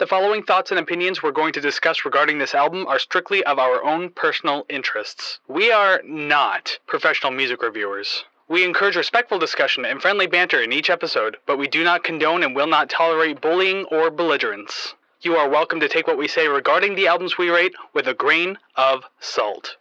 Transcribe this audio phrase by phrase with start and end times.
[0.00, 3.58] The following thoughts and opinions we're going to discuss regarding this album are strictly of
[3.58, 5.40] our own personal interests.
[5.46, 8.24] We are not professional music reviewers.
[8.48, 12.42] We encourage respectful discussion and friendly banter in each episode, but we do not condone
[12.42, 14.94] and will not tolerate bullying or belligerence.
[15.20, 18.14] You are welcome to take what we say regarding the albums we rate with a
[18.14, 19.76] grain of salt.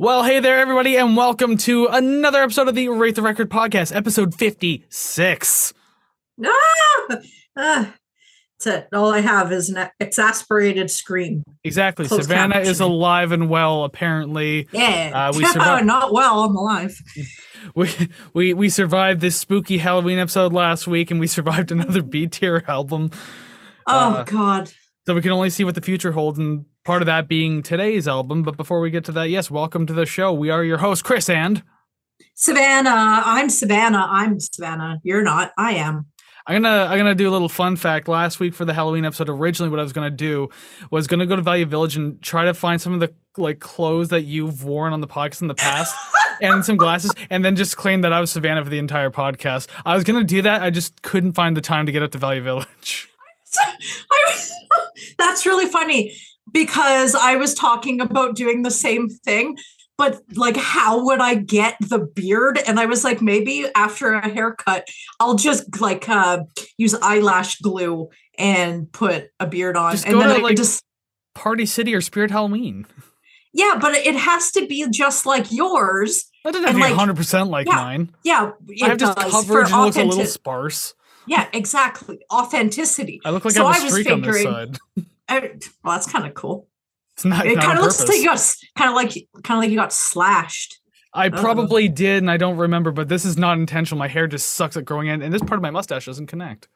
[0.00, 3.94] Well, hey there, everybody, and welcome to another episode of the Rate the Record podcast,
[3.94, 5.72] episode 56.
[6.44, 6.52] Ah!
[7.56, 7.94] ah.
[8.60, 8.88] That's it.
[8.92, 11.44] All I have is an exasperated scream.
[11.62, 12.06] Exactly.
[12.08, 14.68] Closed Savannah is alive and well, apparently.
[14.72, 15.28] Yeah.
[15.30, 16.44] Uh, we survived- Not well.
[16.44, 16.96] I'm alive.
[17.74, 17.90] We,
[18.34, 22.62] we we survived this spooky Halloween episode last week, and we survived another B tier
[22.68, 23.10] album.
[23.86, 24.72] Oh Uh, God.
[25.06, 28.08] So we can only see what the future holds, and part of that being today's
[28.08, 28.42] album.
[28.42, 30.32] But before we get to that, yes, welcome to the show.
[30.32, 31.62] We are your host, Chris, and
[32.34, 33.22] Savannah.
[33.24, 34.06] I'm Savannah.
[34.08, 35.00] I'm Savannah.
[35.02, 35.52] You're not.
[35.58, 36.06] I am.
[36.46, 38.08] I'm gonna I'm gonna do a little fun fact.
[38.08, 40.48] Last week for the Halloween episode, originally what I was gonna do
[40.90, 44.08] was gonna go to Value Village and try to find some of the like clothes
[44.08, 45.94] that you've worn on the podcast in the past.
[46.40, 49.66] And some glasses, and then just claim that I was Savannah for the entire podcast.
[49.84, 52.18] I was gonna do that, I just couldn't find the time to get up to
[52.18, 53.08] Value Village.
[53.58, 54.48] I,
[55.18, 56.14] that's really funny
[56.52, 59.56] because I was talking about doing the same thing.
[59.96, 62.60] But like, how would I get the beard?
[62.68, 64.86] And I was like, maybe after a haircut,
[65.18, 66.44] I'll just like uh,
[66.76, 70.84] use eyelash glue and put a beard on, Just and then to, I like, just
[71.34, 72.86] Party City or Spirit Halloween.
[73.52, 76.26] Yeah, but it has to be just like yours.
[76.44, 78.12] That doesn't have to be like, 100 percent like yeah, mine.
[78.22, 80.94] Yeah, I have just coverage and it looks a little sparse.
[81.26, 82.20] Yeah, exactly.
[82.32, 83.20] Authenticity.
[83.24, 85.06] I look like So I have a was streak on this figuring- side.
[85.28, 85.40] I,
[85.84, 86.68] well, that's kind of cool.
[87.14, 88.08] It's not, it kind of looks purpose.
[88.10, 90.80] like you got kind of like kind of like you got slashed.
[91.12, 91.40] I Uh-oh.
[91.40, 93.98] probably did, and I don't remember, but this is not intentional.
[93.98, 96.68] My hair just sucks at growing in, and this part of my mustache doesn't connect.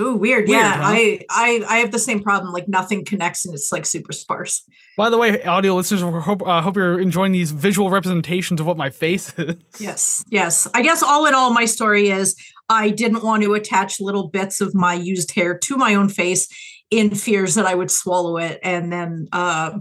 [0.00, 0.46] Ooh, weird.
[0.46, 0.82] Weird, yeah, huh?
[0.84, 2.52] I I I have the same problem.
[2.52, 4.62] Like nothing connects and it's like super sparse.
[4.96, 8.66] By the way, audio listeners, I hope, uh, hope you're enjoying these visual representations of
[8.66, 9.56] what my face is.
[9.80, 10.68] Yes, yes.
[10.74, 12.36] I guess all in all, my story is
[12.68, 16.48] I didn't want to attach little bits of my used hair to my own face
[16.90, 19.78] in fears that I would swallow it, and then uh,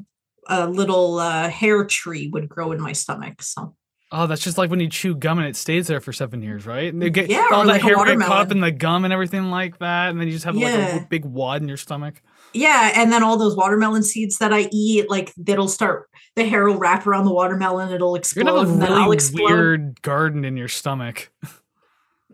[0.47, 3.41] a little uh, hair tree would grow in my stomach.
[3.41, 3.75] So
[4.09, 6.65] Oh, that's just like when you chew gum and it stays there for seven years,
[6.65, 6.93] right?
[6.93, 9.11] And they get Yeah, all that like hair get caught up in the gum and
[9.11, 12.21] everything like that, and then you just have like a big wad in your stomach.
[12.53, 16.67] yeah, and then all those watermelon seeds that I eat, like that'll start the hair
[16.69, 19.15] will wrap around the watermelon, it'll You're explode, gonna have and a then I'll really
[19.15, 19.43] explode.
[19.49, 21.29] weird garden in your stomach.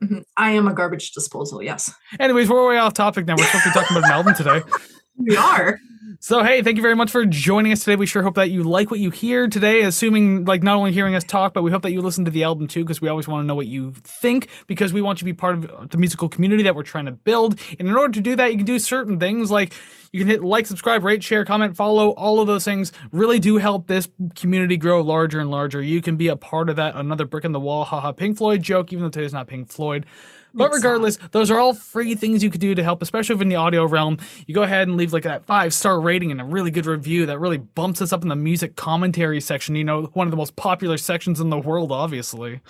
[0.03, 0.23] Mhm.
[0.37, 1.61] I am a garbage disposal.
[1.63, 3.35] Yes, Anyways, we're way off topic now.
[3.37, 4.61] We're supposed to be talking about album today.
[5.17, 5.79] we are.
[6.19, 7.97] So hey, thank you very much for joining us today.
[7.97, 11.15] We sure hope that you like what you hear today, assuming like not only hearing
[11.15, 13.27] us talk, but we hope that you listen to the album too, because we always
[13.27, 15.97] want to know what you think, because we want you to be part of the
[15.97, 17.59] musical community that we're trying to build.
[17.77, 19.73] And in order to do that, you can do certain things like
[20.13, 22.11] you can hit like, subscribe, rate, share, comment, follow.
[22.11, 25.81] All of those things really do help this community grow larger and larger.
[25.81, 26.95] You can be a part of that.
[26.95, 30.05] Another brick in the wall, haha, Pink Floyd joke, even though today's not Pink Floyd.
[30.53, 30.77] But It's not.
[30.89, 33.55] regardless, those are all free things you could do to help, especially if in the
[33.55, 34.17] audio realm.
[34.45, 37.25] You go ahead and leave like that five star rating and a really good review
[37.25, 39.75] that really bumps us up in the music commentary section.
[39.75, 42.61] You know, one of the most popular sections in the world, obviously.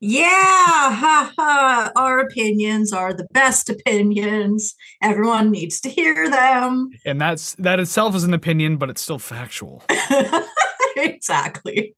[0.00, 1.90] Yeah, ha, ha.
[1.96, 4.74] our opinions are the best opinions.
[5.02, 6.90] Everyone needs to hear them.
[7.06, 9.82] And that's that itself is an opinion, but it's still factual.
[10.96, 11.94] exactly.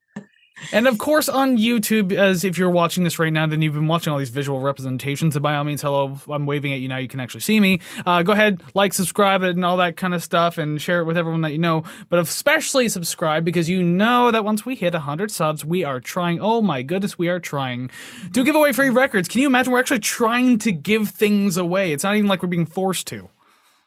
[0.73, 3.87] And of course, on YouTube, as if you're watching this right now, then you've been
[3.87, 5.37] watching all these visual representations.
[5.37, 6.99] And by all means, hello, I'm waving at you now.
[6.99, 7.81] You can actually see me.
[8.05, 11.17] Uh, go ahead, like, subscribe, and all that kind of stuff, and share it with
[11.17, 11.85] everyone that you know.
[12.09, 16.41] But especially subscribe because you know that once we hit 100 subs, we are trying.
[16.41, 17.91] Oh my goodness, we are trying
[18.33, 19.29] to give away free records.
[19.29, 19.73] Can you imagine?
[19.73, 21.93] We're actually trying to give things away.
[21.93, 23.29] It's not even like we're being forced to.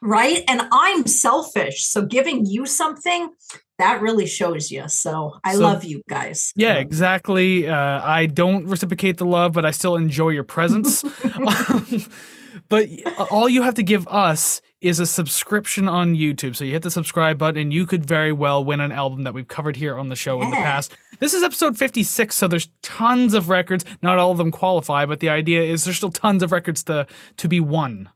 [0.02, 0.42] Right.
[0.48, 1.84] And I'm selfish.
[1.84, 3.30] So giving you something
[3.78, 4.86] that really shows you.
[4.88, 6.52] So I So- love you guys.
[6.54, 7.68] Yeah, exactly.
[7.68, 11.04] Uh, I don't reciprocate the love, but I still enjoy your presence.
[12.68, 12.88] but
[13.30, 16.56] all you have to give us is a subscription on YouTube.
[16.56, 19.32] So you hit the subscribe button, and you could very well win an album that
[19.34, 20.92] we've covered here on the show in the past.
[21.20, 23.84] This is episode 56, so there's tons of records.
[24.02, 27.06] Not all of them qualify, but the idea is there's still tons of records to
[27.36, 28.08] to be won.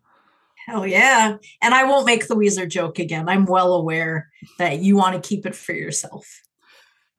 [0.66, 1.36] Hell yeah.
[1.62, 3.28] And I won't make the Weezer joke again.
[3.28, 4.28] I'm well aware
[4.58, 6.26] that you want to keep it for yourself.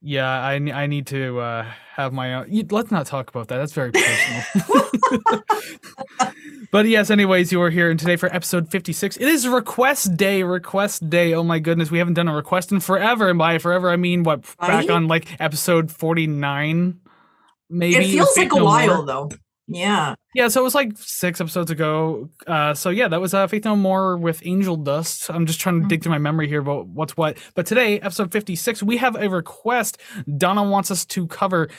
[0.01, 1.65] Yeah, I, I need to uh,
[1.95, 2.47] have my own.
[2.51, 3.57] you- Let's not talk about that.
[3.57, 5.41] That's very personal.
[6.71, 9.17] but yes, anyways, you are here and today for episode 56.
[9.17, 11.33] It is request day, request day.
[11.33, 13.29] Oh my goodness, we haven't done a request in forever.
[13.29, 16.99] And by forever, I mean what, back on like episode 49?
[17.69, 17.95] Maybe.
[17.95, 19.05] it feels like a No while More.
[19.05, 19.29] though.
[19.67, 20.15] Yeah.
[20.33, 22.29] Yeah, so it was like six episodes ago.
[22.45, 25.29] Uh, so yeah, that was uh, Faith No More with Angel Dust.
[25.29, 27.37] I'm just trying to dig through my memory here about what's what.
[27.53, 29.97] But today, episode 56, we have a request.
[30.37, 31.69] Donna wants us to cover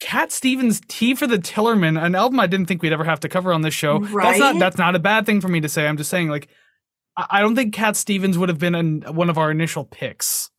[0.00, 3.28] Cat Stevens' "Tea for the Tillerman," an album I didn't think we'd ever have to
[3.28, 3.98] cover on this show.
[3.98, 4.58] That's not Right?
[4.58, 5.86] that's not a bad thing for me to say.
[5.86, 6.48] I'm just saying, like,
[7.16, 10.50] I I don't think Cat Stevens would have been an, one of our initial picks.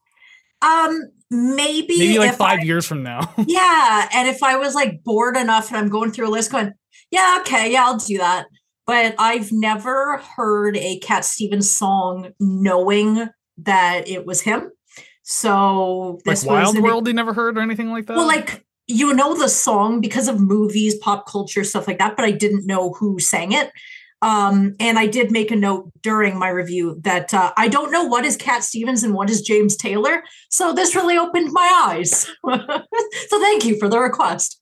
[0.62, 3.33] Um, maybe Maybe like five I, years from now.
[3.47, 6.74] yeah, and if I was like bored enough and I'm going through a list going,
[7.12, 8.45] yeah, okay, yeah, I'll do that.
[8.85, 13.27] But I've never heard a Cat Stevens song knowing
[13.57, 14.71] that it was him.
[15.24, 18.15] So this was Wild World, you never heard or anything like that.
[18.15, 22.24] Well, like you know the song because of movies, pop culture, stuff like that, but
[22.24, 23.71] I didn't know who sang it.
[24.22, 28.04] Um, and I did make a note during my review that uh, I don't know
[28.06, 30.24] what is Cat Stevens and what is James Taylor.
[30.50, 32.28] So this really opened my eyes.
[32.48, 34.60] so thank you for the request.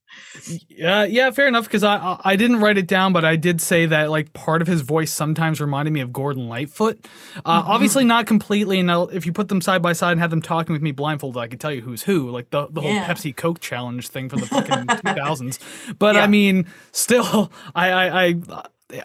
[0.70, 1.66] Yeah, yeah, fair enough.
[1.66, 4.68] Because I, I didn't write it down, but I did say that like part of
[4.68, 7.06] his voice sometimes reminded me of Gordon Lightfoot.
[7.46, 7.68] Uh, Mhm.
[7.68, 8.80] Obviously, not completely.
[8.80, 10.92] And I'll, if you put them side by side and have them talking with me
[10.92, 12.30] blindfolded, I can tell you who's who.
[12.30, 13.06] Like the the whole Yeah.
[13.08, 15.60] Pepsi Coke challenge thing from the fucking two thousands.
[15.98, 18.36] But I mean, still, I I I,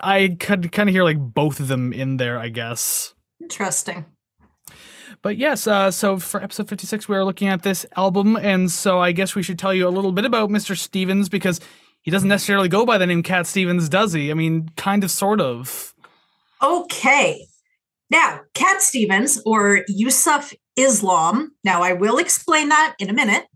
[0.03, 2.39] I could kind of hear like both of them in there.
[2.39, 3.15] I guess.
[3.41, 4.05] Interesting.
[5.23, 8.37] But yes, uh, so for episode 56, we are looking at this album.
[8.37, 10.77] And so I guess we should tell you a little bit about Mr.
[10.77, 11.61] Stevens because
[12.01, 14.31] he doesn't necessarily go by the name Cat Stevens, does he?
[14.31, 15.95] I mean, kind of, sort of.
[16.63, 17.47] Okay.
[18.09, 23.47] Now, Cat Stevens or Yusuf Islam, now I will explain that in a minute,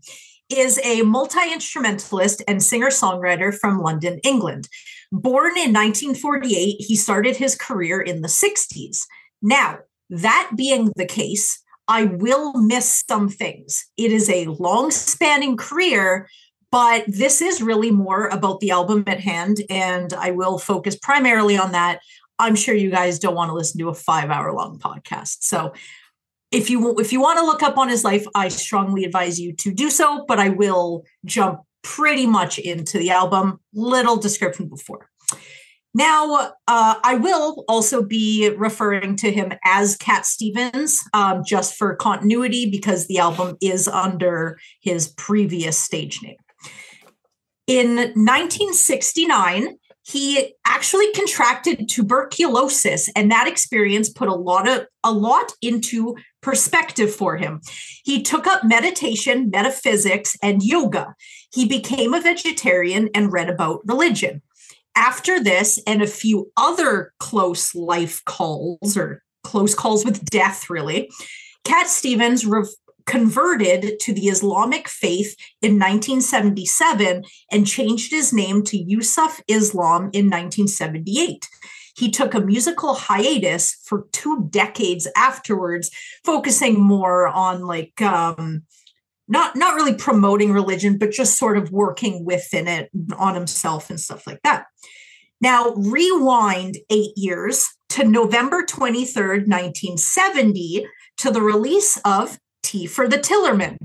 [0.49, 4.69] is a multi instrumentalist and singer songwriter from London, England.
[5.11, 9.05] Born in 1948, he started his career in the 60s.
[9.41, 9.79] Now,
[10.09, 13.85] that being the case, I will miss some things.
[13.97, 16.27] It is a long spanning career,
[16.71, 21.57] but this is really more about the album at hand, and I will focus primarily
[21.57, 21.99] on that
[22.39, 25.37] I'm sure you guys don't want to listen to a five hour long podcast.
[25.41, 25.73] So
[26.51, 29.53] if you if you want to look up on his life, I strongly advise you
[29.53, 30.25] to do so.
[30.27, 33.59] But I will jump pretty much into the album.
[33.73, 35.07] Little description before.
[35.93, 41.95] Now, uh, I will also be referring to him as Cat Stevens, um, just for
[41.95, 46.35] continuity, because the album is under his previous stage name.
[47.67, 55.51] In 1969, he actually contracted tuberculosis and that experience put a lot of a lot
[55.61, 57.59] into perspective for him
[58.03, 61.15] he took up meditation metaphysics and yoga
[61.55, 64.41] he became a vegetarian and read about religion
[64.95, 71.09] after this and a few other close life calls or close calls with death really
[71.63, 72.67] cat stevens rev-
[73.05, 80.25] converted to the islamic faith in 1977 and changed his name to Yusuf Islam in
[80.25, 81.47] 1978.
[81.95, 85.91] He took a musical hiatus for two decades afterwards,
[86.25, 88.63] focusing more on like um,
[89.27, 93.99] not not really promoting religion, but just sort of working within it on himself and
[93.99, 94.65] stuff like that.
[95.41, 100.87] Now, rewind eight years to November 23rd, 1970,
[101.17, 103.77] to the release of Tea for the Tillerman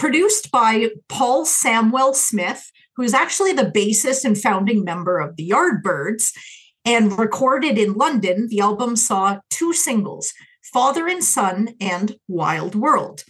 [0.00, 5.50] produced by Paul Samwell Smith, who is actually the bassist and founding member of the
[5.50, 6.32] Yardbirds,
[6.86, 8.48] and recorded in London.
[8.48, 10.32] The album saw two singles,
[10.62, 13.24] Father and Son and Wild World.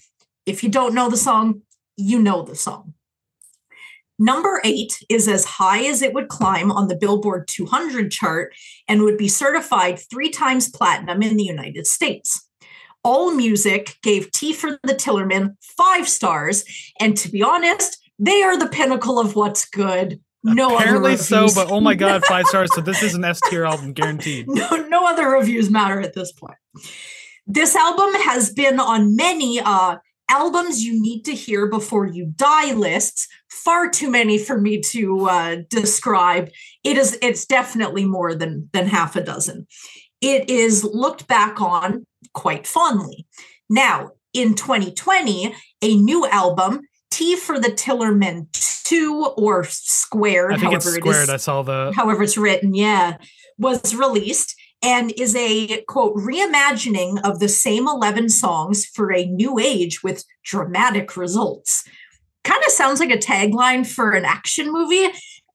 [0.50, 1.62] If you don't know the song,
[1.96, 2.94] you know the song.
[4.18, 8.52] Number eight is as high as it would climb on the Billboard 200 chart
[8.86, 12.46] and would be certified three times platinum in the United States.
[13.06, 16.64] AllMusic gave Tea for the Tillerman five stars.
[16.98, 20.20] And to be honest, they are the pinnacle of what's good.
[20.42, 22.74] No Apparently other so, but oh my god, five stars.
[22.74, 24.48] So this is an S tier album, guaranteed.
[24.48, 26.56] no, no other reviews matter at this point.
[27.46, 29.96] This album has been on many uh,
[30.30, 33.28] albums you need to hear before you die lists.
[33.50, 36.48] Far too many for me to uh, describe.
[36.84, 37.18] It is.
[37.20, 39.66] It's definitely more than than half a dozen.
[40.22, 43.26] It is looked back on quite fondly.
[43.68, 48.46] Now, in 2020, a new album, Tea for the Tillerman
[48.84, 51.30] 2 or Squared, however it's it is.
[51.30, 51.92] I saw the.
[51.94, 53.16] however it's written, yeah,
[53.58, 59.58] was released and is a quote reimagining of the same 11 songs for a new
[59.58, 61.84] age with dramatic results.
[62.44, 65.04] kind of sounds like a tagline for an action movie.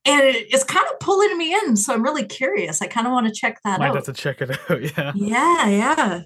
[0.08, 1.76] And it's kind of pulling me in.
[1.76, 2.82] So I'm really curious.
[2.82, 3.96] I kind of want to check that Might out.
[3.96, 4.82] Might have to check it out.
[4.82, 5.12] Yeah.
[5.16, 6.22] yeah, yeah.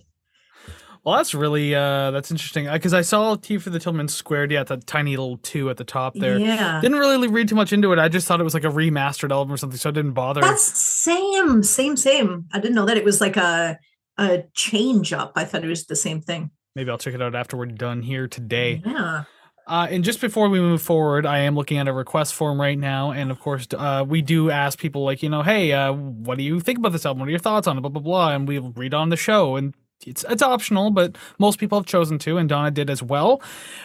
[1.04, 4.52] Well, that's really uh that's interesting because I saw Tea for the Tillerman squared.
[4.52, 6.38] Yeah, that tiny little two at the top there.
[6.38, 6.82] Yeah.
[6.82, 8.00] Didn't really read too much into it.
[8.00, 10.42] I just thought it was like a remastered album or something, so I didn't bother.
[10.42, 12.46] That's same, same, same.
[12.54, 13.80] I didn't know that it was like a
[14.18, 15.32] a change up.
[15.36, 16.52] I thought it was the same thing.
[16.76, 18.82] Maybe I'll check it out after we're done here today.
[18.86, 19.24] Yeah.
[19.66, 22.78] Uh, and just before we move forward, I am looking at a request form right
[22.78, 26.40] now, and of course, uh, we do ask people like, you know, hey, uh, what
[26.40, 27.20] do you think about this album?
[27.20, 27.82] What are your thoughts on it?
[27.82, 29.76] Blah blah blah, and we'll read on the show, and
[30.06, 33.42] it's it's optional, but most people have chosen to, and Donna did as well.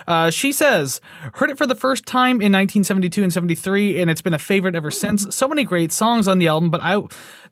[0.06, 1.00] Uh, she says,
[1.34, 4.74] heard it for the first time in 1972 and 73, and it's been a favorite
[4.74, 5.34] ever since.
[5.34, 7.02] So many great songs on the album, but I.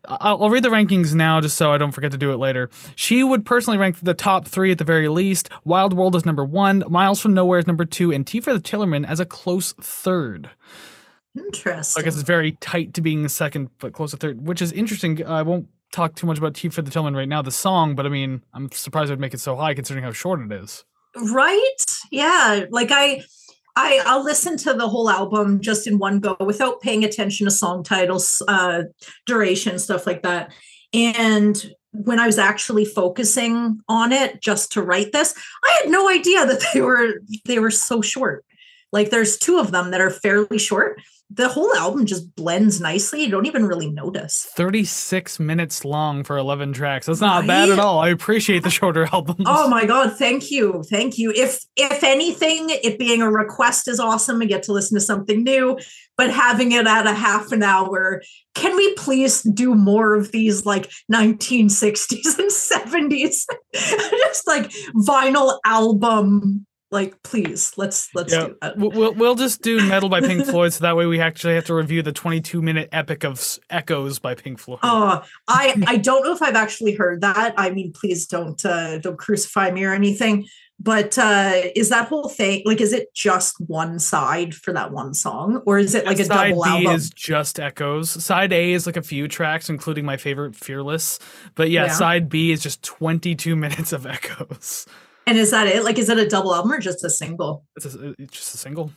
[0.09, 2.71] I'll I'll read the rankings now just so I don't forget to do it later.
[2.97, 5.49] She would personally rank the top three at the very least.
[5.65, 8.59] Wild World is number one, Miles from Nowhere is number two, and Tea for the
[8.59, 10.51] Tillerman as a close third.
[11.37, 12.01] Interesting.
[12.01, 15.25] I guess it's very tight to being second, but close to third, which is interesting.
[15.25, 18.07] I won't talk too much about Tea for the Tillerman right now, the song, but
[18.07, 20.85] I mean, I'm surprised I'd make it so high considering how short it is.
[21.17, 21.85] right?
[22.11, 23.23] Yeah like i
[23.77, 27.51] i i'll listen to the whole album just in one go without paying attention to
[27.51, 28.83] song titles uh
[29.27, 30.53] duration stuff like that.
[30.95, 35.35] And when i was actually focusing on it just to write this
[35.65, 38.45] i had no idea that they were they were so short.
[38.93, 41.01] Like there's two of them that are fairly short
[41.35, 46.37] the whole album just blends nicely you don't even really notice 36 minutes long for
[46.37, 47.07] 11 tracks.
[47.07, 48.01] That's not bad at all.
[48.01, 49.45] I appreciate the shorter albums.
[49.47, 50.83] Oh my god, thank you.
[50.91, 51.33] Thank you.
[51.35, 54.43] If if anything, it being a request is awesome.
[54.43, 55.79] I get to listen to something new,
[56.17, 58.23] but having it at a half an hour,
[58.55, 63.45] can we please do more of these like 1960s and 70s?
[63.75, 68.77] Just like vinyl album like please, let's let's Yeah, do that.
[68.79, 71.75] we'll- we'll just do Meddle by Pink Floyd, so that way we actually have to
[71.75, 74.81] review the 22 minute epic of Echoes by Pink Floyd.
[74.83, 77.55] Oh, I I don't know if I've actually heard that.
[77.57, 80.47] I mean, please don't uh don't crucify me or anything.
[80.81, 85.15] But uh is that whole thing like is it just one side for that one
[85.15, 86.93] song or is it like a Side double B album?
[86.95, 88.11] is just Echoes.
[88.11, 91.21] Side A is like a few tracks, including my favorite Fearless.
[91.55, 91.93] But yeah, Yeah.
[91.93, 94.87] side B is just 22 minutes of Echoes.
[95.27, 95.85] And is that it?
[95.85, 97.65] Like is it a double album or just a single?
[97.77, 98.93] It's, a, it's uh, just a single.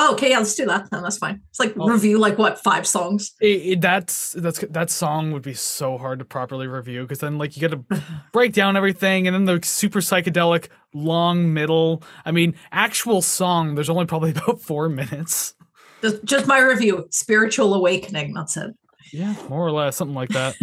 [0.00, 0.88] Oh, okay, yeah, let's do that.
[0.92, 1.40] Then that's fine.
[1.50, 1.88] It's like Oh.
[1.88, 3.32] review like what five songs.
[3.40, 7.36] It, it- that's that's that song would be so hard to properly review because then
[7.36, 12.04] like you got to break down everything and then the super psychedelic long middle.
[12.24, 13.74] I mean, actual song.
[13.74, 15.54] There's only probably about four minutes.
[16.00, 17.08] Just just my review.
[17.10, 18.34] Spiritual awakening.
[18.34, 18.70] That's it.
[19.12, 20.56] Yeah, more or less, something like that.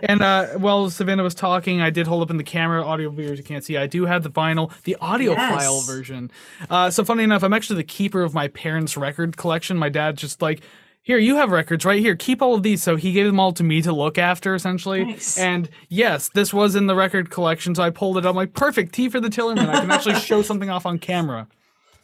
[0.02, 2.84] and uh, while Savannah was talking, I did hold up in the camera.
[2.84, 3.76] Audio viewers, you can't see.
[3.76, 6.30] I do have the vinyl, the audio file version.
[6.68, 9.76] Uh, so funny enough, I'm actually the keeper of my parents' record collection.
[9.76, 10.62] My dad's just like,
[11.04, 12.14] here, you have records right here.
[12.14, 12.82] Keep all of these.
[12.82, 15.04] So he gave them all to me to look after, essentially.
[15.04, 15.36] Nice.
[15.36, 17.74] And yes, this was in the record collection.
[17.74, 18.30] So I pulled it up.
[18.30, 18.94] I'm like, perfect.
[18.94, 19.68] Tea for the Tillerman.
[19.68, 21.48] I can actually show something off on camera.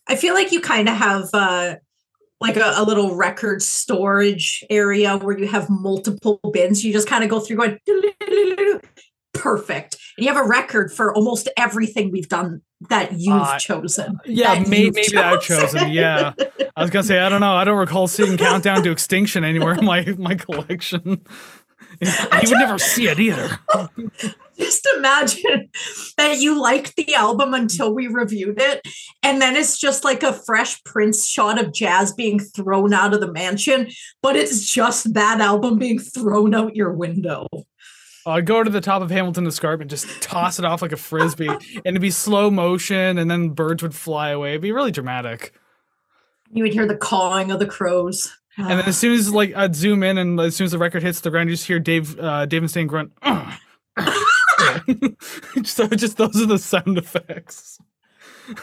[0.09, 1.77] I feel like you kind of have uh,
[2.41, 6.85] like a, a little record storage area where you have multiple bins.
[6.85, 7.79] You just kind of go through going
[9.35, 14.19] perfect, and you have a record for almost everything we've done that you've Uh, chosen.
[14.25, 15.91] Yeah, That may, maybe that I've chosen.
[15.91, 16.33] Yeah.
[16.77, 17.55] I was gonna say I don't know.
[17.55, 21.21] I don't recall seeing Countdown to Extinction anywhere in my my collection.
[22.01, 23.59] You would never see it either.
[24.59, 25.69] Just imagine
[26.17, 28.87] that you liked the album until we reviewed it,
[29.23, 33.21] and then it's just like a fresh Prince shot of jazz being thrown out of
[33.21, 33.89] the mansion,
[34.21, 37.47] but it's just that album being thrown out your window.
[38.27, 40.97] I'd go to the top of Hamilton Escarpment and just toss it off like a
[40.97, 44.51] frisbee, and it'd be slow motion, and then birds would fly away.
[44.51, 45.55] It'd be really dramatic.
[46.51, 48.33] You would hear the cawing of the crows.
[48.57, 51.03] And then as soon as like I'd zoom in, and as soon as the record
[51.03, 53.13] hits the ground, you just hear Dave uh, Dave Mustaine grunt.
[55.65, 57.79] so just those are the sound effects.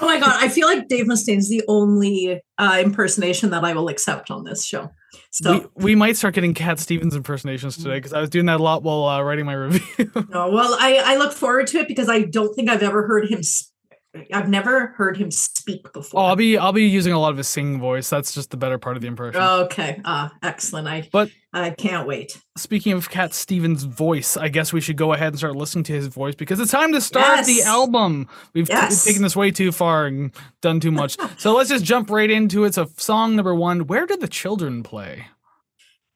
[0.02, 3.88] oh my god, I feel like Dave Mustaine's the only uh, impersonation that I will
[3.88, 4.90] accept on this show.
[5.32, 8.60] So, we, we might start getting Cat Stevens impersonations today because I was doing that
[8.60, 10.12] a lot while uh, writing my review.
[10.30, 13.30] no, well, I, I look forward to it because I don't think I've ever heard
[13.30, 13.42] him.
[14.34, 16.20] I've never heard him speak before.
[16.22, 18.10] oh, I'll be I'll be using a lot of his singing voice.
[18.10, 19.42] That's just the better part of the impression.
[19.42, 20.00] Okay.
[20.06, 20.88] Ah, excellent.
[20.88, 22.38] I But- I can't wait.
[22.58, 25.94] Speaking of Cat Stevens' voice, I guess we should go ahead and start listening to
[25.94, 28.28] his voice because it's time to start the album.
[28.54, 29.06] We've t- Yes.
[29.06, 30.32] taken this way too far and
[30.62, 31.16] done too much.
[31.38, 32.74] so let's just jump right into it.
[32.74, 35.28] So song number one, Where Did the Children Play?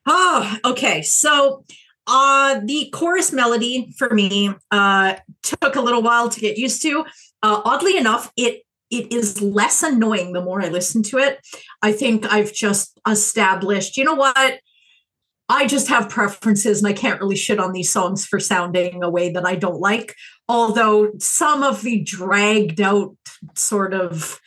[0.05, 1.01] Oh, okay.
[1.03, 1.63] So
[2.07, 5.13] uh the chorus melody for me uh
[5.43, 7.05] took a little while to get used to.
[7.41, 11.39] Uh oddly enough, it it is less annoying the more I listen to it.
[11.81, 14.59] I think I've just established, you know what?
[15.47, 19.09] I just have preferences and I can't really shit on these songs for sounding a
[19.09, 20.15] way that I don't like.
[20.47, 23.15] Although some of the dragged out
[23.55, 24.39] sort of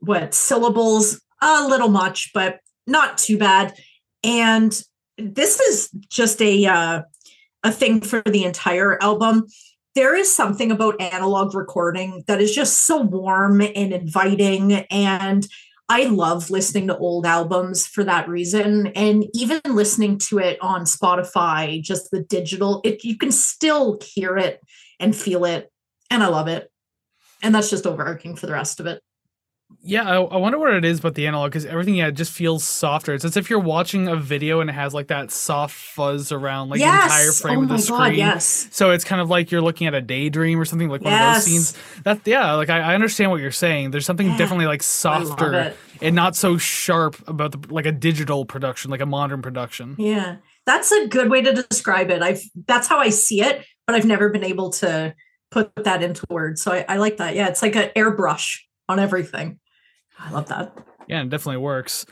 [0.00, 3.74] what syllables, a little much, but not too bad.
[4.24, 4.80] And
[5.18, 7.02] this is just a uh,
[7.62, 9.46] a thing for the entire album
[9.94, 15.46] there is something about analog recording that is just so warm and inviting and
[15.88, 20.84] I love listening to old albums for that reason and even listening to it on
[20.84, 24.60] Spotify just the digital it you can still hear it
[24.98, 25.70] and feel it
[26.10, 26.70] and I love it.
[27.42, 29.02] And that's just overarching for the rest of it
[29.82, 32.64] yeah, I, I, wonder what it is about the analog because everything yeah just feels
[32.64, 33.14] softer.
[33.14, 36.68] It's as if you're watching a video and it has like that soft fuzz around
[36.68, 36.92] like yes!
[36.92, 38.18] the entire frame oh of the God, screen.
[38.18, 38.68] yes.
[38.72, 41.34] So it's kind of like you're looking at a daydream or something like one of
[41.34, 41.76] those scenes.
[42.04, 43.90] That yeah, like I, I, understand what you're saying.
[43.90, 44.36] There's something yeah.
[44.36, 49.06] definitely like softer and not so sharp about the like a digital production, like a
[49.06, 49.96] modern production.
[49.98, 50.36] Yeah,
[50.66, 52.22] that's a good way to describe it.
[52.22, 55.14] I've that's how I see it, but I've never been able to
[55.50, 56.62] put that into words.
[56.62, 57.34] So I, I like that.
[57.34, 59.58] Yeah, it's like an airbrush on everything.
[60.22, 60.76] I love that.
[61.08, 62.06] Yeah, it definitely works.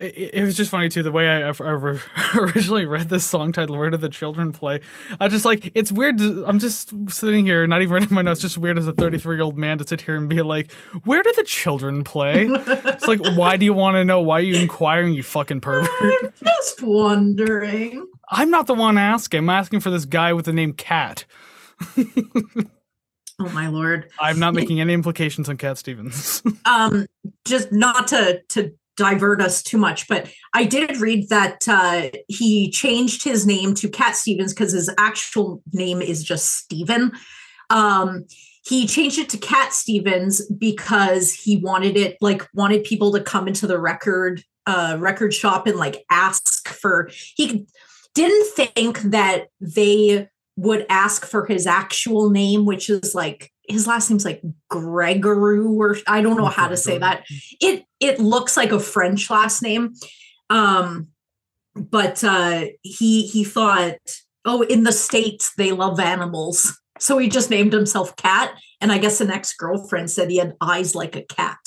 [0.00, 1.52] It, it was just funny too the way I, I,
[2.36, 4.80] originally read this song title "Where Do the Children Play."
[5.20, 6.18] I just like it's weird.
[6.18, 8.40] To, I'm just sitting here, not even writing my notes.
[8.40, 10.72] Just weird as a 33 year old man to sit here and be like,
[11.04, 14.20] "Where do the children play?" it's like, why do you want to know?
[14.22, 15.12] Why are you inquiring?
[15.12, 15.90] You fucking pervert.
[16.00, 18.06] I'm just wondering.
[18.30, 19.38] I'm not the one asking.
[19.40, 21.26] I'm asking for this guy with the name Cat.
[23.40, 24.10] Oh my lord!
[24.20, 26.42] I'm not making any implications on Cat Stevens.
[26.66, 27.06] um,
[27.46, 32.70] just not to to divert us too much, but I did read that uh, he
[32.70, 37.12] changed his name to Cat Stevens because his actual name is just Steven.
[37.70, 38.26] Um,
[38.62, 43.48] he changed it to Cat Stevens because he wanted it like wanted people to come
[43.48, 47.66] into the record uh, record shop and like ask for he
[48.14, 54.10] didn't think that they would ask for his actual name, which is like his last
[54.10, 57.24] name's like Gregory, or I don't know how to say that.
[57.60, 59.94] It it looks like a French last name.
[60.50, 61.08] Um,
[61.74, 63.98] but uh he he thought,
[64.44, 66.78] oh, in the States they love animals.
[66.98, 68.58] So he just named himself Cat.
[68.82, 71.58] And I guess an ex-girlfriend said he had eyes like a cat.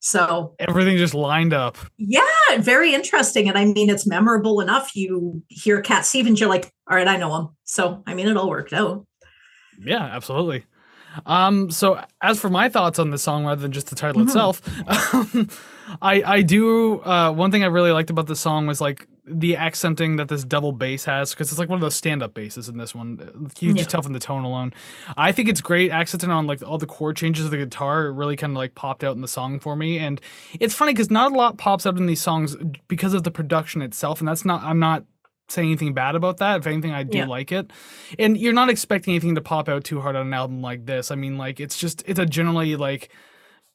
[0.00, 1.76] So everything just lined up.
[1.96, 2.22] Yeah,
[2.58, 3.48] very interesting.
[3.48, 4.94] And I mean, it's memorable enough.
[4.94, 7.48] You hear Cat Stevens, you're like, all right, I know him.
[7.64, 9.06] So I mean, it all worked out.
[9.80, 10.64] Yeah, absolutely.
[11.26, 14.28] Um, so as for my thoughts on the song, rather than just the title mm-hmm.
[14.28, 14.62] itself,
[15.14, 15.48] um,
[16.00, 19.56] I I do uh, one thing I really liked about the song was like the
[19.56, 22.78] accenting that this double bass has because it's like one of those stand-up basses in
[22.78, 23.18] this one.
[23.60, 23.82] You can yeah.
[23.82, 24.72] just tell from the tone alone.
[25.16, 28.06] I think it's great accenting on like all the chord changes of the guitar.
[28.06, 30.20] It really kind of like popped out in the song for me, and
[30.58, 32.56] it's funny because not a lot pops out in these songs
[32.88, 34.62] because of the production itself, and that's not.
[34.62, 35.04] I'm not
[35.50, 36.60] saying anything bad about that.
[36.60, 37.26] If anything, I do yeah.
[37.26, 37.70] like it.
[38.18, 41.10] And you're not expecting anything to pop out too hard on an album like this.
[41.10, 43.10] I mean, like it's just it's a generally like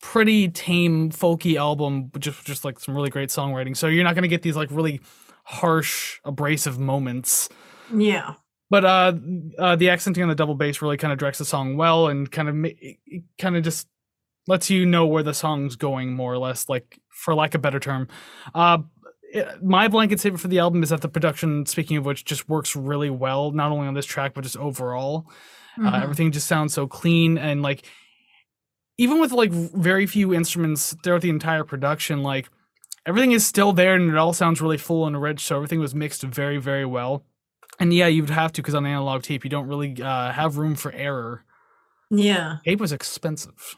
[0.01, 3.75] pretty tame folky album, just just like some really great songwriting.
[3.75, 5.01] So you're not gonna get these like really
[5.43, 7.49] harsh, abrasive moments.
[7.93, 8.35] Yeah.
[8.69, 9.13] But uh,
[9.59, 12.31] uh, the accenting on the double bass really kind of directs the song well, and
[12.31, 12.71] kind of
[13.37, 13.87] kind of just
[14.47, 17.61] lets you know where the song's going more or less, like for lack of a
[17.61, 18.07] better term.
[18.55, 18.79] Uh,
[19.61, 22.75] my blanket statement for the album is that the production, speaking of which, just works
[22.75, 25.25] really well, not only on this track but just overall.
[25.77, 25.87] Uh, mm-hmm.
[25.87, 27.85] Uh, everything just sounds so clean and like,
[28.97, 32.49] even with like very few instruments throughout the entire production, like
[33.05, 35.41] everything is still there and it all sounds really full and rich.
[35.41, 37.23] So everything was mixed very, very well.
[37.79, 40.75] And yeah, you'd have to because on analog tape, you don't really uh, have room
[40.75, 41.43] for error.
[42.09, 43.75] Yeah, tape was expensive.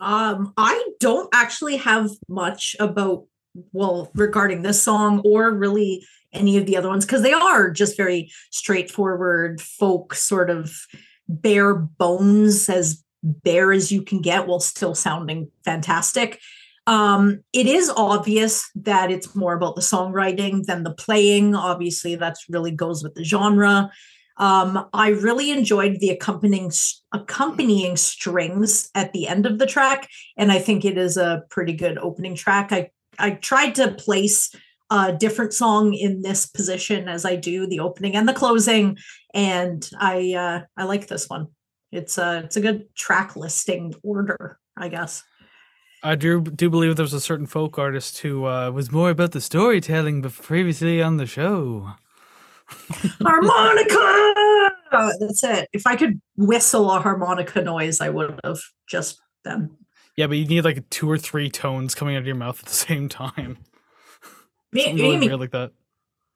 [0.00, 3.24] um, I don't actually have much about
[3.72, 7.96] well regarding this song or really any of the other ones because they are just
[7.96, 10.72] very straightforward folk sort of
[11.28, 16.40] bare bones as bare as you can get while still sounding fantastic
[16.86, 22.46] um, it is obvious that it's more about the songwriting than the playing obviously that's
[22.48, 23.90] really goes with the genre
[24.38, 26.70] um, I really enjoyed the accompanying
[27.12, 31.72] accompanying strings at the end of the track, and I think it is a pretty
[31.72, 32.70] good opening track.
[32.70, 34.54] I I tried to place
[34.90, 38.98] a different song in this position as I do the opening and the closing,
[39.32, 41.48] and I uh, I like this one.
[41.90, 45.22] It's a it's a good track listing order, I guess.
[46.06, 49.32] I do do believe there was a certain folk artist who uh, was more about
[49.32, 51.90] the storytelling, but previously on the show.
[53.20, 54.72] harmonica.
[55.18, 55.68] That's it.
[55.72, 59.76] If I could whistle a harmonica noise, I would have just then.
[60.16, 62.66] Yeah, but you need like two or three tones coming out of your mouth at
[62.66, 63.58] the same time.
[64.72, 65.72] Me, really weird like that.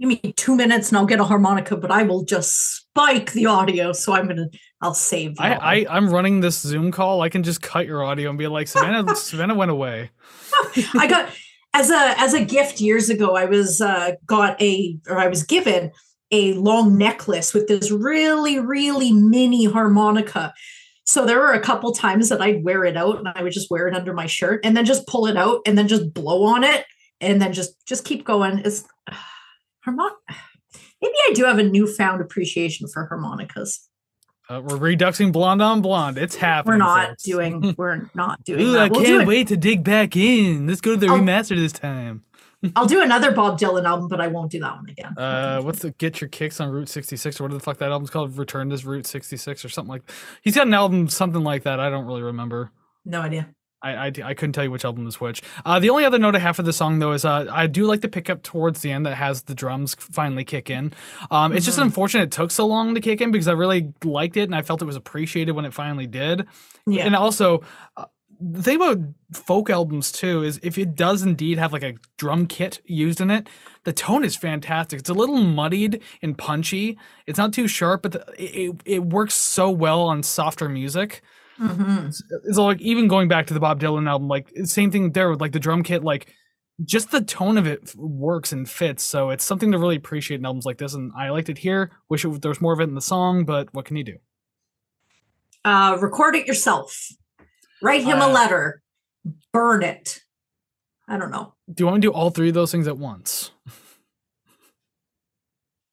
[0.01, 3.47] Give me two minutes and I'll get a harmonica, but I will just spike the
[3.47, 3.93] audio.
[3.93, 4.49] So I'm gonna
[4.81, 5.37] I'll save.
[5.39, 7.21] I, I I'm running this Zoom call.
[7.21, 10.11] I can just cut your audio and be like, Savannah, Savannah went away.
[10.95, 11.31] I got
[11.75, 13.37] as a as a gift years ago.
[13.37, 15.93] I was uh, got a or I was given
[16.33, 20.55] a long necklace with this really really mini harmonica.
[21.05, 23.71] So there were a couple times that I'd wear it out and I would just
[23.71, 26.45] wear it under my shirt and then just pull it out and then just blow
[26.45, 26.87] on it
[27.21, 28.61] and then just just keep going.
[28.61, 28.85] It's
[29.85, 30.09] harmon.
[31.03, 33.88] Maybe I do have a newfound appreciation for harmonicas.
[34.49, 36.19] Uh, we're reducing blonde on blonde.
[36.19, 36.73] It's happening.
[36.75, 37.23] We're not folks.
[37.23, 37.75] doing.
[37.79, 38.81] We're not doing Ooh, that.
[38.83, 39.29] I We'll can't it.
[39.29, 40.66] wait to dig back in.
[40.66, 42.25] Let's go to the I'll- remaster this time.
[42.77, 45.16] I'll do another Bob Dylan album, but I won't do that one again.
[45.16, 48.11] Uh, what's the Get Your Kicks on Route 66 or what the fuck that album's
[48.11, 48.37] called?
[48.37, 50.05] Return to Route 66 or something like.
[50.07, 50.12] That.
[50.43, 51.81] He's got an album something like that.
[51.81, 52.71] I don't really remember.
[53.07, 53.49] no idea.
[53.83, 55.43] I, I, I couldn't tell you which album is which.
[55.64, 57.85] Uh, the only other note I have for the song though is uh, I do
[57.85, 60.93] like the pickup towards the end that has the drums finally kick in.
[61.31, 61.83] Um, it's just Mhm.
[61.85, 64.62] unfortunate it took so long to kick in because I really liked it and I
[64.62, 66.47] felt it was appreciated when it finally did.
[66.87, 67.05] Yeah.
[67.07, 67.62] And also,
[67.97, 68.05] uh,
[68.43, 68.99] the thing about
[69.35, 73.31] folk albums too is if it does indeed have like a drum kit used in
[73.31, 73.49] it,
[73.85, 74.99] the tone is fantastic.
[75.01, 76.99] It's a little muddied and punchy.
[77.27, 81.21] It's not too sharp, but the, it it works so well on softer music.
[81.61, 82.14] Mhm.
[82.53, 85.40] So like even going back to the Bob Dylan album, like same thing there with
[85.40, 86.35] like the drum kit, like
[86.85, 89.05] just the tone of it works and fits.
[89.05, 91.90] So it's something to really appreciate in albums like this, and I liked it here.
[92.09, 94.16] Wish it, there was more of it in the song, but what can you do?
[95.64, 97.09] Uh, record it yourself.
[97.83, 98.83] Write him a Uh, letter.
[99.53, 100.20] Burn it.
[101.09, 101.55] I don't know.
[101.73, 103.51] Do you want me to do all three of those things at once?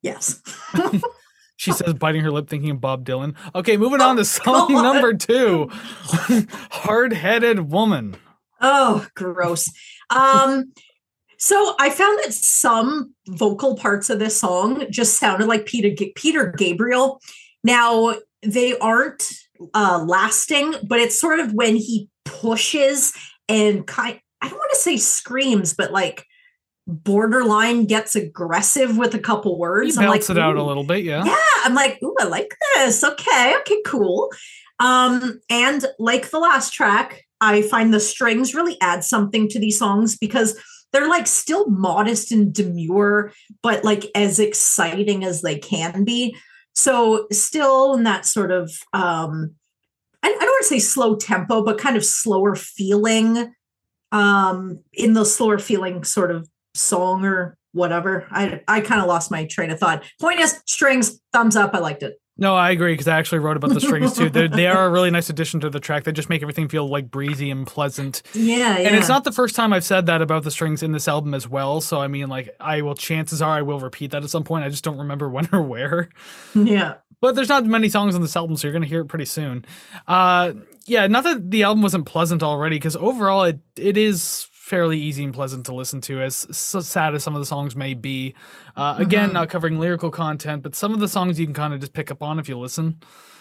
[0.01, 0.41] Yes.
[1.57, 3.35] She says, biting her lip, thinking of Bob Dylan.
[3.53, 4.81] Okay, moving on to song God.
[4.83, 8.15] number two Hard Headed Woman.
[8.61, 9.71] Oh, gross.
[10.09, 10.71] Um,
[11.37, 16.53] so I found that some vocal parts of this song just sounded like Peter Peter
[16.57, 17.21] Gabriel.
[17.63, 19.27] Now they aren't
[19.73, 23.13] uh, lasting, but it's sort of when he pushes
[23.49, 24.19] and kind.
[24.41, 26.25] I don't want to say screams, but like
[26.87, 29.97] borderline gets aggressive with a couple words.
[29.97, 31.23] I'm like, it out a little bit, yeah.
[31.25, 31.35] yeah
[31.67, 34.31] i'm like ooh i like this okay okay cool
[34.79, 39.77] um and like the last track i find the strings really add something to these
[39.77, 40.57] songs because
[40.93, 46.35] they're like still modest and demure but like as exciting as they can be
[46.73, 49.53] so still in that sort of um
[50.23, 53.53] i, I don't want to say slow tempo but kind of slower feeling
[54.11, 59.29] um in the slower feeling sort of song or whatever i i kind of lost
[59.31, 62.93] my train of thought point is strings thumbs up i liked it No, I agree
[62.93, 64.29] because I actually wrote about the strings too.
[64.29, 66.03] They're, they are a really nice addition to the track.
[66.03, 68.21] They just make everything feel like breezy and pleasant.
[68.35, 70.91] yeah yeah And it's not the first time I've said that about the strings in
[70.91, 71.81] this album as well.
[71.81, 72.93] So I mean, like, I will.
[72.93, 74.65] Chances are I will repeat that at some point.
[74.65, 76.09] I just don't remember when or where.
[76.53, 79.25] yeah But there's not many songs on this album, so you're gonna hear it pretty
[79.25, 79.65] soon.
[80.07, 80.53] Uh,
[80.85, 85.23] yeah, not that the album wasn't pleasant already, because overall it it is fairly easy
[85.23, 88.35] and pleasant to listen to, as so sad as some of the songs may be.
[88.75, 89.33] Uh, again, Mhm.
[89.33, 92.11] not covering lyrical content, but some of the songs you can kind of just pick
[92.11, 92.97] up on if you listen.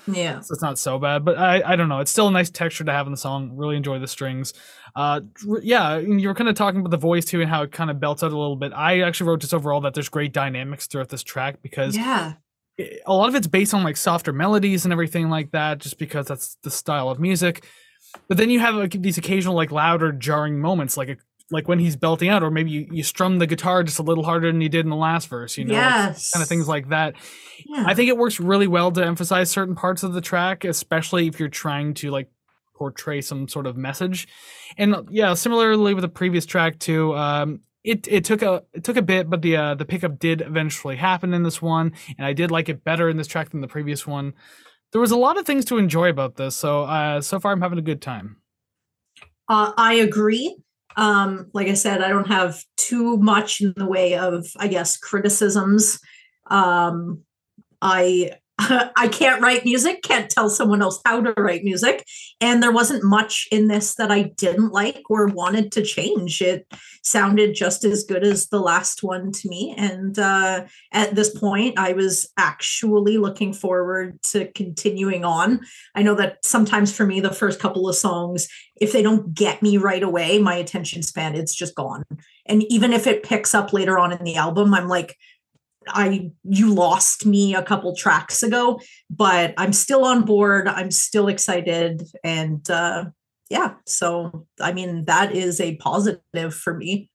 [0.06, 1.98] yeah So it's not so bad, but I, I don't know.
[1.98, 3.50] It's still a nice texture to have in the song.
[3.56, 4.54] Really enjoy the strings.
[4.94, 5.22] Uh,
[5.62, 7.98] yeah, you were kind of talking about the voice too and how it kind of
[7.98, 8.72] belts out a little bit.
[8.72, 12.34] I actually wrote just overall that there's great dynamics throughout this track because yeah
[13.06, 16.26] a lot of it's based on like softer melodies and everything like that, just because
[16.26, 17.64] that's the style of music.
[18.28, 21.16] But then you have like these occasional like louder jarring moments, like a,
[21.50, 24.24] like when he's belting out, or maybe you, you strum the guitar just a little
[24.24, 25.56] harder than you did in the last verse.
[25.56, 27.14] You know, yes kind of things like that.
[27.66, 27.84] yeah.
[27.86, 31.38] I think it works really well to emphasize certain parts of the track, especially if
[31.38, 32.30] you're trying to like
[32.74, 34.28] portray some sort of message.
[34.76, 38.96] And yeah, similarly with the previous track too, um, it it took a it took
[38.96, 42.32] a bit, but the uh, the pickup did eventually happen in this one, and I
[42.32, 44.34] did like it better in this track than the previous one.
[44.92, 47.60] There was a lot of things to enjoy about this, so uh, so far I'm
[47.60, 48.36] having a good time.
[49.48, 50.56] Uh, I agree.
[50.96, 54.96] Um, like I said, I don't have too much in the way of, I guess,
[54.96, 56.00] criticisms.
[56.50, 57.22] Um,
[57.82, 58.32] I
[58.96, 62.06] I can't write music, can't tell someone else how to write music,
[62.40, 66.40] and there wasn't much in this that I didn't like or wanted to change.
[66.40, 66.66] It
[67.02, 71.78] sounded just as good as the last one to me, and uh, at this point,
[71.78, 75.60] I was actually looking forward to continuing on.
[75.94, 79.62] I know that sometimes for me, the first couple of songs if they don't get
[79.62, 82.04] me right away, my attention span it's just gone.
[82.44, 85.16] And even if it picks up later on in the album, I'm like,
[85.88, 90.68] I you lost me a couple tracks ago, but I'm still on board.
[90.68, 93.06] I'm still excited, and uh,
[93.50, 97.10] yeah, so I mean that is a positive for me.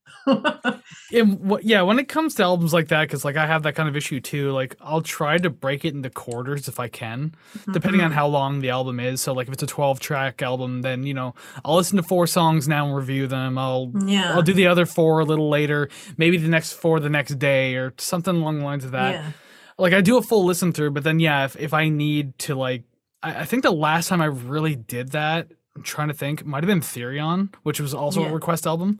[1.14, 3.76] And what, yeah, when it comes to albums like that, because like I have that
[3.76, 4.52] kind of issue too.
[4.52, 7.36] Like I'll try to break it into quarters if I can,
[7.74, 8.16] depending on Mhm.
[8.16, 9.20] how long the album is.
[9.20, 12.28] So like if it's a twelve track album, then you know I'll listen to four
[12.28, 13.58] songs now and review them.
[13.58, 17.10] I'll yeah, I'll do the other four a little later, maybe the next four the
[17.10, 19.14] next day or something along the lines of that.
[19.16, 19.32] yeah.
[19.78, 22.56] Like I do a full listen through, but then yeah, if, if I need to
[22.56, 22.84] like
[23.22, 26.64] I, I think the last time I really did that, I'm trying to think, might
[26.64, 28.30] have been Therion, which was also Yeah.
[28.30, 29.00] a request album.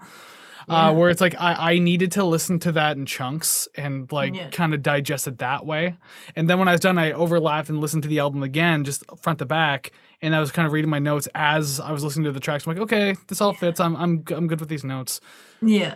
[0.68, 0.90] Yeah.
[0.90, 4.36] Uh, where it's like I, I needed to listen to that in chunks and like
[4.36, 4.50] Yeah.
[4.50, 5.96] kind of digest it that way.
[6.36, 9.04] And then when I was done, I overlapped and listened to the album again, just
[9.22, 9.92] front to back.
[10.22, 12.68] And I was kind of reading my notes as I was listening to the tracks.
[12.68, 13.80] I'm like, okay, this all fits.
[13.80, 15.20] I'm I'm I'm good with these notes.
[15.62, 15.96] yeah.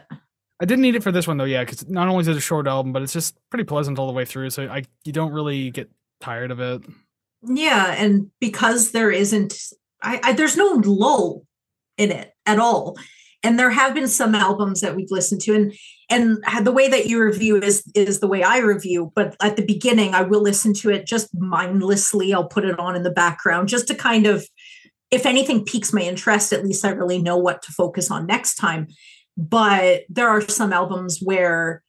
[0.62, 2.42] I didn't need it for this one though, yeah, because not only is it a
[2.42, 4.50] short album, but it's just pretty pleasant all the way through.
[4.52, 6.82] So I you don't really get tired of it.
[7.44, 9.54] Yeah, and because there isn't,
[10.02, 11.46] I, I there's no lull
[11.98, 12.96] in it at all.
[13.46, 15.74] And there have been some albums that we've listened to, and
[16.10, 19.12] and the way that you review is is the way I review.
[19.16, 22.34] But at the beginning, I will listen to it just mindlessly.
[22.34, 24.48] I'll put it on in the background just to kind of,
[25.12, 28.56] if anything piques my interest, at least I really know what to focus on next
[28.56, 28.88] time.
[29.38, 31.84] But there are some albums where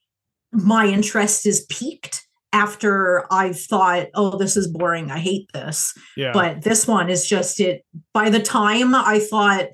[0.53, 5.11] my interest is piqued after I've thought, oh, this is boring.
[5.11, 5.93] I hate this.
[6.17, 6.33] Yeah.
[6.33, 7.85] But this one is just it.
[8.13, 9.69] By the time I thought,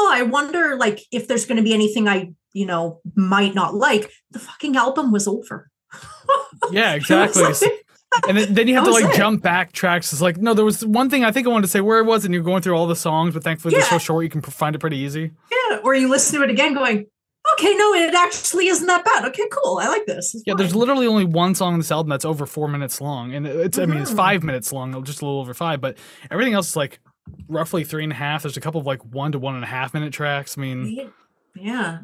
[0.00, 3.74] oh, I wonder like if there's going to be anything I, you know, might not
[3.74, 5.70] like, the fucking album was over.
[6.70, 7.44] yeah, exactly.
[8.28, 9.18] and then, then you have That to like it.
[9.18, 10.12] jump back tracks.
[10.12, 12.04] It's like no, there was one thing I think I wanted to say where it
[12.04, 14.42] was, and you're going through all the songs, but thankfully they're so short you can
[14.42, 15.32] find it pretty easy.
[15.70, 15.78] yeah.
[15.84, 17.06] Or you listen to it again going,
[17.54, 19.24] okay, no, it actually isn't that bad.
[19.26, 19.78] Okay, cool.
[19.80, 20.34] I like this.
[20.34, 23.32] It's Yeah, there's literally only one song on this album that's over four minutes long,
[23.34, 24.16] and it's I mean it's Mhm.
[24.16, 25.96] five minutes long, just a little over five, but
[26.30, 27.00] everything else is like
[27.48, 28.42] roughly three and a half.
[28.42, 30.56] There's a couple of like one to one and a half minute tracks.
[30.56, 31.12] I mean,
[31.54, 31.98] Yeah.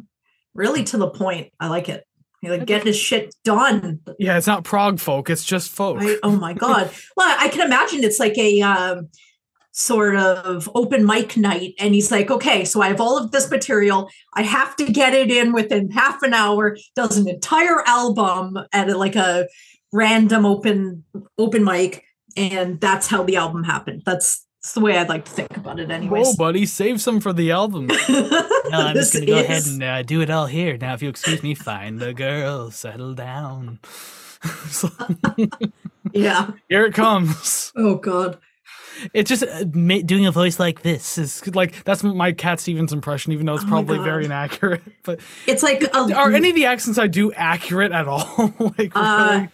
[0.54, 1.52] Really to the point.
[1.60, 2.06] I like it.
[2.42, 4.00] You're like getting his shit done.
[4.18, 5.98] yeah, it's not prog folk, it's just folk.
[6.00, 6.90] I, oh my god.
[7.16, 9.08] Well, I can imagine it's like a um,
[9.72, 13.50] sort of open mic night, and he's like, "Okay, so I have all of this
[13.50, 14.08] material.
[14.34, 18.90] I have to get it in within half an hour." Does an entire album at
[18.90, 19.48] a, like a
[19.92, 21.04] random open
[21.38, 22.04] open mic,
[22.36, 24.02] and that's how the album happened.
[24.04, 26.35] That's, that's the way I'd like to think about it, Whoa, anyways.
[26.35, 27.88] buddy, save some for the album.
[28.68, 30.76] No, I'm just gonna go ahead and uh, do it all here.
[30.76, 33.79] Now, if you'll excuse me, find the girl, settle down.
[34.68, 34.88] So,
[36.12, 36.50] yeah.
[36.68, 37.72] here it comes.
[37.76, 38.38] Oh god.
[39.14, 42.92] It's just uh, ma- doing a voice like this is like that's my Cat Stevens
[42.92, 44.05] impression, even though it's Oh probably God.
[44.05, 44.83] very inaccurate.
[45.05, 48.52] But It's like a, are any of the accents I do accurate at all?
[48.76, 49.48] like, Uh, really?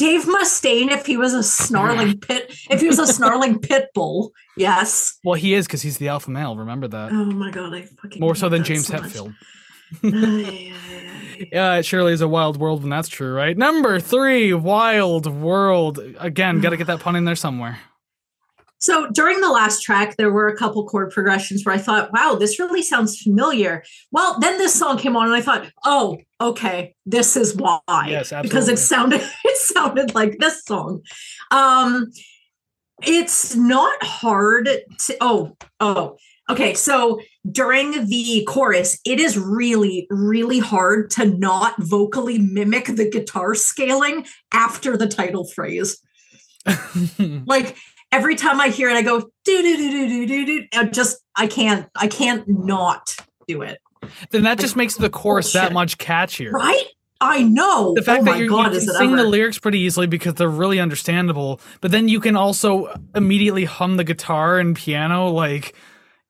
[0.00, 4.32] Dave Mustaine if he was a snarling pit if he was a snarling pit bull.
[4.56, 5.18] Yes.
[5.22, 6.56] well, he is because he's the alpha male.
[6.56, 8.94] Remember that Oh my god, I fucking more so than James so.
[8.94, 9.34] Hetfield.
[10.02, 10.74] Ay, ay,
[11.40, 11.48] ay.
[11.52, 13.56] Yeah, it surely is a wild world when that's true, right?
[13.56, 15.98] Number three, Wild World.
[16.18, 17.78] Again, got to get that pun in there somewhere.
[18.80, 22.34] So during the last track, there were a couple chord progressions where I thought, wow,
[22.34, 23.84] this really sounds familiar.
[24.10, 27.80] Well, then this song came on and I thought, oh, okay, this is why.
[28.08, 28.48] Yes, absolutely.
[28.48, 31.02] Because it sounded it sounded like this song.
[31.50, 32.10] Um
[33.02, 36.16] it's not hard to oh, oh,
[36.48, 36.74] okay.
[36.74, 43.54] So during the chorus, it is really, really hard to not vocally mimic the guitar
[43.54, 46.02] scaling after the title phrase
[47.46, 47.76] like
[48.12, 50.66] every time I hear it, I go do do do do do do do.
[50.74, 53.14] I just I can't I can't not
[53.48, 53.78] do it.
[54.30, 56.52] then that just makes the chorus that much catchier.
[56.52, 56.86] Right?
[57.22, 57.92] I know.
[57.94, 60.48] The fact oh that you're, god, you can sing the lyrics pretty easily because they're
[60.48, 65.28] really understandable, but then you can also immediately hum the guitar and piano.
[65.28, 65.74] Like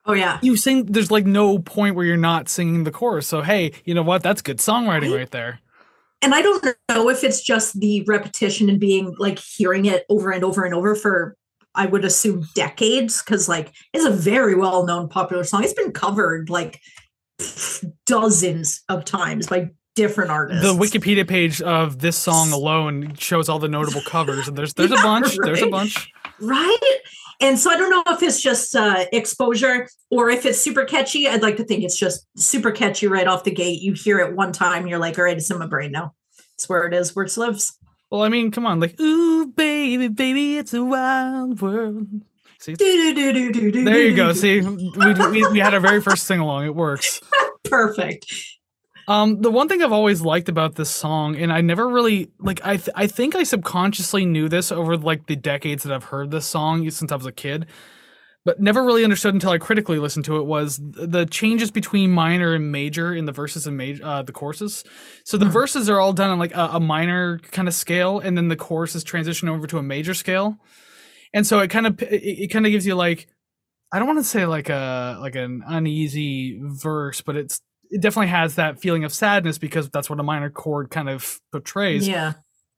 [0.05, 0.39] Oh yeah.
[0.41, 3.27] you sing, there's like no point where you're not singing the chorus.
[3.27, 4.21] So hey, you know what?
[4.23, 5.19] That's good songwriting Right?
[5.19, 5.59] right there.
[6.23, 10.29] And I don't know if it's just the repetition and being like hearing it over
[10.31, 11.35] and over and over for
[11.75, 15.63] I would assume decades because like it's a very well known popular song.
[15.63, 16.79] It's been covered like
[18.05, 20.63] dozens of times by different artists.
[20.63, 24.91] The Wikipedia page of this song alone shows all the notable covers, and there's there's
[24.91, 25.37] a Yeah, bunch.
[25.43, 26.11] There's a bunch.
[26.39, 26.77] right
[27.39, 31.27] and so i don't know if it's just uh, exposure or if it's super catchy
[31.27, 34.35] i'd like to think it's just super catchy right off the gate you hear it
[34.35, 36.13] one time you're like all right it's in my brain now
[36.55, 37.77] it's where it is where it lives
[38.11, 42.07] Well, I mean, come on, like, ooh, baby, baby, it's a wild world.
[42.59, 44.33] See, there you go.
[44.33, 46.65] See, we, we, we had our very first sing along.
[46.65, 47.21] It works.
[47.63, 48.25] perfect
[49.07, 52.59] Um, the one thing I've always liked about this song, and I never really like,
[52.63, 56.31] I th- I think I subconsciously knew this over like the decades that I've heard
[56.31, 57.65] this song since I was a kid.
[58.45, 62.53] But never really understood until I critically listened to it was the changes between minor
[62.55, 64.83] and major in the verses and major uh, the courses.
[65.25, 65.51] So the Mhm.
[65.53, 68.55] verses are all done on like a, a minor kind of scale, and then the
[68.55, 70.57] choruses transition over to a major scale,
[71.33, 73.27] and so it kind of it, it kind of gives you like
[73.93, 78.27] I don't want to say like a like an uneasy verse, but it's it definitely
[78.29, 82.33] has that feeling of sadness because that's what a minor chord kind of portrays Yeah.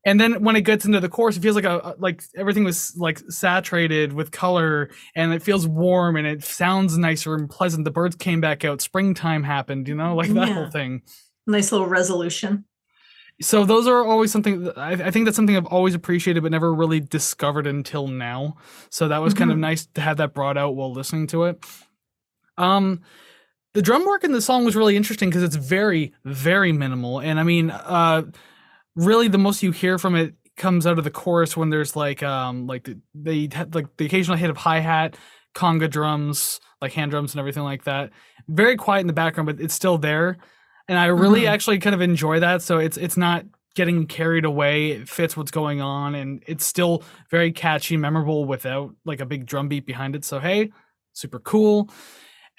[0.06, 2.96] And then when it gets into the chorus, it feels like a like everything was
[2.98, 7.86] like saturated with color, and it feels warm and it sounds nicer and pleasant.
[7.86, 10.54] The birds came back out, springtime happened, you know, like that Yeah.
[10.54, 11.02] whole thing.
[11.48, 12.66] Nice little resolution.
[13.42, 16.74] So those are always something I, I think that's something I've always appreciated, but never
[16.74, 18.58] really discovered until now.
[18.90, 19.62] So that was kind of Mhm.
[19.62, 21.66] nice to have that brought out while listening to it.
[22.58, 23.02] Um,
[23.74, 27.40] the drum work in the song was really interesting because it's very, very minimal, and
[27.40, 28.24] I mean, uh,
[28.96, 32.22] really the most you hear from it comes out of the chorus when there's like,
[32.22, 35.16] um, like the, they had like the occasional hit of hi hat,
[35.56, 38.12] conga drums, like hand drums and everything like that.
[38.48, 40.38] Very quiet in the background, but it's still there,
[40.88, 41.50] and I really Mhm.
[41.50, 42.62] actually kind of enjoy that.
[42.62, 44.92] So it's it's not getting carried away.
[44.92, 49.46] It fits what's going on, and it's still very catchy, memorable without like a big
[49.46, 50.26] drum beat behind it.
[50.26, 50.72] So hey,
[51.14, 51.90] super cool.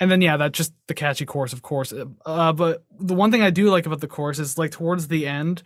[0.00, 1.92] And then yeah, that just the catchy chorus, of course.
[2.26, 5.26] Uh, but the one thing I do like about the chorus is like towards the
[5.26, 5.62] end,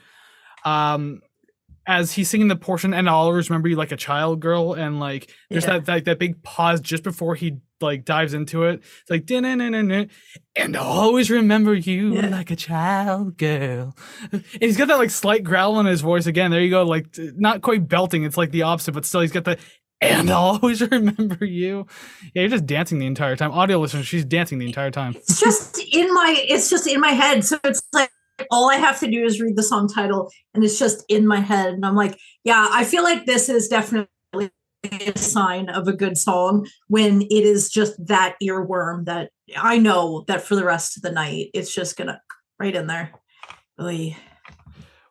[0.65, 1.21] um,
[1.87, 5.01] as he's singing the portion, and I'll always remember you like a child girl, and
[5.01, 5.75] like there's Yeah.
[5.79, 8.83] that, that that big pause just before he like dives into it.
[9.03, 12.27] It's like and I'll always remember you Yeah.
[12.29, 13.97] like a child girl.
[14.33, 16.51] And he's got that like slight growl in his voice again.
[16.51, 18.25] There you go, like not quite belting.
[18.25, 19.59] It's like the opposite, but still he's got the.
[20.01, 21.87] And I'll always remember you.
[22.35, 23.51] Yeah, you're just dancing the entire time.
[23.53, 25.15] Audio listeners, she's dancing the entire time.
[25.17, 27.45] It's just in my it's just in my head.
[27.45, 28.11] So it's like
[28.51, 31.41] all I have to do is read the song title and it's just in my
[31.41, 31.75] head.
[31.75, 34.09] And I'm like, yeah, I feel like this is definitely
[34.85, 40.25] a sign of a good song when it is just that earworm that I know
[40.29, 42.21] that for the rest of the night it's just gonna
[42.61, 43.13] right in there.
[43.81, 44.17] Oy.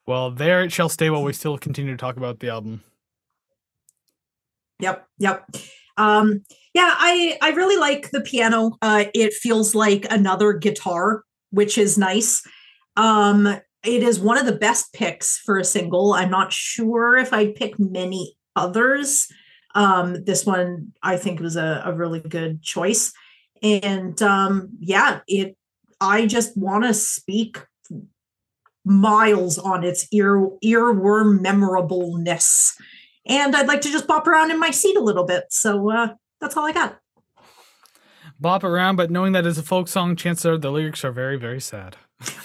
[0.06, 2.82] Well, there it shall stay while we still continue to talk about the album.
[4.80, 5.46] Yep, yep.
[5.98, 8.78] Um, yeah, I I really like the piano.
[8.82, 12.44] Uh, it feels like another guitar, which is nice.
[12.98, 13.46] Um,
[13.86, 16.14] it is one of the best picks for a single.
[16.14, 19.32] I'm not sure if I'd pick many others.
[19.76, 23.14] Um, this one I think was a, a really good choice.
[23.62, 25.56] And um, yeah, it
[26.02, 27.60] I just want to speak
[28.84, 32.76] miles on its ear earworm memorableness
[33.28, 35.46] and I'd like to just bop around in my seat a little bit.
[35.50, 37.00] So uh, that's all I got.
[38.40, 41.38] Bop around, but knowing that it's a folk song, chances are the lyrics are very,
[41.38, 41.98] very sad.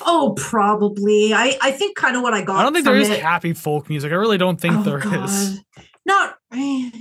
[0.03, 1.33] Oh, probably.
[1.35, 2.57] I I think kind of what I got.
[2.59, 4.13] I don't think there is it- happy folk music.
[4.13, 5.05] I really don't think Oh, there is.
[5.05, 5.85] God.
[6.05, 6.35] Not.
[6.53, 6.91] eh,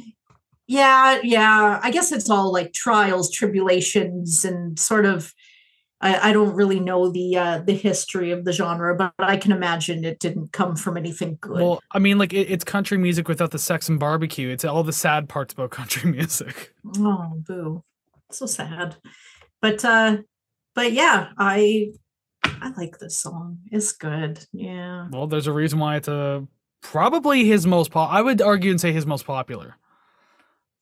[0.67, 1.81] Yeah, yeah.
[1.83, 5.33] I guess it's all like trials, tribulations, and sort of.
[6.03, 9.51] I, I don't really know the uh, the history of the genre, but I can
[9.51, 11.61] imagine it didn't come from anything good.
[11.61, 14.47] Well, I mean, like it, it's country music without the sex and barbecue.
[14.49, 16.73] It's all the sad parts about country music.
[16.97, 17.83] Oh, boo.
[18.31, 18.95] So sad.
[19.61, 20.17] But uh
[20.73, 21.91] but yeah, I
[22.43, 23.59] I like this song.
[23.71, 24.45] It's good.
[24.53, 25.07] Yeah.
[25.11, 26.45] Well, there's a reason why it's a
[26.81, 28.11] probably his most pop.
[28.11, 29.75] I would argue and say his most popular.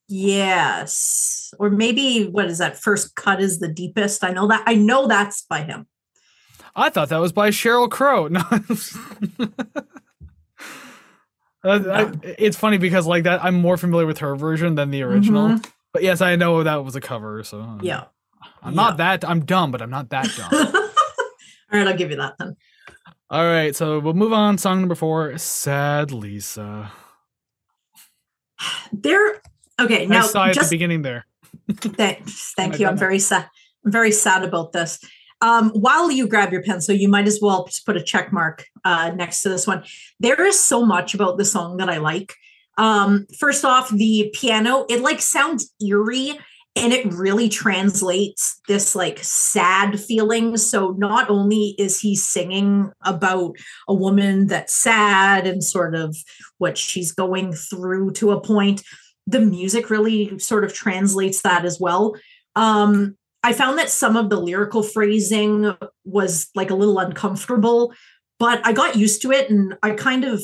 [0.08, 1.52] Yes.
[1.58, 2.78] Or maybe what is that?
[2.78, 4.24] First cut is the deepest.
[4.24, 5.86] I know that I know that's by him.
[6.74, 8.28] I thought that was by Sheryl Crow.
[8.28, 8.42] No.
[11.62, 15.02] Uh, I- it's funny because like that, I'm more familiar with her version than the
[15.02, 15.50] original.
[15.50, 15.70] Mhm.
[15.92, 17.42] But yes, I know that was a cover.
[17.44, 18.04] So uh, Yeah.
[18.62, 19.28] I'm not that.
[19.28, 20.72] I'm dumb, but I'm not that dumb.
[21.72, 22.56] All right, I'll give you that then.
[23.30, 24.58] All right, so we'll move on.
[24.58, 26.90] Song number four, "Sad Lisa."
[28.92, 29.40] There
[29.80, 31.26] okay, now sigh at the just beginning there.
[31.70, 32.52] Thanks.
[32.56, 32.86] Thank you.
[32.86, 33.48] I'm very sad.
[33.84, 34.98] I'm very sad about this.
[35.42, 38.66] Um, while you grab your pencil, you might as well just put a check mark
[38.84, 39.84] uh, next to this one.
[40.18, 42.34] There is so much about the song that I like.
[42.76, 46.38] Um, first off, the piano, it like sounds eerie
[46.76, 50.56] and it really translates this like sad feeling.
[50.56, 53.56] So not only is he singing about
[53.88, 56.16] a woman that's sad and sort of
[56.58, 58.82] what she's going through to a point,
[59.26, 62.14] the music really sort of translates that as well.
[62.54, 67.94] Um, I found that some of the lyrical phrasing was like a little uncomfortable,
[68.38, 70.42] but I got used to it and I kind of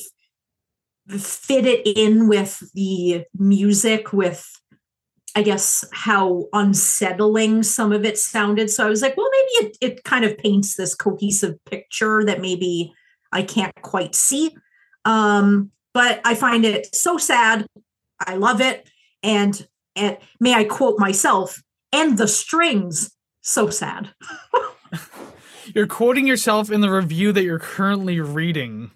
[1.09, 4.51] fit it in with the music, with
[5.37, 8.70] I guess how unsettling some of it sounded.
[8.70, 12.41] So I was like, well, maybe it, it kind of paints this cohesive picture that
[12.41, 12.95] maybe
[13.32, 14.57] I can't quite see.
[15.05, 17.66] Um, but I find it so sad.
[18.18, 18.89] I love it.
[19.22, 21.62] And and may I quote myself,
[21.93, 23.14] and the strings.
[23.43, 24.14] So sad.
[25.74, 28.91] You're quoting yourself in the review that you're currently reading.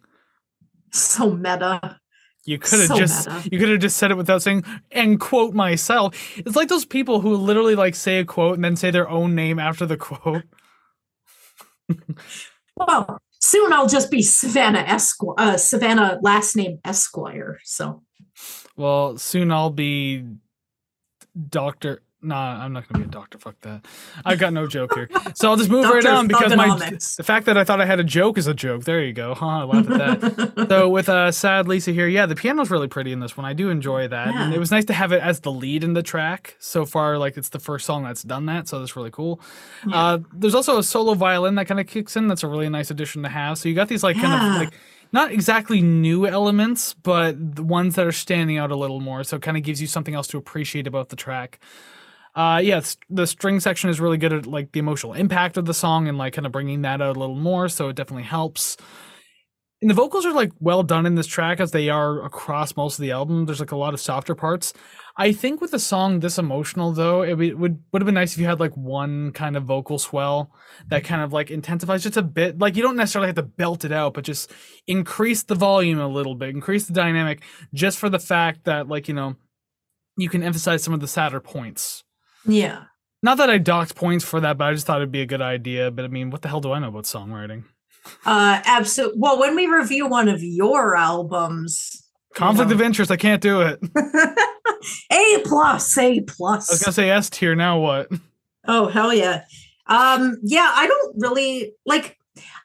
[0.90, 1.99] So meta.
[2.46, 3.48] You could have So just meta.
[3.52, 6.14] you could have just said it without saying and quote myself.
[6.38, 9.34] It's like those people who literally like say a quote and then say their own
[9.34, 10.44] name after the quote.
[12.76, 17.58] Well, soon I'll just be Savannah Esquire, uh, Savannah last name Esquire.
[17.64, 18.02] So
[18.76, 20.24] Well, soon I'll be
[21.48, 22.02] Doctor.
[22.22, 23.38] Nah, I'm not gonna be a doctor.
[23.38, 23.86] Fuck that.
[24.26, 25.08] I've got no joke here.
[25.34, 27.98] So I'll just move right on because my the fact that I thought I had
[27.98, 28.84] a joke is a joke.
[28.84, 29.34] There you go.
[29.40, 30.66] Huh, I laugh at that.
[30.68, 33.46] so with uh sad Lisa here, yeah, the piano's really pretty in this one.
[33.46, 34.34] I do enjoy that.
[34.34, 36.56] And it was nice to have it as the lead in the track.
[36.58, 39.40] So far, like it's the first song that's done that, so that's really cool.
[39.90, 42.28] Uh there's also a solo violin that kind of kicks in.
[42.28, 43.56] That's a really nice addition to have.
[43.56, 44.74] So you got these like kind of like
[45.12, 49.24] not exactly new elements, but the ones that are standing out a little more.
[49.24, 51.58] So it kind of gives you something else to appreciate about the track.
[52.40, 55.74] Uh, yes, the string section is really good at like the emotional impact of the
[55.74, 57.68] song and like kind of bringing that out a little more.
[57.68, 58.78] So it definitely helps.
[59.82, 62.98] And the vocals are like well done in this track as they are across most
[62.98, 63.44] of the album.
[63.44, 64.72] There's like a lot of softer parts.
[65.18, 67.58] I think with a song this emotional though, it would
[67.92, 70.50] would have been nice if you had like one kind of vocal swell
[70.88, 72.58] that kind of like intensifies just a bit.
[72.58, 74.50] Like you don't necessarily have to belt it out, but just
[74.86, 77.42] increase the volume a little bit, increase the dynamic,
[77.74, 79.36] just for the fact that like you know
[80.16, 82.02] you can emphasize some of the sadder points.
[82.46, 82.84] Yeah.
[83.22, 85.42] Not that I docked points for that, but I just thought it'd be a good
[85.42, 85.90] idea.
[85.90, 87.64] But I mean, what the hell do I know about songwriting?
[88.24, 89.18] Uh absolutely.
[89.18, 92.76] Well, when we review one of your albums, you Conflict know.
[92.76, 93.10] of interest.
[93.10, 93.78] I can't do it.
[95.12, 96.82] A plus, A I was plus.
[96.82, 97.54] gonna say S tier.
[97.54, 98.08] Now what?
[98.66, 99.44] Oh hell yeah.
[99.86, 102.16] Um yeah, I don't really like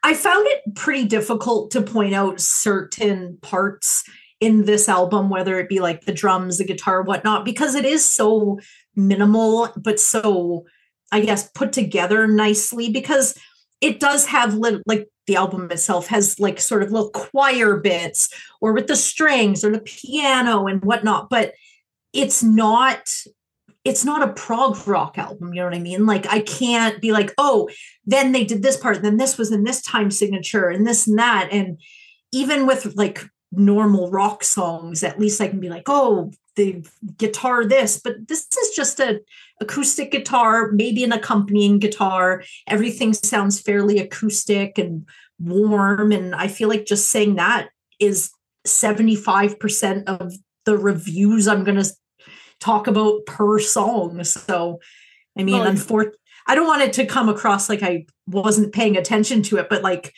[0.03, 4.03] I found it pretty difficult to point out certain parts
[4.39, 8.05] in this album, whether it be like the drums, the guitar, whatnot, because it is
[8.09, 8.59] so
[8.95, 10.65] minimal, but so
[11.11, 13.37] I guess put together nicely because
[13.81, 18.29] it does have like the album itself has like sort of little choir bits
[18.61, 21.53] or with the strings or the piano and whatnot, but
[22.13, 23.09] it's not
[23.83, 26.07] it's not a prog rock album, you know what I mean?
[26.07, 27.69] Like I can't be like, oh,
[28.05, 31.19] then they did this part, then this was in this time signature and this and
[31.19, 31.49] that.
[31.51, 31.79] And
[32.31, 36.85] even with like normal rock songs, at least I can be like, oh, the
[37.17, 39.21] guitar this, but this is just a
[39.61, 42.43] acoustic guitar, maybe an accompanying guitar.
[42.67, 45.05] Everything sounds fairly acoustic and
[45.39, 46.11] warm.
[46.11, 48.31] And I feel like just saying that is
[48.67, 50.33] 75% of
[50.65, 51.89] the reviews I'm going to
[52.59, 54.23] talk about per song.
[54.23, 54.79] So,
[55.37, 55.67] I mean, yeah.
[55.67, 59.67] unfortunately, I don't want it to come across like I wasn't paying attention to it,
[59.69, 60.13] but like,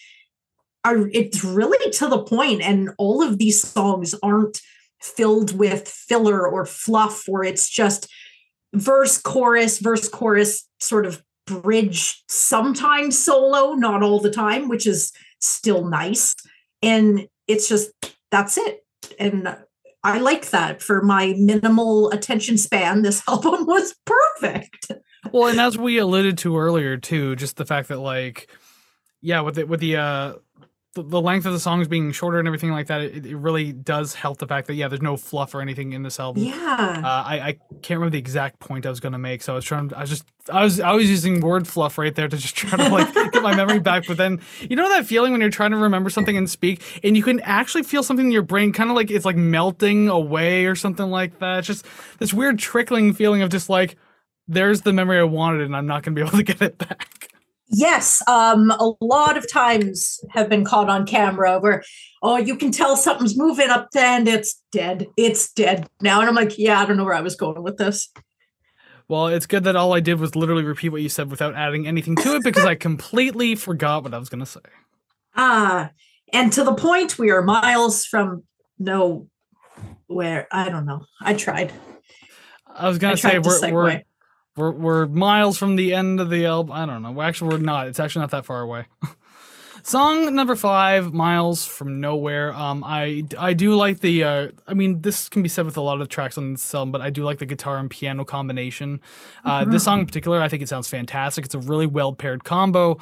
[0.83, 4.61] are it's really to the point, and all of these songs aren't
[4.99, 8.07] filled with filler or fluff, or it's just
[8.73, 15.11] verse, chorus, verse, chorus, sort of bridge, sometimes solo, not all the time, which is
[15.39, 16.35] still nice.
[16.81, 17.91] And it's just
[18.31, 18.85] that's it.
[19.19, 19.57] And
[20.03, 23.01] I like that for my minimal attention span.
[23.01, 24.91] This album was perfect.
[25.31, 28.49] Well, and as we alluded to earlier too, just the fact that like,
[29.21, 30.33] yeah, with the with the uh
[30.97, 33.71] the, the length of the songs being shorter and everything like that, it, it really
[33.71, 36.43] does help the fact that yeah, there's no fluff or anything in this album.
[36.43, 37.01] Yeah.
[37.03, 39.65] Uh, I, I can't remember the exact point I was gonna make, so I was
[39.65, 39.93] trying.
[39.93, 42.77] I was just I was I was using word fluff right there to just try
[42.77, 44.05] to like get my memory back.
[44.07, 47.15] But then you know that feeling when you're trying to remember something and speak, and
[47.15, 50.65] you can actually feel something in your brain, kind of like it's like melting away
[50.65, 51.59] or something like that.
[51.59, 51.85] It's just
[52.19, 53.95] this weird trickling feeling of just like
[54.47, 57.29] there's the memory I wanted, and I'm not gonna be able to get it back.
[57.69, 58.21] Yes.
[58.27, 61.83] Um, a lot of times have been caught on camera where,
[62.21, 65.07] oh, you can tell something's moving up there and it's dead.
[65.17, 66.19] It's dead now.
[66.19, 68.09] And I'm like, yeah, I don't know where I was going with this.
[69.09, 71.87] Well, it's good that all I did was literally repeat what you said without adding
[71.87, 74.59] anything to it because I completely forgot what I was gonna say.
[75.35, 75.91] Ah,
[76.33, 78.43] and to the point we are miles from
[78.77, 79.29] no
[80.07, 81.05] where I don't know.
[81.21, 81.71] I tried.
[82.67, 84.01] I was gonna say we're, we're.
[84.57, 86.73] We're we're miles from the end of the album.
[86.73, 87.11] I don't know.
[87.11, 87.87] Well, actually, we're not.
[87.87, 88.85] It's actually not that far away.
[89.83, 94.23] Song number five, "Miles from Nowhere." Um, I I do like the.
[94.23, 96.91] Uh, I mean, this can be said with a lot of tracks on this album,
[96.91, 98.99] but I do like the guitar and piano combination.
[99.45, 101.45] Uh, This song in particular, I think it sounds fantastic.
[101.45, 102.97] It's a really well paired combo,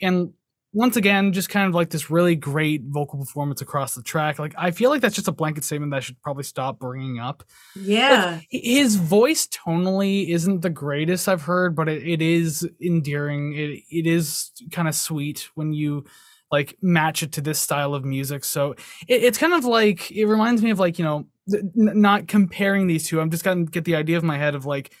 [0.00, 0.32] and
[0.74, 4.38] once again, just kind of like this really great vocal performance across the track.
[4.38, 7.18] Like I feel like that's just a blanket statement that I should probably stop bringing
[7.20, 7.44] up
[7.74, 8.40] Yeah.
[8.50, 13.54] his voice tonally isn't the greatest I've heard, but it, it is endearing.
[13.54, 16.04] It it is kind of sweet when you
[16.50, 18.44] like match it to this style of music.
[18.44, 18.72] So
[19.08, 22.86] it, it's kind of like it reminds me of like you know n- not comparing
[22.88, 23.20] these two.
[23.20, 24.92] I'm just gonna get the idea of my head of like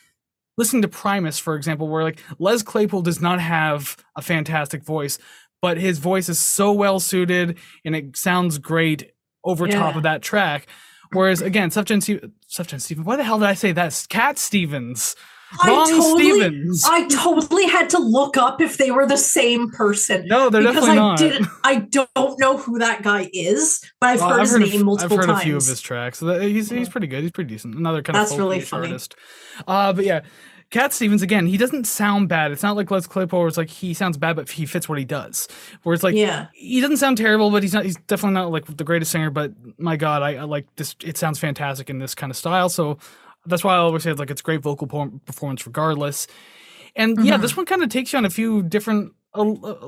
[0.56, 5.18] listening to Primus, for example, where like Les Claypool does not have a fantastic voice,
[5.64, 7.56] but his voice is so well suited
[7.86, 9.12] and it sounds great
[9.42, 10.66] over top of that track.
[11.12, 14.06] Whereas again, Sufjan Stevens, Sufjan Stevens, why the hell did I say that?
[14.10, 15.16] Cat Stevens,
[15.62, 16.84] I Ron totally, Stevens.
[16.86, 20.26] I totally had to look up if they were the same person.
[20.26, 21.18] no, they're because definitely I not.
[21.18, 24.84] didn't I don't know who that guy is, but I've Well, heard his of- name
[24.84, 25.22] multiple times.
[25.22, 25.42] I've heard times.
[25.42, 26.20] a few of his tracks.
[26.20, 27.22] He's he's pretty good.
[27.22, 27.74] He's pretty decent.
[27.76, 28.88] Another kind That's of really funny.
[28.88, 29.14] artist.
[29.66, 30.20] Uh, but yeah,
[30.70, 31.46] Cat Stevens again.
[31.46, 32.50] He doesn't sound bad.
[32.50, 34.98] It's not like Les Claypool, where it's like he sounds bad, but he fits what
[34.98, 35.46] he does.
[35.82, 36.48] Where it's like yeah.
[36.52, 37.84] he doesn't sound terrible, but he's not.
[37.84, 39.30] He's definitely not like the greatest singer.
[39.30, 40.96] But my God, I, I like this.
[41.04, 42.68] It sounds fantastic in this kind of style.
[42.68, 42.98] So
[43.46, 46.26] that's why I always say like it's great vocal por- performance regardless.
[46.96, 47.42] And yeah, Mhm.
[47.42, 49.44] this one kind of takes you on a few different, uh,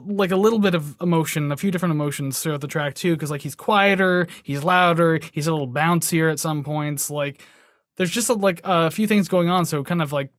[0.07, 3.15] like a little bit of emotion, a few different emotions throughout the track too.
[3.15, 7.11] Because like he's quieter, he's louder, he's a little bouncier at some points.
[7.11, 7.43] Like
[7.97, 10.31] there's just a, like a few things going on, so it kind of like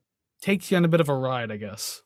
[0.42, 2.02] takes you on a bit of a ride, I guess.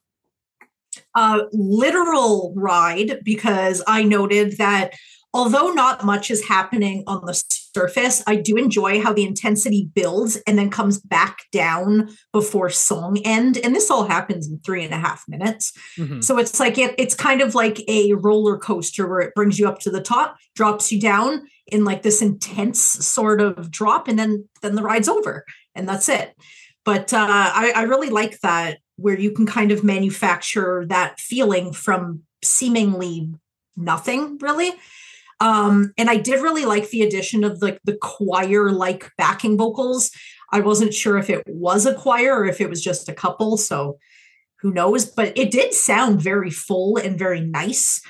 [1.15, 4.93] uh, literal ride because I noted that
[5.33, 7.33] although not much is happening on the
[7.73, 13.19] surface, I do enjoy how the intensity builds and then comes back down before song
[13.23, 13.57] end.
[13.63, 15.71] And this all happens in three and a half minutes.
[15.97, 16.21] Mhm.
[16.21, 19.69] So it's like it, it's kind of like a roller coaster where it brings you
[19.69, 24.19] up to the top, drops you down in like this intense sort of drop, and
[24.19, 26.35] then then the ride's over, and that's it.
[26.83, 31.73] But uh, I, I really like that where you can kind of manufacture that feeling
[31.73, 33.33] from seemingly
[33.75, 34.71] nothing, really.
[35.39, 40.11] Um, and I did really like the addition of like the choir like backing vocals.
[40.51, 43.57] I wasn't sure if it was a choir or if it was just a couple.
[43.57, 43.97] So
[44.59, 45.05] who knows?
[45.05, 48.01] But it did sound very full and very nice.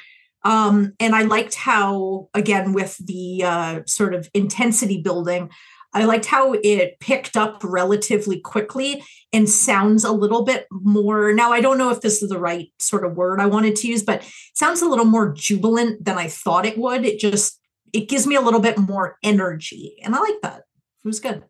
[0.43, 5.49] Um, and I liked how, again, with the uh, sort of intensity building,
[5.93, 11.33] I liked how it picked up relatively quickly and sounds a little bit more.
[11.33, 13.87] Now, I don't know if this is the right sort of word I wanted to
[13.87, 17.05] use, but it sounds a little more jubilant than I thought it would.
[17.05, 17.59] It just,
[17.93, 19.95] it gives me a little bit more energy.
[20.03, 20.59] And I like that.
[21.03, 21.43] It was good.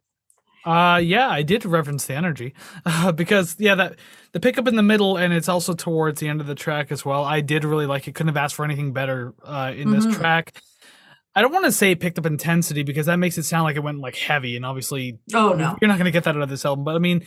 [0.63, 2.53] Uh yeah, I did reference the energy
[2.85, 3.95] uh, because yeah, that
[4.31, 7.03] the pickup in the middle and it's also towards the end of the track as
[7.03, 7.23] well.
[7.23, 8.13] I did really like it.
[8.13, 10.03] Couldn't have asked for anything better uh, in Mhm.
[10.03, 10.53] this track.
[11.35, 13.75] I don't want to say it picked up intensity because that makes it sound like
[13.77, 15.77] it went like heavy, and obviously Oh, no.
[15.81, 16.83] you're not going to get that out of this album.
[16.83, 17.25] But I mean,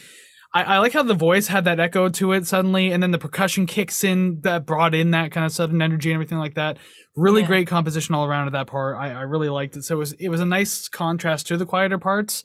[0.55, 3.19] I, I like how the voice had that echo to it suddenly, and then the
[3.19, 6.77] percussion kicks in that brought in that kind of sudden energy and everything like that.
[7.17, 7.47] Really Yeah.
[7.49, 8.97] great composition all around at that part.
[8.99, 9.85] I, I really liked it.
[9.85, 12.45] So it was it was a nice contrast to the quieter parts.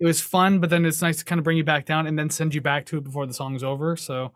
[0.00, 2.18] It was fun, but then it's nice to kind of bring you back down and
[2.18, 3.96] then send you back to it before the song's over.
[3.96, 4.32] So,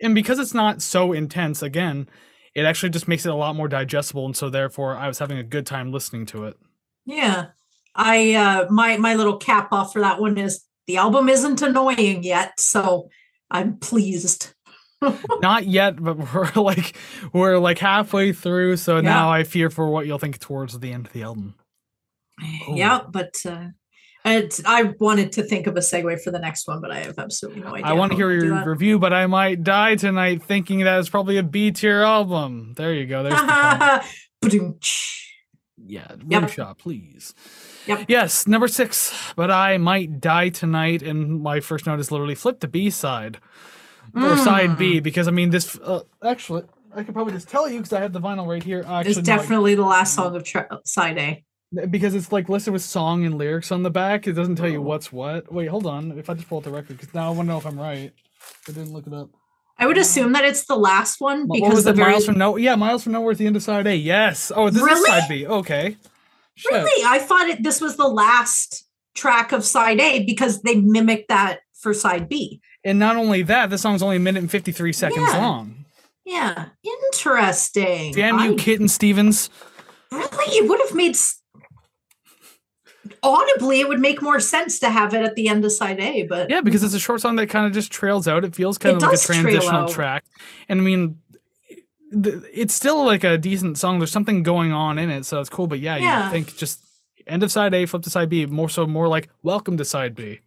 [0.00, 2.08] and because it's not so intense, again,
[2.54, 5.38] it actually just makes it a lot more digestible, and so therefore I was having
[5.38, 6.56] a good time listening to it.
[7.06, 7.46] Yeah.
[7.94, 12.22] I uh my my little cap off for that one is the album isn't annoying
[12.24, 13.08] yet, so
[13.50, 14.54] I'm pleased.
[15.42, 16.96] not yet, but we're like
[17.34, 19.00] we're like halfway through, so Yeah.
[19.02, 21.54] now I fear for what you'll think towards the end of the album.
[22.42, 22.74] Oh.
[22.76, 23.66] Yeah, but uh
[24.24, 27.18] it's, I wanted to think of a segue for the next one, but I have
[27.18, 27.86] absolutely no idea.
[27.86, 31.38] I want to hear your review, but I might die tonight thinking that it's probably
[31.38, 32.74] a B tier album.
[32.76, 33.22] There you go.
[33.22, 33.40] There's
[34.42, 34.74] the.
[35.84, 36.50] Yeah, Yep.
[36.50, 37.34] shot, please.
[37.86, 38.04] Yep.
[38.08, 39.12] Yes, number six.
[39.34, 43.38] But I might die tonight, and my first note is literally flip the B side
[44.14, 45.02] or side B Mm.
[45.02, 45.76] because I mean this.
[45.82, 46.62] Uh, actually,
[46.94, 48.84] I could probably just tell you because I have the vinyl right here.
[48.86, 51.44] Actually, It's no, I- definitely the last song of tra- side A.
[51.90, 54.26] because it's like listed with song and lyrics on the back.
[54.26, 54.82] It doesn't tell you Oh.
[54.82, 55.52] what's what.
[55.52, 56.16] Wait, hold on.
[56.18, 57.78] If I just pull up the record, because now I want to know if I'm
[57.78, 58.12] right.
[58.68, 59.30] I didn't look it up.
[59.78, 61.96] I would assume that it's the last one because what was the it?
[61.96, 62.56] very Miles from No?
[62.56, 63.96] Yeah, Miles from Nowhere at the end of side A.
[63.96, 64.52] Yes.
[64.54, 65.46] Oh, this is side B.
[65.46, 65.96] Okay.
[66.54, 66.70] Shit.
[66.72, 71.28] really I thought it this was the last track of side A because they mimicked
[71.30, 72.60] that for side B.
[72.84, 75.38] And not only that, this song's only a minute and 53 seconds Yeah.
[75.38, 75.84] long.
[76.24, 78.12] Yeah, interesting.
[78.12, 79.50] Damn you, I- Kitten Stevens.
[80.10, 81.40] Really, it would have made s-
[83.22, 83.80] audibly.
[83.80, 86.50] It would make more sense to have it at the end of side A, but
[86.50, 88.44] Yeah, because it's a short song that kind of just trails out.
[88.44, 90.24] It feels kind It of like a transitional track.
[90.68, 91.18] And I mean,
[92.10, 93.98] it's still like a decent song.
[93.98, 95.66] There's something going on in it, so it's cool.
[95.66, 96.26] But yeah, Yeah.
[96.26, 96.80] you think just
[97.26, 98.44] end of side A, flip to side B.
[98.46, 100.40] More so, more like welcome to side B.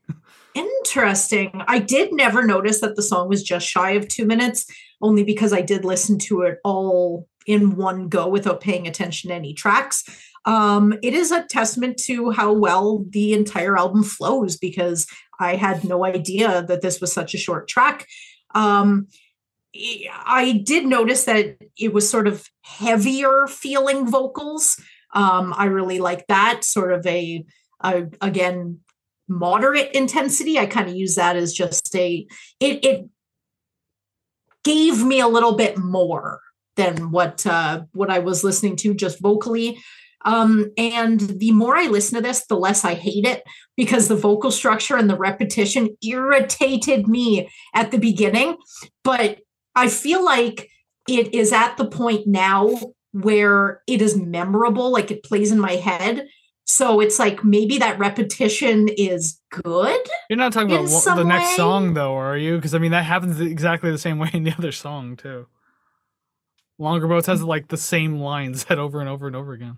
[0.54, 1.62] interesting.
[1.68, 4.66] I did never notice that the song was just shy of two minutes,
[5.02, 9.36] only because I did listen to it all in one go without paying attention to
[9.36, 10.04] any tracks.
[10.46, 15.08] Um, it is a testament to how well the entire album flows because
[15.40, 18.08] I had no idea that this was such a short track.
[18.54, 19.08] Um,
[20.26, 24.80] I did notice that it was sort of heavier feeling vocals.
[25.14, 27.46] Um, I really like that sort of a,
[27.82, 28.80] a again
[29.28, 30.58] moderate intensity.
[30.60, 32.26] I kind of use that as just a
[32.60, 33.10] it it
[34.64, 36.40] gave me a little bit more
[36.76, 39.80] than what uh, what I was listening to just vocally.
[40.26, 43.44] Um, and the more I listen to this, the less I hate it
[43.78, 48.58] because the vocal structure and the repetition irritated me at the beginning.
[49.04, 49.40] But
[49.76, 50.70] I feel like
[51.08, 52.76] it is at the point now
[53.12, 56.28] where it is memorable, like it plays in my head.
[56.66, 60.00] So it's like maybe that repetition is good.
[60.30, 61.56] You're not talking about the next way.
[61.56, 62.56] song, though, are you?
[62.56, 65.46] Because I mean, that happens exactly the same way in the other song too.
[66.80, 69.78] Longer Boats has like the same lines said over and over and over again.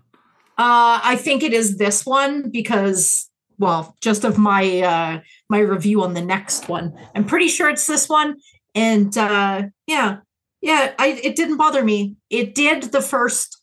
[0.58, 6.02] Uh, I think it is this one because, well, just of my uh, my review
[6.02, 8.38] on the next one, I'm pretty sure it's this one.
[8.74, 10.18] And uh, yeah,
[10.60, 12.16] yeah, I, it didn't bother me.
[12.28, 13.56] It did the first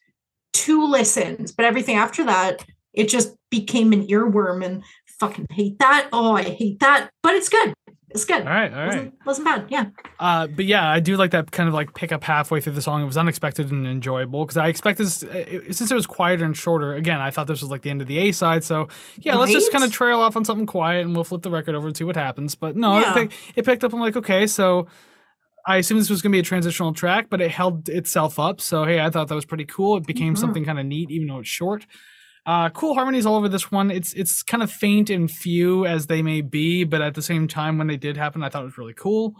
[0.53, 4.83] two listens, but everything after that, it just became an earworm and
[5.19, 6.07] fucking hate that.
[6.13, 7.09] Oh, I hate that.
[7.21, 7.73] But it's good.
[8.16, 8.41] It's good.
[8.41, 8.88] All right, all right.
[8.88, 9.66] Wasn't, wasn't bad.
[9.70, 9.86] Yeah.
[10.20, 12.82] Uh, but yeah, I do like that kind of like pick up halfway through the
[12.82, 13.03] song.
[13.03, 16.55] It was unexpected and enjoyable because I expected this, it, since it was quieter and
[16.55, 16.93] shorter.
[16.95, 18.63] Again, I thought this was like the end of the A side.
[18.63, 18.88] So
[19.20, 21.76] yeah, let's just kind of trail off on something quiet and we'll flip the record
[21.76, 22.55] over and see what happens.
[22.55, 23.11] But no, Yeah.
[23.11, 23.93] it, pick, it picked up.
[23.93, 24.88] I'm like, okay, so
[25.68, 28.61] I assume this was going to be a transitional track, but it held itself up.
[28.61, 29.97] So hey, I thought that was pretty cool.
[29.97, 30.38] It became Mhm.
[30.38, 31.86] something kind of neat, even though it's short.
[32.45, 33.89] Uh, cool harmonies all over this one.
[33.89, 37.47] It's it's kind of faint and few as they may be, but at the same
[37.47, 39.35] time, when they did happen, I thought it was really cool.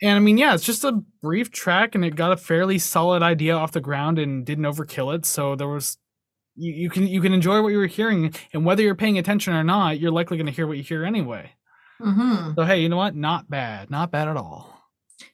[0.00, 3.22] And I mean, yeah, it's just a brief track, and it got a fairly solid
[3.22, 5.26] idea off the ground and didn't overkill it.
[5.26, 5.98] So there was
[6.56, 9.52] you, you can you can enjoy what you were hearing, and whether you're paying attention
[9.52, 11.52] or not, you're likely going to hear what you hear anyway.
[12.00, 13.16] hmm So hey, you know what?
[13.16, 14.74] Not bad, not bad at all.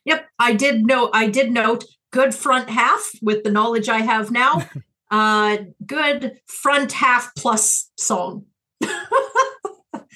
[0.07, 1.11] Yep, I did note.
[1.13, 4.69] I did note good front half with the knowledge I have now.
[5.11, 8.47] uh, good front half plus song.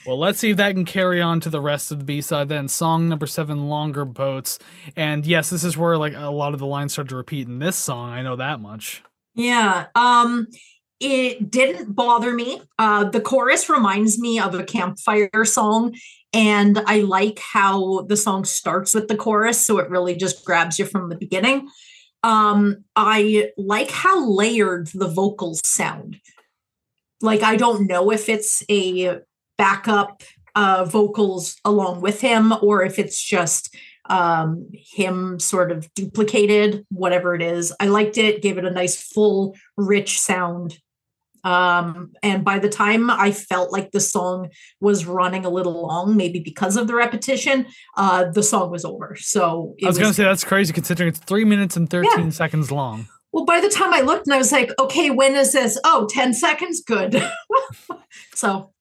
[0.09, 2.49] Well, let's see if that can carry on to the rest of the B side
[2.49, 2.67] then.
[2.69, 4.59] Song number seven, Longer Boats.
[4.97, 7.59] And yes, this is where like a lot of the lines start to repeat in
[7.59, 8.09] this song.
[8.09, 9.03] I know that much.
[9.35, 9.89] Yeah.
[9.95, 10.47] Um,
[10.99, 12.63] it didn't bother me.
[12.79, 15.95] Uh, the chorus reminds me of a campfire song,
[16.33, 20.79] and I like how the song starts with the chorus, so it really just grabs
[20.79, 21.69] you from the beginning.
[22.23, 26.21] Um, I like how layered the vocals sound.
[27.21, 29.21] Like I don't know if it's a
[29.57, 30.23] backup
[30.55, 33.75] uh, vocals along with him or if it's just
[34.09, 37.73] um, him sort of duplicated, whatever it is.
[37.79, 40.79] I liked it, gave it a nice, full, rich sound.
[41.45, 46.17] Um, and by the time I felt like the song was running a little long,
[46.17, 47.67] maybe because of the repetition,
[47.97, 49.17] uh, the song was over.
[49.19, 53.09] So I was, gonna say that's crazy considering it's three minutes and 13 seconds long.
[53.33, 55.79] well, by the time I looked and I was like, okay, when is this?
[55.85, 56.83] Oh, 10 seconds?
[56.83, 57.23] Good.
[58.35, 58.73] so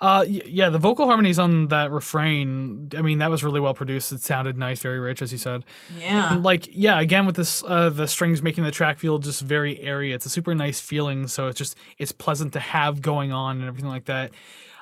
[0.00, 4.12] Uh, yeah, the vocal harmonies on that refrain, I mean, that was really well produced.
[4.12, 5.64] It sounded nice, very rich, as you said.
[5.98, 6.32] yeah.
[6.32, 9.80] And like, yeah, again with this, uh, the strings making the track feel just very
[9.80, 10.12] airy.
[10.12, 13.66] It's a super nice feeling, so it's just it's pleasant to have going on and
[13.66, 14.30] everything like that.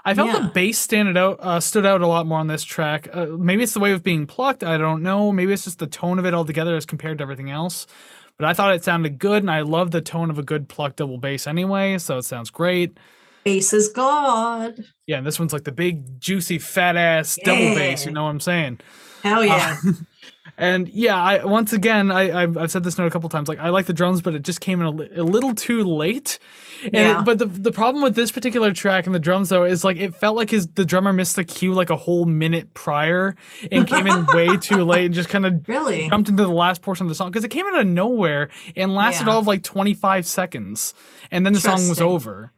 [0.04, 3.08] I felt the bass standed out, uh, stood out a lot more on this track.
[3.12, 4.62] Uh, maybe it's the way of being plucked.
[4.62, 5.32] I don't know.
[5.32, 7.88] Maybe it's just the tone of it altogether as compared to everything else.
[8.36, 10.96] But I thought it sounded good, and I love the tone of a good plucked
[10.96, 11.98] double bass anyway.
[11.98, 12.98] So it sounds great.
[13.46, 14.84] Bass is God.
[15.06, 18.04] Yeah, and this one's like the big, juicy, fat ass double bass.
[18.04, 18.80] You know what I'm saying?
[19.22, 19.76] Hell yeah.
[19.86, 19.92] Uh,
[20.58, 23.48] and yeah, I once again, I I've, I've said this note a couple times.
[23.48, 26.40] Like I like the drums, but it just came in a, a little too late.
[26.82, 27.22] And it- Yeah.
[27.22, 30.16] but the the problem with this particular track and the drums though is like it
[30.16, 33.36] felt like his the drummer missed the cue like a whole minute prior
[33.70, 36.08] and came in way too late and just kind of really?
[36.08, 38.92] jumped into the last portion of the song because it came out of nowhere and
[38.92, 39.34] lasted Yeah.
[39.34, 40.94] all of like 25 seconds
[41.30, 42.50] and then the song was over.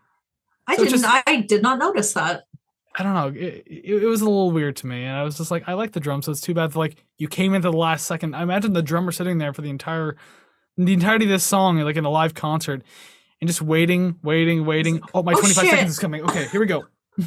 [0.69, 2.45] I so didn't just- I did not notice that.
[2.99, 3.29] I don't know.
[3.29, 5.75] It, it, it was a little weird to me, and I was just like, I
[5.75, 6.73] like the drum, so it's too bad.
[6.73, 8.35] that, Like you came into the last second.
[8.35, 10.17] I imagine the drummer sitting there for the entire,
[10.77, 12.83] the entirety of this song, like in a live concert,
[13.41, 15.01] and just waiting, waiting, waiting.
[15.15, 15.71] Oh, my Oh, 25 shit.
[15.71, 16.23] seconds is coming.
[16.23, 16.85] Okay, here we go.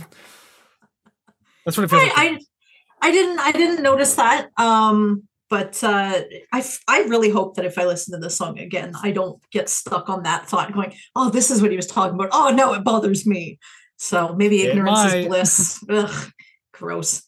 [1.65, 2.17] That's what it feels like.
[2.17, 2.39] I, I
[3.03, 4.49] I didn't I didn't notice that.
[4.57, 6.22] Um but uh
[6.54, 9.68] I I really hope that if I listen to this song again, I don't get
[9.68, 12.74] stuck on that thought going, "Oh, this is what he was talking about." Oh, no,
[12.74, 13.60] it bothers me.
[13.97, 15.18] So maybe It ignorance might.
[15.18, 15.84] is bliss.
[15.89, 16.32] Ugh,
[16.72, 17.24] gross.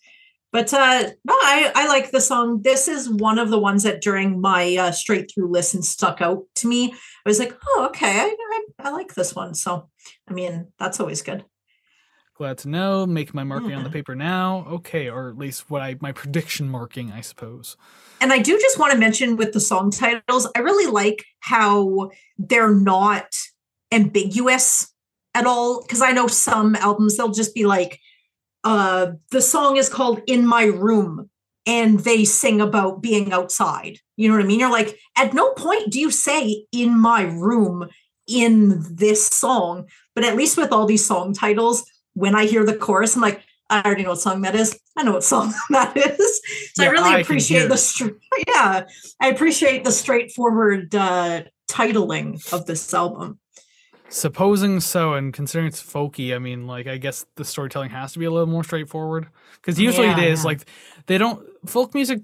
[0.54, 2.62] But uh no, I I like the song.
[2.64, 6.44] This is one of the ones that during my uh, straight through listen stuck out
[6.56, 6.94] to me.
[7.26, 8.20] I was like, "Oh, okay.
[8.22, 8.36] I
[8.80, 9.90] I, I like this one." So,
[10.30, 11.44] I mean, that's always good.
[12.36, 13.06] Glad to know.
[13.06, 14.66] Make my marking on the paper now.
[14.68, 17.78] Okay, or at least what I my prediction marking, I suppose.
[18.24, 22.10] And I do just want to mention with the song titles, I really like how
[22.38, 23.26] they're not
[23.92, 24.94] ambiguous
[25.36, 25.82] at all.
[25.82, 28.00] Because I know some albums, they'll just be like,
[28.64, 31.30] uh, the song is called In My Room,
[31.66, 34.00] and they sing about being outside.
[34.16, 34.62] You know what I mean?
[34.62, 37.90] You're like, at no point do you say in my room
[38.26, 39.90] in this song.
[40.16, 43.44] But at least with all these song titles, when I hear the chorus, I'm like,
[43.70, 44.78] I already know what song that is.
[44.98, 46.42] I know what song that is.
[46.76, 47.78] So Yeah, I really I appreciate the it.
[47.78, 48.08] str-
[48.48, 48.86] yeah,
[49.20, 53.40] I appreciate the straightforward uh, titling of this album.
[54.10, 58.20] Supposing so, and considering it's folky, I mean, like, I guess the storytelling has to
[58.20, 59.28] be a little more straightforward.
[59.56, 60.46] Because usually it Yeah, is yeah.
[60.46, 60.70] like
[61.08, 62.22] they don't folk music.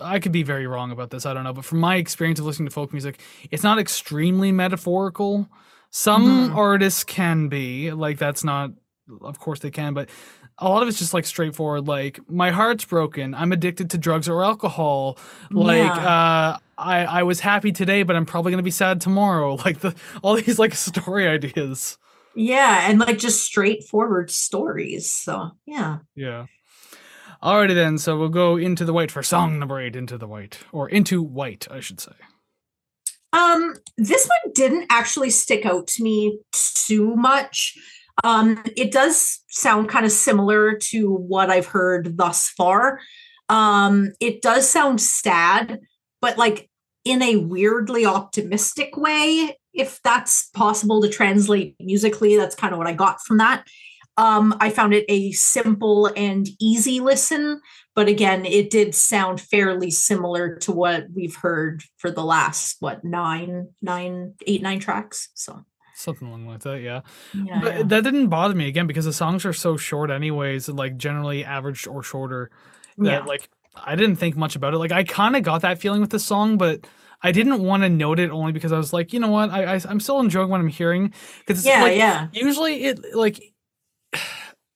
[0.00, 1.26] I could be very wrong about this.
[1.26, 3.20] I don't know, but from my experience of listening to folk music,
[3.50, 5.48] it's not extremely metaphorical.
[5.90, 6.56] Some Mhm.
[6.56, 8.70] artists can be like that's not.
[9.20, 10.08] Of course they can, but
[10.58, 11.86] a lot of it's just like straightforward.
[11.88, 13.34] Like my heart's broken.
[13.34, 15.18] I'm addicted to drugs or alcohol.
[15.50, 15.92] Like Yeah.
[15.92, 19.56] uh, I I was happy today, but I'm probably gonna be sad tomorrow.
[19.64, 21.98] Like the all these like story ideas.
[22.36, 25.10] Yeah, and like just straightforward stories.
[25.10, 25.98] So yeah.
[26.14, 26.46] Yeah.
[27.42, 30.60] Alrighty then, so we'll go into the white for song number eight, into the white.
[30.72, 32.12] Or into white, I should say.
[33.34, 37.76] Um, this one didn't actually stick out to me too much.
[38.22, 43.00] Um, it does sound kind of similar to what I've heard thus far.
[43.48, 45.80] Um, it does sound sad,
[46.20, 46.70] but like
[47.04, 52.36] in a weirdly optimistic way, if that's possible to translate musically.
[52.36, 53.66] That's kind of what I got from that.
[54.16, 57.60] Um, I found it a simple and easy listen,
[57.96, 63.04] but again, it did sound fairly similar to what we've heard for the last what
[63.04, 65.30] nine, nine, eight, nine tracks.
[65.34, 65.64] So
[65.96, 67.02] Something along like that, yeah.
[67.32, 67.82] yeah, but yeah.
[67.84, 71.86] that didn't bother me again because the songs are so short anyways, like generally average
[71.86, 72.50] or shorter.
[72.98, 73.18] That Yeah.
[73.20, 74.78] like I didn't think much about it.
[74.78, 76.86] Like I kind of got that feeling with the song, but
[77.22, 79.76] I didn't want to note it only because I was like, you know what, I,
[79.76, 81.12] I I'm still enjoying what I'm hearing
[81.46, 83.40] because yeah, like, yeah, usually it like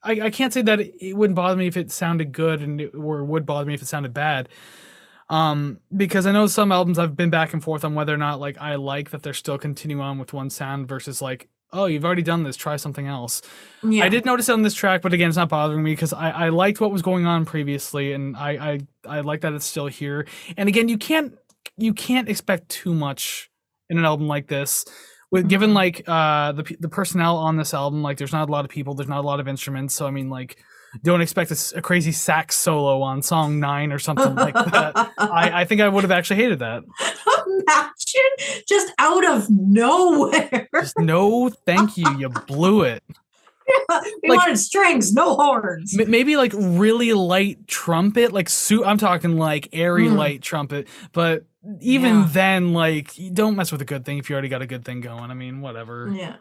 [0.03, 2.95] I, I can't say that it wouldn't bother me if it sounded good and it,
[2.95, 4.49] or would bother me if it sounded bad
[5.31, 8.41] um because i know some albums i've been back and forth on whether or not
[8.41, 12.05] like i like that they're still continuing on with one sound versus like oh you've
[12.05, 13.43] already done this try something else
[13.83, 14.05] yeah.
[14.05, 16.31] i did notice it on this track but again it's not bothering me because I,
[16.31, 18.51] I liked what was going on previously and I,
[19.07, 20.27] I i like that it's still here
[20.57, 21.37] and again you can't
[21.77, 23.51] you can't expect too much
[23.91, 24.87] in an album like this
[25.31, 25.75] with given Mhm.
[25.75, 28.95] like uh the the personnel on this album like there's not a lot of people
[28.95, 30.63] there's not a lot of instruments so i mean like
[31.03, 35.65] don't expect a crazy sax solo on song nine or something like that I, I
[35.65, 36.83] think i would have actually hated that
[37.47, 40.69] Imagine just out of nowhere.
[40.75, 43.03] just no thank you you blew it
[44.23, 45.95] we like- wanted strings, no horns.
[45.99, 50.17] M- maybe like really light trumpet like su- i'm talking like airy Mm.
[50.17, 51.45] light trumpet but
[51.81, 52.29] even Yeah.
[52.33, 55.01] then like don't mess with a good thing if you already got a good thing
[55.03, 56.37] going i mean whatever Yeah.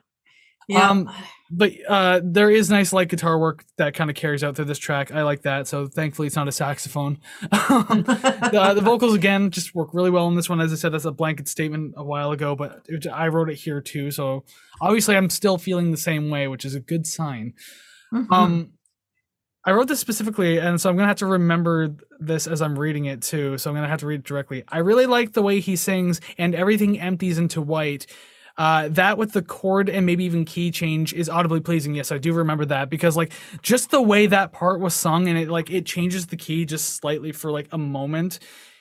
[0.67, 0.89] Yeah.
[0.89, 1.09] Um,
[1.49, 4.77] but uh there is nice light guitar work that kind of carries out through this
[4.77, 7.17] track i like that so thankfully it's not a saxophone
[7.69, 10.91] Um, the, the vocals again just work really well in this one as i said
[10.91, 14.43] that's a blanket statement a while ago but it, i wrote it here too so
[14.81, 17.53] obviously i'm still feeling the same way which is a good sign
[18.13, 18.27] Mhm.
[18.31, 18.71] um,
[19.65, 23.03] I wrote this specifically, and so I'm gonna have to remember this as I'm reading
[23.05, 23.57] it too.
[23.57, 24.63] So I'm gonna have to read it directly.
[24.69, 28.05] I really like the way he sings, and everything empties into white.
[28.57, 31.93] Uh, that with the chord and maybe even key change is audibly pleasing.
[31.93, 33.31] Yes, I do remember that because like
[33.61, 36.95] just the way that part was sung and it like it changes the key just
[36.95, 38.39] slightly for like a moment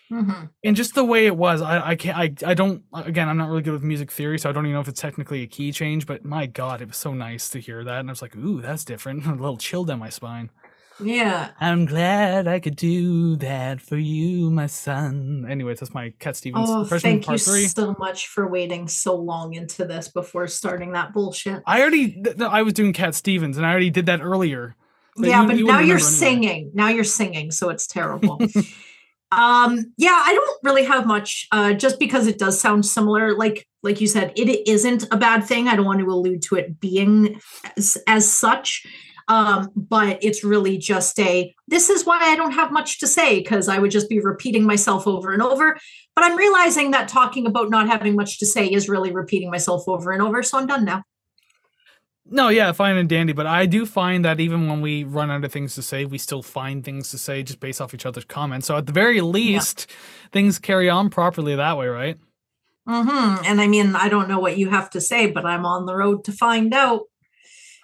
[0.08, 0.50] Mhm.
[0.62, 3.48] and just the way it was i i can't i, I don't again i'm not
[3.48, 5.72] really good with music theory so i don't even know if it's technically a key
[5.72, 8.36] change but my god it was so nice to hear that and i was like
[8.36, 10.48] ooh that's different a little chill down my spine
[10.98, 11.50] Yeah.
[11.60, 16.68] i'm glad i could do that for you my son anyways that's my cat stevens
[16.70, 21.12] Oh, thank you three so much for waiting so long into this before starting that
[21.12, 21.62] bullshit.
[21.66, 24.74] i already th- i was doing cat stevens and i already did that earlier
[25.16, 26.10] But yeah, you- but you now you're anyway.
[26.10, 26.70] singing.
[26.74, 28.38] Now you're singing, so it's terrible.
[29.32, 31.48] um, yeah, I don't really have much.
[31.50, 35.44] Uh, just because it does sound similar, like like you said, it isn't a bad
[35.44, 35.68] thing.
[35.68, 37.40] I don't want to allude to it being
[37.78, 38.84] as, as such.
[39.28, 43.40] Um, but it's really just a this is why I don't have much to say
[43.40, 45.76] because I would just be repeating myself over and over.
[46.14, 49.84] But I'm realizing that talking about not having much to say is really repeating myself
[49.88, 50.42] over and over.
[50.42, 51.02] So I'm done now.
[52.28, 55.44] No, yeah, fine and dandy, but I do find that even when we run out
[55.44, 58.24] of things to say, we still find things to say just based off each other's
[58.24, 58.66] comments.
[58.66, 59.88] So at the very least,
[60.32, 62.18] things carry on properly that way, right?
[62.88, 63.44] Mm-hmm.
[63.44, 65.94] And I mean, I don't know what you have to say, but I'm on the
[65.94, 67.02] road to find out.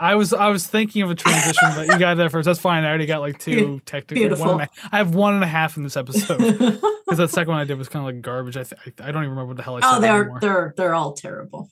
[0.02, 2.46] I was I was thinking of a transition, but you got there first.
[2.46, 2.82] That's fine.
[2.82, 4.26] I already got like two technically.
[4.26, 4.58] Beautiful.
[4.58, 7.64] A, I have one and a half in this episode because that second one I
[7.64, 8.56] did was kind of like garbage.
[8.56, 10.40] I, th- I I don't even remember what the hell I said oh, they're anymore.
[10.40, 11.70] they're they're all terrible.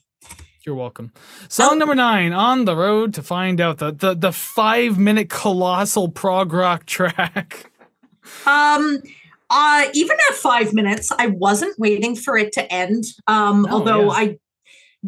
[0.65, 1.11] You're welcome.
[1.49, 6.07] Song number nine, on the road to find out the the, the five minute colossal
[6.09, 7.69] prog rock track.
[8.45, 9.01] Um,
[9.49, 13.03] uh, even at five minutes, I wasn't waiting for it to end.
[13.27, 14.09] Um, No, although yeah.
[14.11, 14.37] I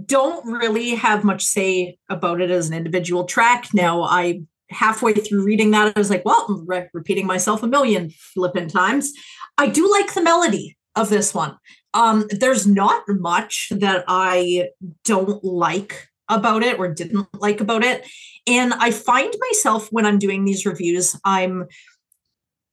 [0.06, 3.68] don't really have much say about it as an individual track.
[3.74, 7.68] Now, I halfway through reading that, I was like, well, I'm re- repeating myself a
[7.68, 9.14] million flippin' times.
[9.58, 11.58] I do like the melody of this one.
[11.94, 14.70] Um, there's not much that I
[15.04, 18.08] don't like about it or didn't like about it.
[18.48, 21.68] And I find myself when I'm doing these reviews, I'm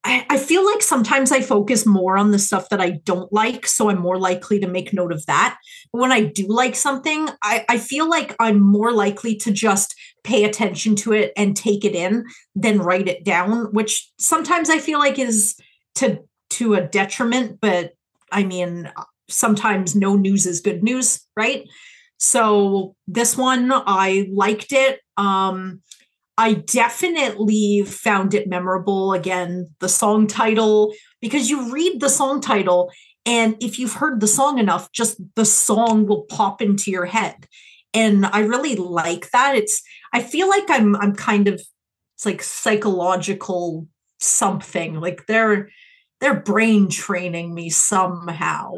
[0.02, 3.66] I, I feel like sometimes I focus more on the stuff that I don't like.
[3.66, 5.58] So I'm more likely to make note of that.
[5.92, 9.94] But when I do like something, I, I feel like I'm more likely to just
[10.24, 12.24] pay attention to it and take it in
[12.54, 15.56] than write it down, which sometimes I feel like is
[15.96, 16.20] to
[16.50, 17.92] to a detriment, but
[18.32, 18.90] I mean
[19.28, 21.64] sometimes no news is good news, right?
[22.18, 25.00] So this one I liked it.
[25.16, 25.82] Um
[26.40, 29.12] I definitely found it memorable.
[29.12, 32.90] Again, the song title, because you read the song title,
[33.26, 37.46] and if you've heard the song enough, just the song will pop into your head.
[37.92, 39.54] And I really like that.
[39.54, 39.82] It's
[40.14, 41.60] I feel like I'm I'm kind of
[42.14, 43.86] it's like psychological
[44.18, 44.98] something.
[44.98, 45.68] Like they're
[46.20, 48.72] they're brain training me somehow.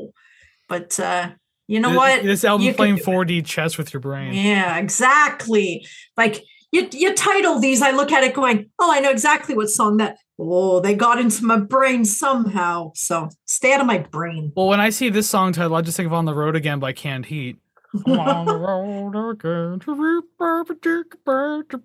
[0.69, 1.31] But uh
[1.69, 2.25] you know what?
[2.25, 4.33] This album You playing 4D chess with your brain.
[4.35, 5.87] yeah, exactly.
[6.17, 6.43] Like
[6.73, 9.99] you, you title these, I look at it going, oh, I know exactly what song
[9.99, 10.19] that.
[10.39, 12.93] Oh, they got into my brain somehow.
[12.95, 14.53] So stay out of my brain.
[14.57, 16.81] Well, when I see this song title, I just think of "On the Road Again"
[16.81, 17.59] by Canned Heat.
[18.07, 21.79] On the road again to reap a particular bird to.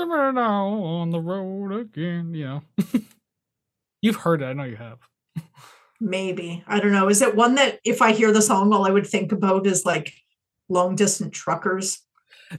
[0.00, 2.62] On the road again, you know.
[4.02, 4.98] You've heard it, I know you have.
[6.00, 7.08] Maybe I don't know.
[7.08, 9.86] Is it one that if I hear the song, all I would think about is
[9.86, 10.12] like
[10.68, 12.02] long distance truckers?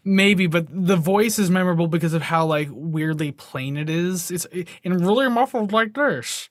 [0.04, 4.32] Maybe, but the voice is memorable because of how like weirdly plain it is.
[4.32, 4.46] It's
[4.84, 6.50] and really muffled like this.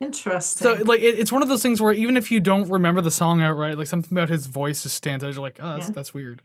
[0.00, 0.62] Interesting.
[0.64, 3.10] So like it, it's one of those things where even if you don't remember the
[3.10, 5.34] song outright, like something about his voice just stands out.
[5.34, 5.92] You're like, oh, that's, Yeah.
[5.92, 6.40] that's weird.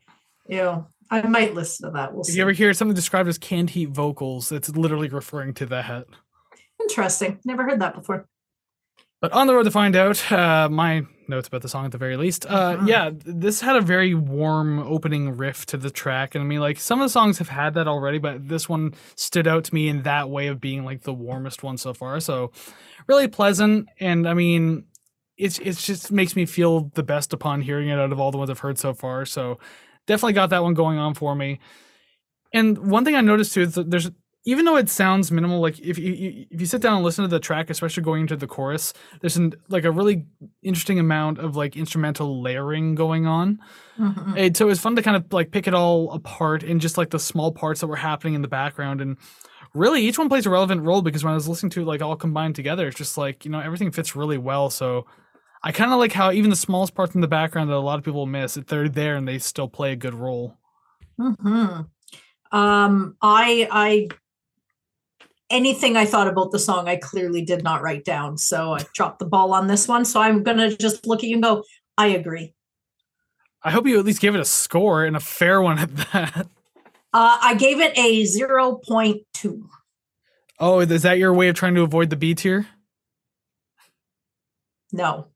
[0.47, 0.81] yeah,
[1.11, 2.11] I might listen to that.
[2.13, 2.37] We'll If see.
[2.37, 6.07] you ever hear something described as canned heat vocals, it's literally referring to that.
[6.81, 7.39] Interesting.
[7.45, 8.25] Never heard that before.
[9.21, 11.97] But on the road to find out, uh, my notes about the song at the
[11.97, 12.45] very least.
[12.45, 12.87] Uh, Mhm.
[12.87, 16.79] Yeah, this had a very warm opening riff to the track, and I mean, like
[16.79, 19.87] some of the songs have had that already, but this one stood out to me
[19.89, 22.19] in that way of being like the warmest one so far.
[22.19, 22.51] So,
[23.07, 24.85] really pleasant, and I mean,
[25.37, 28.37] it's it's just makes me feel the best upon hearing it out of all the
[28.37, 29.25] ones I've heard so far.
[29.25, 29.59] So,
[30.07, 31.59] definitely got that one going on for me.
[32.53, 34.11] And one thing I noticed too is that there's
[34.45, 37.29] even though it sounds minimal, like if you- if you sit down and listen to
[37.29, 40.25] the track, especially going into the chorus, there's an, like a really
[40.61, 43.59] interesting amount of like instrumental layering going on.
[43.97, 44.37] Mhm.
[44.37, 46.97] And so it was fun to kind of like pick it all apart in just
[46.97, 49.15] like the small parts that were happening in the background and
[49.73, 52.01] really each one plays a relevant role because when I was listening to it like
[52.01, 54.69] all combined together, it's just like, you know, everything fits really well.
[54.69, 55.05] So
[55.63, 57.97] I kind of like how even the smallest parts in the background that a lot
[57.97, 60.57] of people miss, if they're there and they still play a good role.
[61.17, 61.81] hmm
[62.51, 64.09] Um, I I
[65.53, 68.37] anything I thought about the song, I clearly did not write down.
[68.37, 70.03] So I dropped the ball on this one.
[70.03, 71.63] So I'm gonna just look at you and go,
[71.97, 72.53] I agree.
[73.61, 76.47] I hope you at least gave it a score and a fair one at that.
[77.13, 79.63] Uh, I gave it a 0.2.
[80.59, 82.67] Oh, is that your way of trying to avoid the B tier?
[84.91, 85.27] No.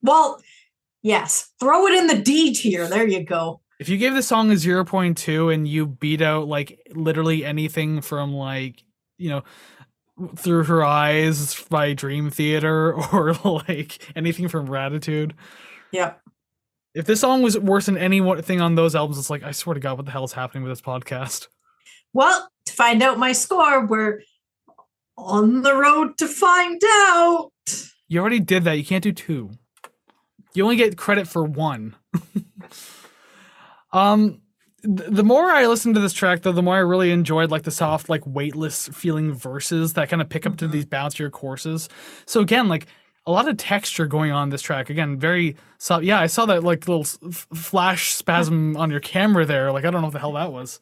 [0.00, 0.40] Well,
[1.02, 1.50] yes.
[1.58, 2.86] Throw it in the D tier.
[2.86, 3.60] There you go.
[3.80, 8.32] If you gave the song a 0.2 and you beat out like literally anything from
[8.32, 8.84] like,
[9.18, 9.44] you know,
[10.36, 13.34] through her eyes by Dream Theater or
[13.68, 15.34] like anything from Ratitude.
[15.92, 16.14] Yeah.
[16.94, 19.80] If this song was worse than anything on those albums, it's like I swear to
[19.80, 21.48] God, what the hell is happening with this podcast?
[22.12, 24.22] Well, to find out my score, we're
[25.16, 27.50] on the road to find out.
[28.06, 28.74] You already did that.
[28.74, 29.50] You can't do two.
[30.54, 31.96] You only get credit for one.
[33.92, 34.40] um
[34.84, 37.70] the more I listened to this track though, the more I really enjoyed like the
[37.70, 40.72] soft, like weightless feeling verses that kind of pick up to Mhm.
[40.72, 41.88] these bouncier courses.
[42.26, 42.86] So again, like
[43.26, 44.90] a lot of texture going on this track.
[44.90, 46.04] Again, very soft.
[46.04, 49.72] Yeah, I saw that like little f- flash spasm on your camera there.
[49.72, 50.78] Like I don't know what the hell that was.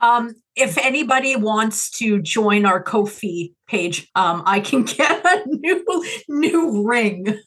[0.00, 5.84] Um, if anybody wants to join our Ko-fi page, um, I can get a new
[6.28, 7.38] new ring.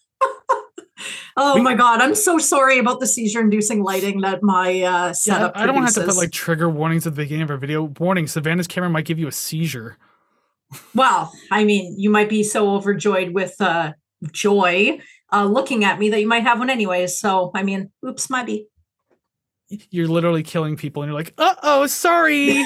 [1.35, 5.11] Oh We- my god, I'm so sorry about the seizure-inducing lighting that my uh, Yeah,
[5.11, 5.51] setup.
[5.55, 7.83] I don't have to put like trigger warnings at the beginning of our video.
[7.99, 9.97] Warning: Savannah's camera might give you a seizure.
[10.93, 13.93] Well, I mean, you might be so overjoyed with uh,
[14.31, 14.99] joy
[15.31, 17.17] uh, looking at me that you might have one anyways.
[17.19, 18.67] So, I mean, oops, might be.
[19.91, 22.65] You're literally killing people, and you're like, "Uh oh, sorry."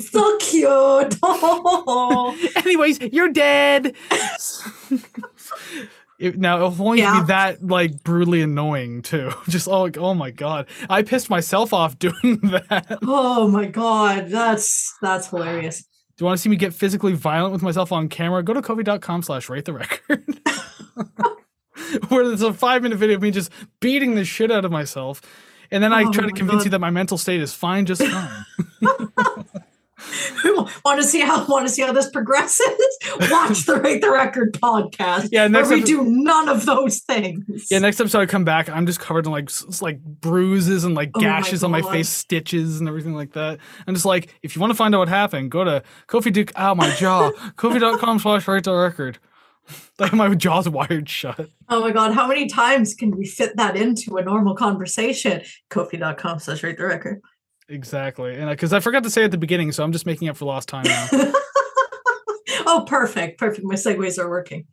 [0.00, 1.16] so cute.
[2.64, 3.94] Anyways, you're dead.
[6.18, 7.20] It- now, if only Yeah.
[7.20, 9.30] be that like brutally annoying too.
[9.48, 12.98] Just oh, like, oh my god, I pissed myself off doing that.
[13.02, 15.82] Oh my god, that's that's hilarious.
[16.16, 18.42] Do you want to see me get physically violent with myself on camera?
[18.44, 20.24] Go to ko-fi.com slash rate the record.
[22.08, 23.50] Where there's a five minute video of me just
[23.80, 25.20] beating the shit out of myself.
[25.72, 26.64] And then I Oh try to convince God.
[26.66, 28.44] you that my mental state is fine, just fine.
[30.84, 32.66] want to see how want to see how this progresses?
[33.30, 35.28] Watch the Rate the Record podcast.
[35.32, 37.68] Yeah, where we epi- do none of those things.
[37.70, 39.50] Yeah, next episode I come back, I'm just covered in like
[39.80, 43.58] like bruises and like Oh my gashes on my face, stitches and everything like that.
[43.86, 46.52] I'm just like, if you want to find out what happened, go to Ko-fi Duke.
[46.58, 47.30] Ow, my jaw.
[47.56, 49.18] ko-fi.com slash rate the record.
[49.98, 51.48] Like my jaw's wired shut.
[51.68, 55.42] Oh my god, how many times can we fit that into a normal conversation?
[55.70, 57.22] ko-fi.com slash rate the record.
[57.68, 60.36] Exactly, and because I forgot to say at the beginning, so I'm just making up
[60.36, 61.08] for lost time now.
[62.66, 63.38] oh, perfect.
[63.38, 63.64] Perfect.
[63.66, 64.66] My segues are working.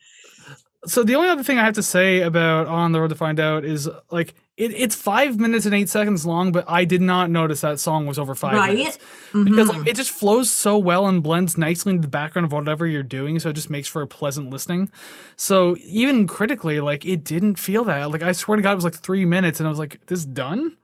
[0.86, 3.40] so the only other thing I have to say about On the Road to Find
[3.40, 7.30] Out is like it, it's five minutes and eight seconds long, but I did not
[7.30, 8.78] notice that song was over five Right?
[8.78, 8.98] minutes.
[9.32, 9.78] because Mhm.
[9.80, 13.04] like, it just flows so well and blends nicely into the background of whatever you're
[13.04, 14.92] doing so it just makes for a pleasant listening
[15.38, 18.84] so even critically like it didn't feel that like i swear to god it was
[18.84, 20.76] like three minutes and i was like this done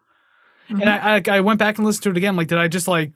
[0.70, 0.82] Mhm.
[0.82, 2.88] and I, I i went back and listened to it again like did i just
[2.88, 3.12] like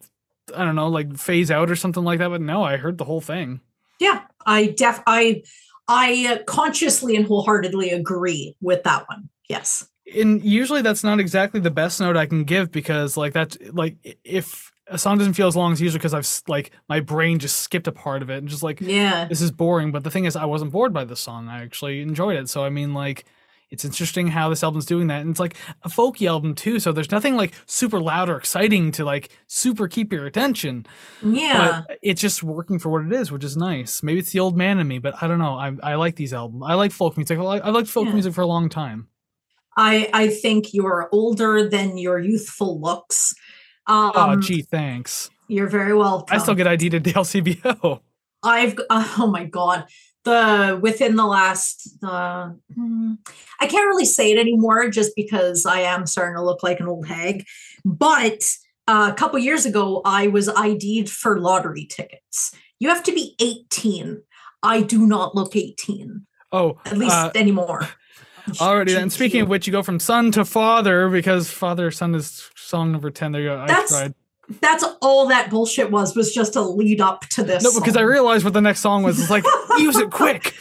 [0.56, 3.06] i don't know like phase out or something like that but no i heard the
[3.06, 3.60] whole thing
[4.00, 5.44] Yeah, I def I
[5.88, 9.30] I uh, consciously and wholeheartedly agree with that one.
[9.50, 9.88] Yes.
[10.16, 13.98] and usually that's not exactly the best note i can give because like that's like
[14.24, 17.60] if a song doesn't feel as long as usually because i've like my brain just
[17.60, 19.26] skipped a part of it and just like Yeah.
[19.26, 19.92] this is boring.
[19.92, 21.48] But the thing is, I wasn't bored by the song.
[21.48, 22.50] I actually enjoyed it.
[22.50, 23.24] So I mean, like,
[23.72, 26.80] it's interesting how this album's doing that, and it's like a folky album too.
[26.80, 30.86] So there's nothing like super loud or exciting to like super keep your attention.
[31.26, 31.84] Yeah.
[31.88, 34.04] But it's just working for what it is, which is nice.
[34.04, 35.56] Maybe it's the old man in me, but I don't know.
[35.56, 36.64] I I like these albums.
[36.68, 37.40] I like folk music.
[37.40, 38.14] I like, I liked folk Yeah.
[38.14, 39.08] music for a long time.
[39.78, 43.34] I I think you're older than your youthful looks.
[43.88, 45.30] Um, oh, gee, thanks.
[45.48, 46.36] You're very welcome.
[46.36, 48.02] I still get ID to the LCBO.
[48.44, 49.86] I've oh my god
[50.24, 53.14] the within the last uh, hmm,
[53.60, 56.88] I can't really say it anymore just because I am starting to look like an
[56.88, 57.46] old hag.
[57.84, 58.56] But
[58.88, 62.54] uh, a couple years ago, I was ID'd for lottery tickets.
[62.80, 64.22] You have to be 18.
[64.64, 67.88] I do not look 18, Oh, at least uh, anymore.
[68.62, 68.96] already.
[68.96, 72.92] And speaking of which, you go from son to father because father son is song
[72.92, 73.32] number ten.
[73.32, 73.60] There you go.
[73.60, 74.14] I That's tried.
[74.60, 77.64] That's all that bullshit was was just a lead up to this.
[77.64, 79.20] No, because I realized what the next song was.
[79.20, 79.44] It's like
[79.78, 80.56] use it quick.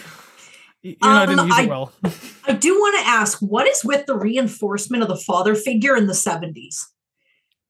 [0.83, 1.93] You know, I didn't Um, use I- it well.
[2.47, 6.07] I do want to ask what is with the reinforcement of the father figure in
[6.07, 6.87] the 70s?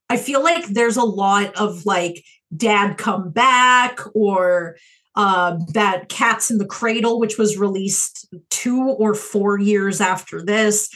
[0.09, 2.25] I feel like there's a lot of like
[2.57, 4.77] dad come back or
[5.17, 10.89] uh, that Cats in the Cradle, which was released two or four years after this.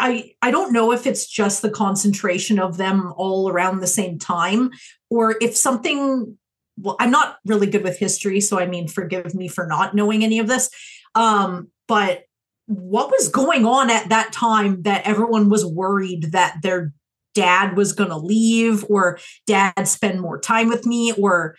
[0.00, 4.18] I, I don't know if it's just the concentration of them all around the same
[4.18, 4.70] time
[5.10, 6.36] or if something
[6.78, 10.24] well i'm not really good with history so i mean forgive me for not knowing
[10.24, 10.70] any of this
[11.14, 12.22] um, but
[12.66, 16.92] what was going on at that time that everyone was worried that their
[17.34, 21.56] dad was going to leave or dad spend more time with me or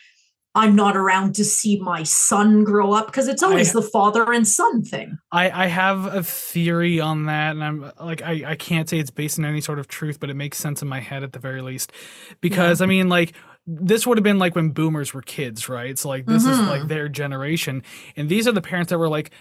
[0.56, 4.32] i'm not around to see my son grow up because it's always I- the father
[4.34, 8.56] and son thing I, I have a theory on that, and I'm like I, I
[8.56, 11.00] can't say it's based on any sort of truth, but it makes sense in my
[11.00, 11.94] head at the very least.
[12.42, 13.32] Because I mean, like
[13.66, 15.98] this would have been like when boomers were kids, right?
[15.98, 16.68] So like this is Mhm.
[16.68, 17.82] like their generation,
[18.18, 19.32] and these are the parents that were like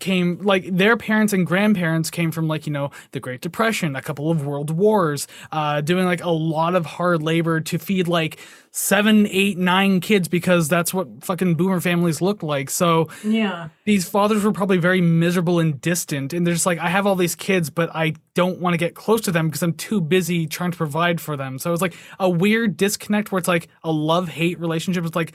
[0.00, 4.02] came like their parents and grandparents came from like you know the great depression a
[4.02, 8.38] couple of world wars uh doing like a lot of hard labor to feed like
[8.70, 12.70] seven eight nine kids because that's what fucking boomer families look like.
[12.70, 13.68] So yeah.
[13.84, 17.16] these fathers were probably very miserable and distant and they're just like i have all
[17.16, 20.46] these kids but i don't want to get close to them because i'm too busy
[20.46, 21.58] trying to provide for them.
[21.58, 25.04] So it's like a weird disconnect where it's like a love hate relationship.
[25.04, 25.32] It's like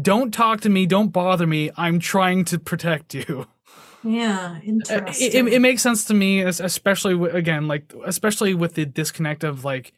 [0.00, 3.46] don't talk to me don't bother me i'm trying to protect you
[4.06, 8.74] yeah Uh, interesting it, it, it makes sense to me especially again like especially with
[8.74, 9.92] the disconnect of like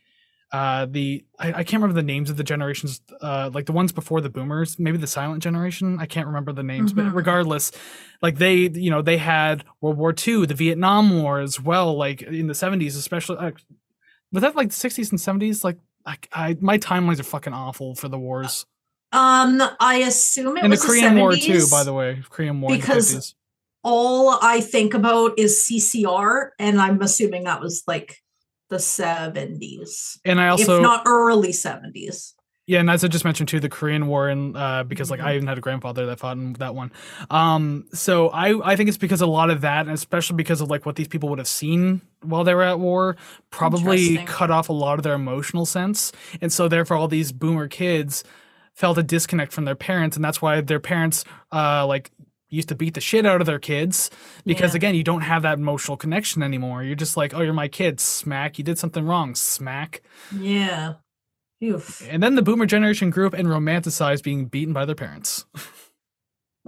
[0.52, 3.92] uh the I, I can't remember the names of the generations uh like the ones
[3.92, 6.96] before the boomers maybe the silent generation i can't remember the names Mhm.
[6.96, 7.70] but regardless
[8.22, 12.22] like they you know they had world war ii the vietnam war as well like
[12.22, 13.50] in the 70s especially uh,
[14.32, 17.94] was that like the 60s and 70s like I, I my timelines are fucking awful
[17.94, 18.64] for the wars
[19.12, 22.70] Um, I assume it and the was korean war too by the way korean war
[22.70, 23.34] Because- in the 50s.
[23.88, 28.18] All I think about is CCR, and I'm assuming that was like
[28.68, 32.34] the 70s, and i also if not early 70s.
[32.66, 35.24] Yeah, and as I just mentioned too, the Korean War, and uh, because like Mhm.
[35.24, 36.92] I even had a grandfather that fought in that one.
[37.30, 40.68] Um, so I I think it's because a lot of that, and especially because of
[40.68, 43.16] like what these people would have seen while they were at war,
[43.50, 46.12] probably cut off a lot of their emotional sense,
[46.42, 48.22] and so therefore all these boomer kids
[48.74, 52.10] felt a disconnect from their parents, and that's why their parents uh like
[52.50, 54.10] used to beat the shit out of their kids
[54.46, 54.76] because Yeah.
[54.78, 58.00] again you don't have that emotional connection anymore you're just like oh you're my kid
[58.00, 60.00] smack you did something wrong smack
[60.34, 60.94] Yeah.
[61.62, 62.06] Oof.
[62.08, 65.44] and then the boomer generation grew up and romanticized being beaten by their parents.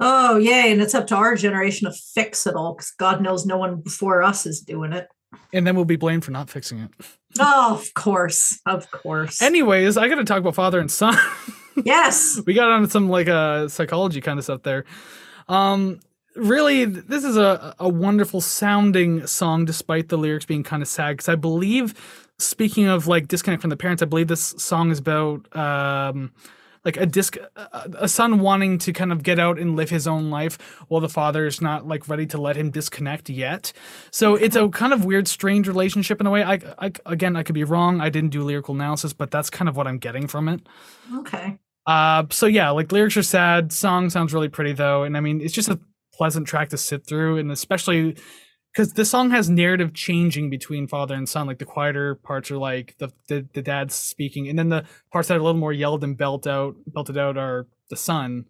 [0.02, 0.72] Oh, yay.
[0.72, 3.80] And it's up to our generation to fix it all because God knows no one
[3.82, 5.08] before us is doing it.
[5.52, 6.90] And then we'll be blamed for not fixing it.
[7.38, 8.58] Oh, of course.
[8.66, 9.42] Of course.
[9.42, 11.16] Anyways, I gotta talk about father and son.
[11.84, 12.40] yes.
[12.46, 14.84] we got on some like uh psychology kind of stuff there.
[15.50, 16.00] Um
[16.36, 21.12] really this is a a wonderful sounding song despite the lyrics being kind of sad
[21.16, 21.94] because I believe
[22.38, 26.32] speaking of like disconnect from the parents, I believe this song is about um
[26.84, 30.30] like a disc a son wanting to kind of get out and live his own
[30.30, 30.56] life
[30.88, 33.72] while the father is not like ready to let him disconnect yet.
[34.10, 36.42] So it's a kind of weird strange relationship in a way.
[36.42, 38.00] I, I again i could be wrong.
[38.00, 40.60] I didn't do lyrical analysis but that's kind of what i'm getting from it.
[41.16, 41.58] Okay.
[41.90, 43.72] Uh so yeah like lyrics are sad.
[43.72, 45.02] Song sounds really pretty though.
[45.04, 45.80] And i mean it's just a
[46.14, 47.38] pleasant track to sit through.
[47.38, 48.16] And especially
[48.72, 51.46] because the song has narrative changing between father and son.
[51.48, 54.48] Like the quieter parts are like the, the the dad's speaking.
[54.48, 57.36] And then the parts that are a little more yelled and belt out belted out
[57.36, 58.44] are the son.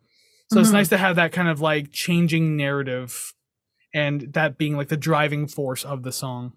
[0.52, 0.72] So it's Mhm.
[0.80, 3.32] nice to have that kind of like changing narrative
[3.94, 6.52] and that being like the driving force of the song.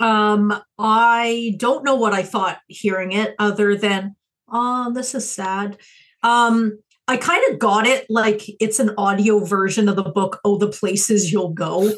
[0.00, 4.16] Um, I don't know what I thought hearing it other than,
[4.48, 5.78] oh, this is sad.
[6.22, 10.56] Um, I kind of got it like it's an audio version of the book, Oh,
[10.56, 11.92] the Places You'll Go.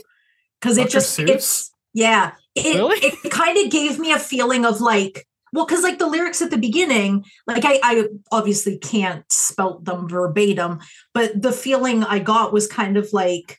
[0.61, 0.93] Cause it Dr.
[0.93, 1.29] just Seuss?
[1.29, 2.99] it's yeah, it, Really?
[2.99, 6.51] it kind of gave me a feeling of like, well, because like the lyrics at
[6.51, 10.81] the beginning, like I, I obviously can't spout them verbatim,
[11.15, 13.59] but the feeling I got was kind of like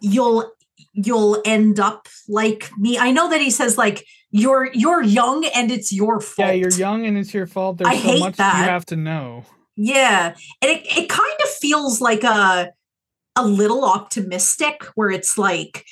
[0.00, 0.52] you'll
[0.92, 2.98] you'll end up like me.
[2.98, 6.48] I know that he says like you're you're young and it's your fault.
[6.48, 8.58] yeah you're young and it's your fault there's I so hate much that.
[8.64, 9.44] you have to know
[9.76, 10.34] Yeah.
[10.60, 12.72] And it, it kind of feels like a
[13.36, 15.84] a little optimistic where it's like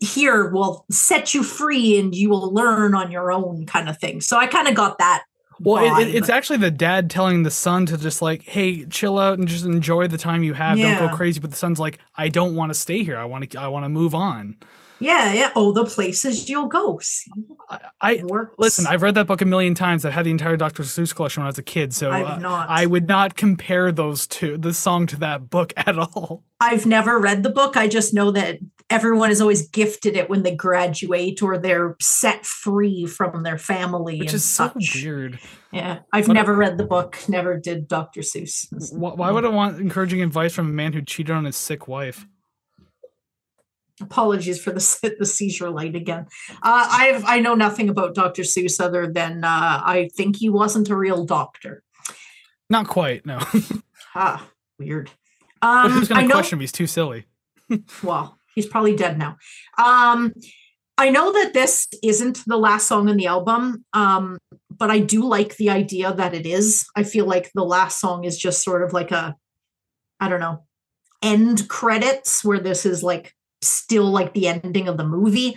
[0.00, 4.20] here will set you free and you will learn on your own kind of thing.
[4.20, 5.22] So I kind of got that.
[5.60, 9.16] Well, it, it- it's actually the dad telling the son to just like, hey, chill
[9.18, 10.76] out and just enjoy the time you have.
[10.76, 11.38] Don't go crazy.
[11.38, 13.16] But the son's like, I don't want to stay here.
[13.16, 13.60] I want to.
[13.60, 14.56] I want to move on.
[15.02, 15.50] Yeah, yeah.
[15.56, 16.98] Oh, the places you'll go.
[17.00, 17.30] See,
[18.00, 18.22] I,
[18.58, 18.86] listen.
[18.86, 20.04] I've read that book a million times.
[20.04, 20.82] I had the entire Dr.
[20.82, 21.92] Seuss collection when I was a kid.
[21.94, 22.68] So I've uh, not.
[22.70, 26.44] I would not compare those two, the song to that book at all.
[26.60, 27.76] I've never read the book.
[27.76, 32.44] I just know that everyone is always gifted it when they graduate or they're set
[32.46, 35.40] free from their family Which and is so weird.
[35.72, 37.18] Yeah, I've never read the book.
[37.28, 38.20] Never did Dr.
[38.20, 38.66] Seuss.
[38.92, 41.88] Why, why would I want encouraging advice from a man who cheated on his sick
[41.88, 42.26] wife?
[44.02, 46.26] Apologies for the the seizure light again.
[46.62, 48.42] Uh, I've I know nothing about Dr.
[48.42, 51.82] Seuss other than uh, I think he wasn't a real doctor.
[52.68, 53.26] Not quite.
[53.26, 53.38] No.
[54.14, 54.46] Ah,
[54.78, 55.10] weird.
[55.62, 56.34] Um, who's going to know.
[56.34, 56.64] question me?
[56.64, 57.24] He's too silly.
[58.02, 59.38] Well, he's probably dead now.
[59.82, 60.34] Um,
[60.98, 64.36] I know that this isn't the last song on the album, um,
[64.70, 66.84] but I do like the idea that it is.
[66.94, 69.34] I feel like the last song is just sort of like a,
[70.20, 70.66] I don't know,
[71.22, 73.32] end credits where this is like
[73.62, 75.56] still like the ending of the movie.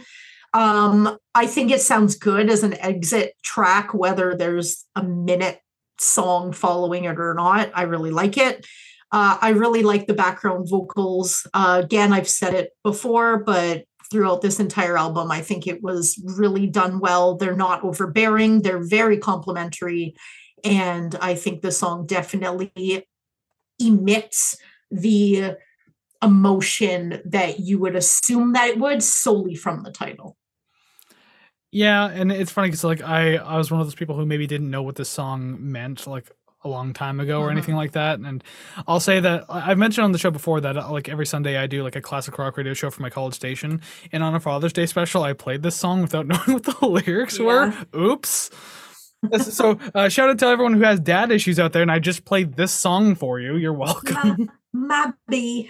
[0.54, 5.60] Um, I think it sounds good as an exit track, whether there's a minute
[6.00, 7.72] song following it or not.
[7.74, 8.66] I really like it.
[9.12, 11.46] Uh, I really like the background vocals.
[11.54, 16.20] Uh, again, I've said it before, but throughout this entire album, I think it was
[16.24, 17.36] really done well.
[17.36, 20.16] They're not overbearing, they're very complimentary.
[20.64, 23.06] And I think the song definitely
[23.80, 24.58] emits
[24.90, 25.58] the
[26.24, 30.38] emotion that you would assume that it would solely from the title.
[31.72, 34.48] Yeah, and it's funny because like I I was one of those people who maybe
[34.48, 36.32] didn't know what this song meant like
[36.64, 37.52] a long time ago or Mhm.
[37.52, 38.18] anything like that.
[38.20, 38.44] And
[38.88, 41.68] I'll say that I've mentioned on the show before that uh, like every Sunday I
[41.68, 43.82] do like a classic rock radio show for my college station,
[44.12, 47.38] and on a Father's Day special I played this song without knowing what the lyrics
[47.40, 47.74] were.
[47.96, 48.50] Oops.
[49.42, 52.24] so uh, shout out to everyone who has dad issues out there, and I just
[52.26, 53.58] played this song for you.
[53.58, 54.50] You're welcome.
[54.76, 55.70] Mabby.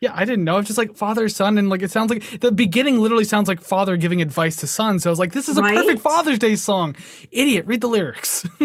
[0.00, 0.58] Yeah, I didn't know.
[0.58, 3.60] It's just like father son, and like it sounds like the beginning literally sounds like
[3.60, 4.98] father giving advice to son.
[4.98, 5.76] So I was like, this is a Right?
[5.76, 6.96] perfect Father's Day song.
[7.30, 8.46] Idiot, read the lyrics.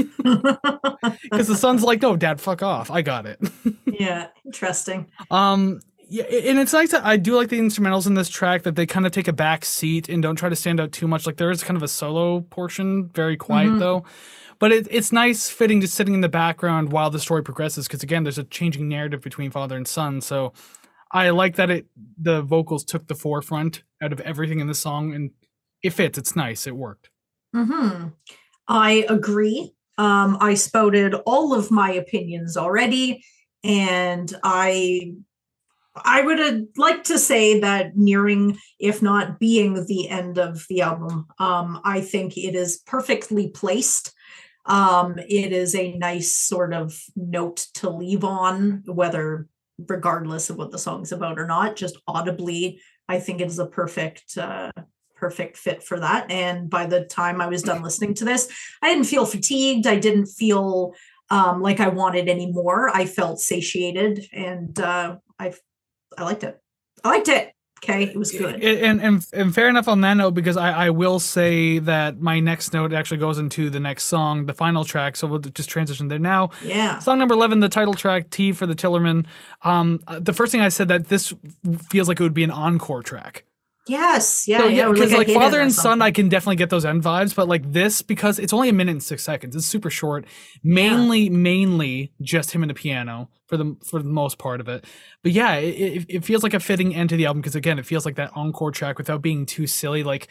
[1.23, 2.91] Because the son's like, no, dad, fuck off.
[2.91, 3.39] I got it.
[3.85, 5.07] yeah, interesting.
[5.31, 5.79] Um,
[6.09, 8.85] yeah, and it's nice that I do like the instrumentals in this track that they
[8.85, 11.25] kind of take a back seat and don't try to stand out too much.
[11.25, 13.79] Like there is kind of a solo portion, very quiet Mhm.
[13.79, 14.05] though.
[14.57, 18.03] But it, it's nice fitting just sitting in the background while the story progresses because
[18.03, 20.19] again, there's a changing narrative between father and son.
[20.19, 20.51] So
[21.11, 21.87] I like that it
[22.21, 25.31] the vocals took the forefront out of everything in the song and
[25.81, 26.17] it fits.
[26.17, 26.67] It's nice.
[26.67, 27.09] It worked.
[27.53, 28.07] hmm
[28.67, 29.73] I agree.
[29.97, 33.23] Um, I spouted all of my opinions already,
[33.63, 35.13] and I
[36.05, 41.25] I would like to say that nearing, if not being the end of the album,
[41.39, 44.13] um, I think it is perfectly placed.
[44.65, 49.47] Um, it is a nice sort of note to leave on, whether
[49.87, 53.65] regardless of what the song's about or not, just audibly, I think it is a
[53.65, 54.71] perfect uh,
[55.15, 56.31] perfect fit for that.
[56.31, 58.49] And by the time I was done listening to this,
[58.81, 59.85] I didn't feel fatigued.
[59.85, 60.93] I didn't feel
[61.29, 62.89] um, like I wanted any more.
[62.95, 65.53] I felt satiated, and uh, I
[66.17, 66.59] I liked it.
[67.03, 67.53] I liked it.
[67.83, 68.61] Okay, it was good.
[68.63, 72.39] And, and and fair enough on that note because I, I will say that my
[72.39, 75.15] next note actually goes into the next song, the final track.
[75.15, 76.49] So we'll just transition there now.
[76.63, 76.99] Yeah.
[76.99, 79.25] Song number eleven, the title track, "Tea" for the Tillerman.
[79.61, 81.33] Um, uh, the first thing I said that this
[81.89, 83.45] feels like it would be an encore track.
[83.89, 84.47] Yes.
[84.47, 84.59] Yeah.
[84.59, 84.91] So, yeah.
[84.91, 86.01] because a like, father and son.
[86.01, 88.91] I can definitely get those end vibes, but like this, because it's only a minute
[88.91, 90.25] and six seconds, it's super short.
[90.63, 94.85] Mainly, mainly just him and the piano for the for the most part of it.
[95.23, 97.79] But yeah, it, it, it feels like a fitting end to the album because again,
[97.79, 100.03] it feels like that encore track without being too silly.
[100.03, 100.27] Like,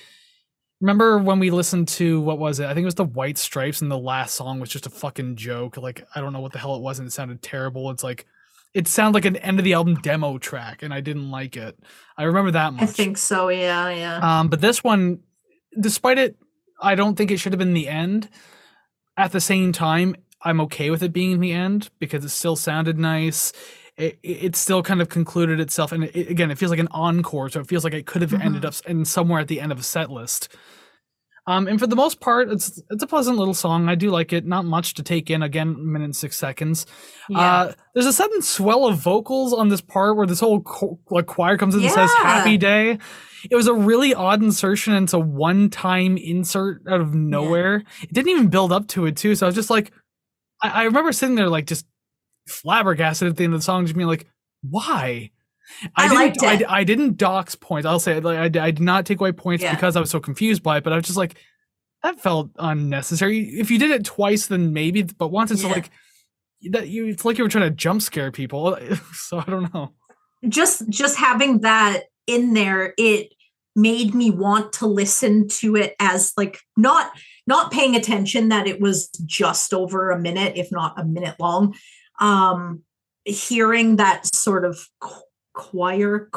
[0.81, 2.67] remember when we listened to what was it?
[2.67, 5.37] I think it was the White Stripes, and the last song was just a fucking
[5.37, 5.77] joke.
[5.77, 7.91] Like, I don't know what the hell it was, and it sounded terrible.
[7.91, 8.27] It's like.
[8.75, 11.79] It sounded like an end of the album demo track, and I didn't like it.
[12.17, 12.83] I remember that much.
[12.83, 13.49] I think so.
[13.49, 13.91] Yeah.
[13.91, 14.41] Yeah.
[14.41, 15.21] Um, but this one,
[15.79, 16.37] despite it,
[16.81, 18.29] I don't think it should have been the end.
[19.17, 22.99] At the same time, I'm okay with it being the end because it still sounded
[22.99, 23.53] nice.
[23.97, 27.49] It, it still kind of concluded itself, and it, again, it feels like an encore,
[27.49, 29.81] so it feels like it could have ended up in somewhere at the end of
[29.81, 30.57] a set list.
[31.49, 33.89] Um, and for the most part, it's it's a pleasant little song.
[33.89, 34.45] I do like it.
[34.45, 35.43] Not much to take in.
[35.43, 36.85] Again, minute six seconds.
[37.31, 37.39] yeah.
[37.41, 41.25] Uh, there's a sudden swell of vocals on this part where this whole cho- like
[41.25, 42.99] choir comes in and says "Happy Day."
[43.51, 47.83] It was a really odd insertion and it's a one-time insert out of nowhere.
[48.03, 49.35] It didn't even build up to it too.
[49.35, 49.91] So I was just like,
[50.61, 51.87] I, I remember sitting there like just
[52.47, 54.27] flabbergasted at the end of the song, just being like,
[54.61, 55.31] "Why?"
[55.97, 56.19] I didn't.
[56.19, 56.69] liked it.
[56.71, 57.87] I, I didn't dox points.
[57.87, 59.75] I'll say like I, I did not take away points Yeah.
[59.75, 60.85] because I was so confused by it.
[60.85, 61.35] But I was just like,
[62.03, 63.41] that felt unnecessary.
[63.59, 65.03] If you did it twice, then maybe.
[65.03, 65.71] But once it's Yeah.
[65.73, 65.91] like
[66.71, 68.77] that, you it's like you were trying to jump scare people.
[69.15, 69.93] So I don't know.
[70.49, 73.33] just just having that in there it
[73.77, 77.11] made me want to listen to it as like not
[77.47, 81.75] not paying attention that it was just over a minute if not a minute long
[82.21, 82.83] um
[83.25, 84.79] hearing that sort of
[85.59, 86.31] choir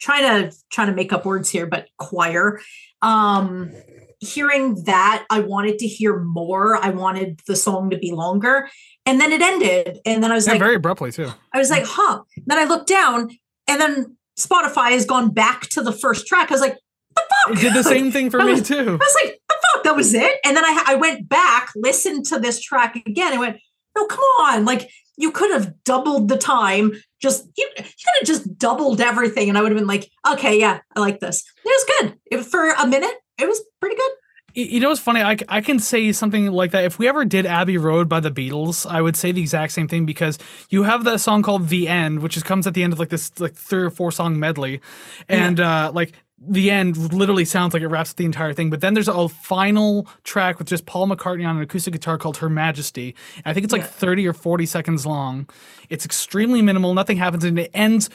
[0.00, 2.60] trying to trying to make up words here but choir
[3.02, 3.72] um
[4.20, 8.68] hearing that i wanted to hear more i wanted the song to be longer
[9.06, 11.30] and then it ended and then i was Yeah, like very abruptly too.
[11.52, 12.22] I was like, huh.
[12.46, 13.30] Then I looked down
[13.68, 16.50] and then Spotify has gone back to the first track.
[16.50, 16.76] I was like,
[17.14, 17.56] the fuck?
[17.56, 18.90] It did the same thing for me too.
[19.00, 19.84] I was like, the fuck?
[19.84, 20.38] That was it.
[20.44, 23.56] And then I, I went back, listened to this track again, and went,
[23.96, 24.64] no, come on.
[24.66, 26.92] Like, you could have doubled the time.
[27.20, 29.48] Just, you, you could have just doubled everything.
[29.48, 31.44] And I would have been like, okay, yeah, I like this.
[31.64, 32.18] It was good.
[32.30, 34.10] It, for a minute, it was pretty good.
[34.54, 35.20] You know what's funny?
[35.20, 36.84] I, I can say something like that.
[36.84, 39.86] If we ever did Abbey Road by the Beatles, I would say the exact same
[39.86, 40.38] thing because
[40.70, 43.10] you have that song called "The End," which is, comes at the end of like
[43.10, 44.80] this like three or four song medley,
[45.28, 48.68] and uh, like the end literally sounds like it wraps up the entire thing.
[48.68, 52.36] But then there's a final track with just Paul McCartney on an acoustic guitar called
[52.38, 53.14] "Her Majesty."
[53.44, 53.86] I think it's like Yeah.
[53.88, 55.48] 30 or 40 seconds long.
[55.88, 56.92] It's extremely minimal.
[56.94, 58.10] Nothing happens, and it ends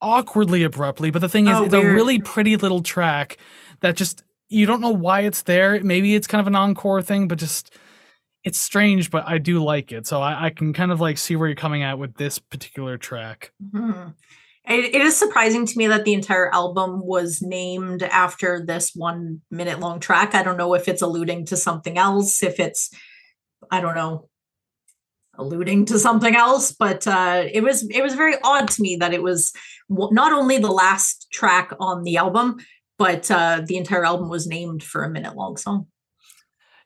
[0.00, 1.10] awkwardly abruptly.
[1.10, 3.36] But the thing is, Oh, it's a really pretty little track
[3.80, 5.78] that just you don't know why it's there.
[5.82, 7.74] Maybe it's kind of an encore thing, but just
[8.44, 9.10] it's strange.
[9.10, 11.54] But I do like it, so I, I can kind of like see where you're
[11.56, 13.52] coming at with this particular track.
[13.74, 14.14] Mhm.
[14.68, 19.40] It, it is surprising to me that the entire album was named after this one
[19.50, 20.34] minute long track.
[20.34, 22.90] I don't know if it's alluding to something else, if it's,
[23.70, 24.28] I don't know,
[25.38, 29.14] alluding to something else, but uh, it was it was very odd to me that
[29.14, 29.52] it was
[29.88, 32.58] not only the last track on the album,
[32.98, 35.86] but uh, the entire album was named for a minute long song.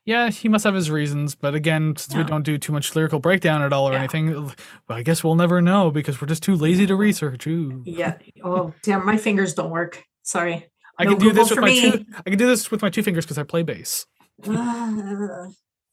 [0.05, 3.21] Yeah, he must have his reasons, but again, since we don't do too much lyrical
[3.21, 3.99] breakdown at all or Yeah.
[4.01, 4.53] anything, well,
[4.89, 7.47] I guess we'll never know because we're just too lazy to research.
[7.47, 7.83] Ooh.
[7.87, 8.19] Yeah.
[8.43, 10.03] Oh, damn, my fingers don't work.
[10.23, 10.67] Sorry.
[10.99, 11.81] I No can do this with my me.
[11.93, 12.05] two.
[12.27, 14.07] I can do this with my two fingers because I play bass.
[14.45, 15.47] Uh,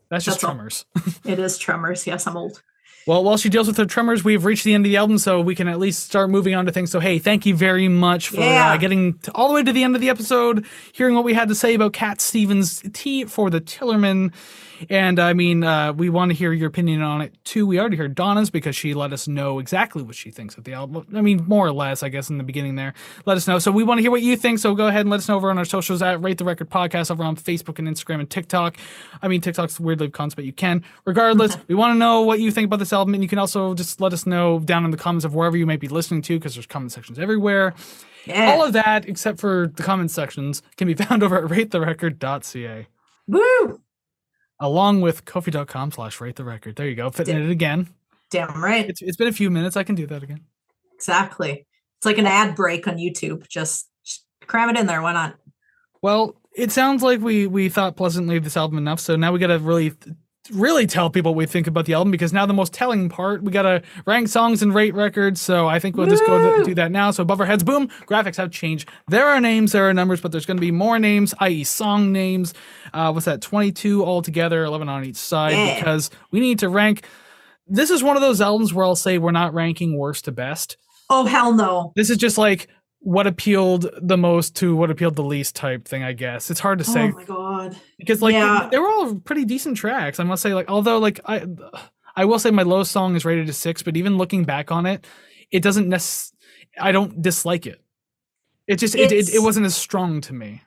[0.09, 0.85] That's just That's tremors.
[1.23, 2.07] it is tremors.
[2.07, 2.63] Yes, I'm old.
[3.07, 5.41] Well, while she deals with her tremors, we've reached the end of the album, so
[5.41, 6.91] we can at least start moving on to things.
[6.91, 8.73] So, hey, thank you very much for Yeah.
[8.73, 11.33] uh, getting to, all the way to the end of the episode, hearing what we
[11.33, 14.31] had to say about Cat Stevens' Tea for the Tillerman.
[14.89, 17.65] And I mean, uh, we want to hear your opinion on it too.
[17.65, 20.73] We already heard Donna's because she let us know exactly what she thinks of the
[20.73, 21.05] album.
[21.15, 22.93] I mean, more or less, I guess, in the beginning there.
[23.25, 23.59] Let us know.
[23.59, 24.59] So we want to hear what you think.
[24.59, 26.69] So go ahead and let us know over on our socials at Rate the Record
[26.69, 28.77] Podcast over on Facebook and Instagram and TikTok.
[29.21, 30.83] I mean, TikTok's weirdly cons, but you can.
[31.05, 33.73] Regardless, we want to know what you think about this album, and you can also
[33.73, 36.37] just let us know down in the comments of wherever you might be listening to,
[36.37, 37.73] because there's comment sections everywhere.
[38.25, 38.51] Yeah.
[38.51, 42.87] All of that, except for the comment sections, can be found over at ratetherecord.ca
[43.27, 43.81] Woo!
[44.59, 46.75] Along with ko-fi.com slash rate the record.
[46.75, 47.09] There you go.
[47.09, 47.43] Fitting Yeah.
[47.43, 47.89] it again.
[48.29, 48.87] Damn right.
[48.89, 49.77] It's, it's been a few minutes.
[49.77, 50.41] I can do that again.
[50.93, 51.65] Exactly.
[51.97, 53.47] It's like an ad break on YouTube.
[53.47, 55.01] Just, just cram it in there.
[55.01, 55.35] Why not?
[56.01, 58.99] Well, it sounds like we we thought pleasantly of this album enough.
[58.99, 59.93] So now we got to really
[60.51, 63.43] really tell people what we think about the album because now the most telling part
[63.43, 65.39] we got to rank songs and rate records.
[65.41, 66.63] So I think we'll just go Woo!
[66.63, 67.11] do that now.
[67.11, 68.89] So above our heads, boom, graphics have changed.
[69.07, 72.11] There are names, there are numbers, but there's going to be more names, i.e., song
[72.11, 72.53] names.
[72.93, 73.41] Uh, what's that?
[73.41, 75.75] 22 altogether, 11 on each side Yeah.
[75.75, 77.05] because we need to rank.
[77.67, 80.77] This is one of those albums where I'll say we're not ranking worst to best.
[81.09, 81.91] Oh, hell no.
[81.95, 82.67] This is just like
[83.01, 86.51] what appealed the most to what appealed the least type thing, I guess.
[86.51, 87.77] It's hard to oh say Oh, my God.
[87.97, 88.67] because like Yeah.
[88.71, 90.19] they were all pretty decent tracks.
[90.19, 91.45] I must say, like although like I
[92.15, 94.85] I will say my lowest song is rated a six, but even looking back on
[94.85, 95.07] it,
[95.51, 96.33] it doesn't necess-
[96.79, 97.81] I don't dislike it.
[98.67, 100.61] It just it, it, it wasn't as strong to me.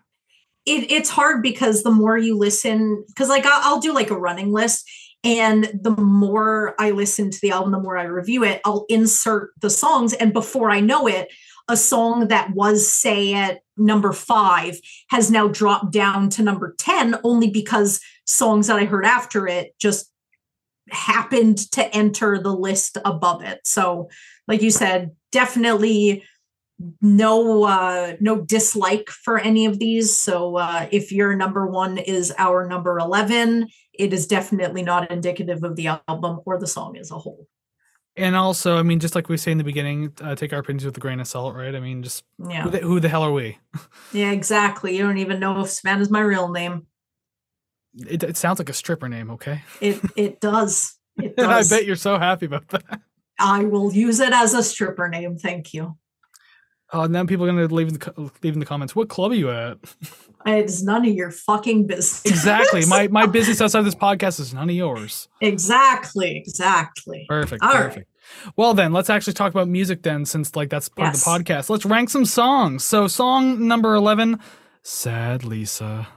[0.66, 4.18] it, it's hard because the more you listen because like I'll, I'll do like a
[4.18, 4.88] running list
[5.24, 9.50] and the more i listen to the album the more i review it i'll insert
[9.60, 11.28] the songs and before i know it
[11.72, 14.78] a song that was say at number five
[15.10, 19.74] has now dropped down to number 10 only because songs that i heard after it
[19.78, 20.12] just
[20.90, 23.60] happened to enter the list above it.
[23.64, 24.08] So
[24.48, 26.24] like you said definitely
[27.00, 30.16] no uh no dislike for any of these.
[30.16, 35.62] So uh if your number one is our number 11 it is definitely not indicative
[35.62, 37.46] of the album or the song as a whole
[38.16, 40.84] And also, I mean, just like we say in the beginning, uh, take our opinions
[40.84, 41.74] with a grain of salt, right?
[41.74, 43.58] I mean, just yeah who, the, who the hell are we?
[44.12, 46.86] yeah exactly you don't even know if sven is my real name
[47.94, 49.62] It, it sounds like a stripper name, okay?
[49.80, 53.00] it it does it And I bet you're so happy about that.
[53.38, 55.96] i will use it as a stripper name thank you
[56.94, 58.94] Oh, and then people are gonna leave in the leave in the comments.
[58.94, 59.78] What club are you at?
[60.46, 62.84] it's none of your fucking business Exactly.
[62.88, 65.28] my my business outside of this podcast is none of yours.
[65.40, 67.62] exactly exactly Perfect.
[67.62, 67.82] All right.
[67.84, 68.08] perfect.
[68.56, 71.26] Well then, let's actually talk about music then, since like that's part Yes.
[71.26, 71.68] of the podcast.
[71.70, 72.84] Let's rank some songs.
[72.84, 74.38] So song number eleven,
[74.82, 76.08] Sad Lisa.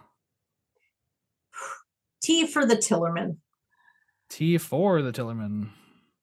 [2.22, 3.38] tea for the tillerman
[4.30, 5.70] Tea for the Tillerman.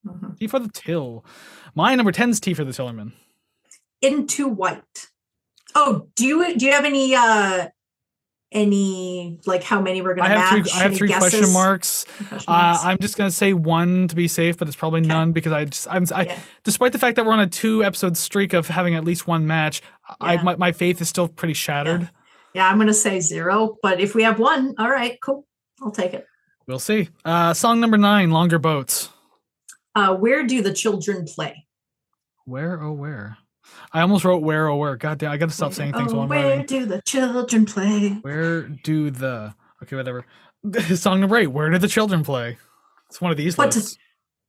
[0.04, 0.36] Mhm.
[0.38, 1.24] Tea for the Till.
[1.74, 3.12] My number 10's Tea for the Tillerman.
[4.00, 5.06] into white.
[5.76, 7.68] Oh, do you do you have any uh
[8.52, 10.70] any like how many we're gonna have match?
[10.70, 11.54] three I have three question guesses?
[11.54, 12.04] marks.
[12.28, 12.84] Question Uh, marks?
[12.84, 15.08] I'm just gonna say one to be safe, but it's probably Okay.
[15.08, 16.38] none because I just I'm I, Yeah.
[16.64, 19.46] despite the fact that we're on a two episode streak of having at least one
[19.46, 19.82] match,
[20.20, 20.42] I Yeah.
[20.42, 22.10] my, my faith is still pretty shattered.
[22.54, 25.46] yeah, I'm gonna say zero, but if we have one, all right, cool.
[25.82, 26.26] I'll take it.
[26.66, 27.08] We'll see.
[27.24, 29.08] Uh, song number nine, Longer Boats.
[29.94, 31.66] Uh where do the children play?
[32.44, 33.38] Where oh where?
[33.92, 34.96] I almost wrote where oh where.
[34.96, 36.66] God damn, I gotta stop saying things oh, while I'm where writing.
[36.66, 38.08] do the children play?
[38.22, 40.24] Where do the okay whatever.
[40.94, 41.48] Song number eight.
[41.48, 42.58] Where do the children play?
[43.08, 43.96] It's one of these But- lists.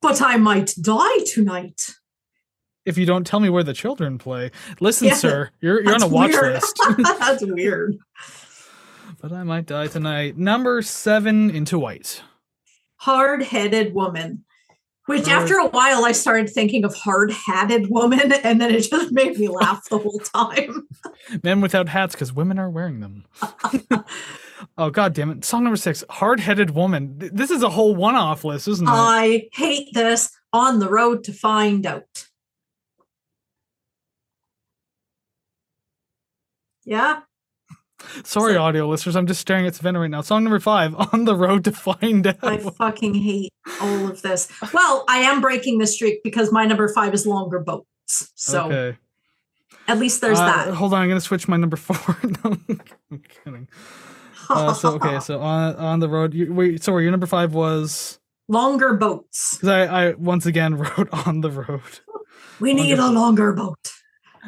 [0.01, 1.91] But I might die tonight.
[2.85, 6.03] If you don't tell me where the children play, listen, Yeah, sir, you're you're on
[6.03, 6.55] a watch weird.
[6.55, 6.77] list.
[6.97, 7.95] That's weird.
[9.21, 10.37] but I might die tonight.
[10.37, 12.21] Number seven, Into White.
[12.97, 14.43] Hard-headed woman.
[15.05, 19.11] Which Hard- after a while I started thinking of hard-hatted woman, and then it just
[19.11, 20.87] made me laugh the whole time.
[21.43, 23.25] Men without hats because women are wearing them.
[24.77, 25.43] oh god damn it!
[25.43, 27.15] Song number six, Hard-headed Woman.
[27.17, 28.91] This is a whole one-off list, isn't it?
[28.91, 32.27] I hate this on the road to find out.
[36.85, 37.21] Yeah,
[38.23, 39.15] Sorry, so- audio listeners.
[39.15, 40.21] I'm just staring at Savannah right now.
[40.21, 42.37] Song number five, On the Road to Find Out.
[42.43, 43.51] I fucking hate
[43.81, 44.49] all of this.
[44.73, 48.31] Well, I am breaking the streak because my number five is longer boats.
[48.35, 48.97] So okay.
[49.87, 50.73] at least there's Uh, that.
[50.73, 52.17] Hold on, I'm gonna switch my number four.
[52.43, 52.57] no,
[53.11, 53.67] I'm kidding.
[54.49, 56.33] Uh, so okay, so on on the road.
[56.33, 58.19] You, wait, sorry, your number five was
[58.49, 59.55] longer boats.
[59.55, 61.81] because I, I once again wrote on the road.
[62.59, 63.79] We need a longer boat.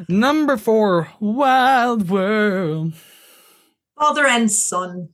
[0.10, 2.94] Number four, Wild World.
[3.98, 5.10] Father and son.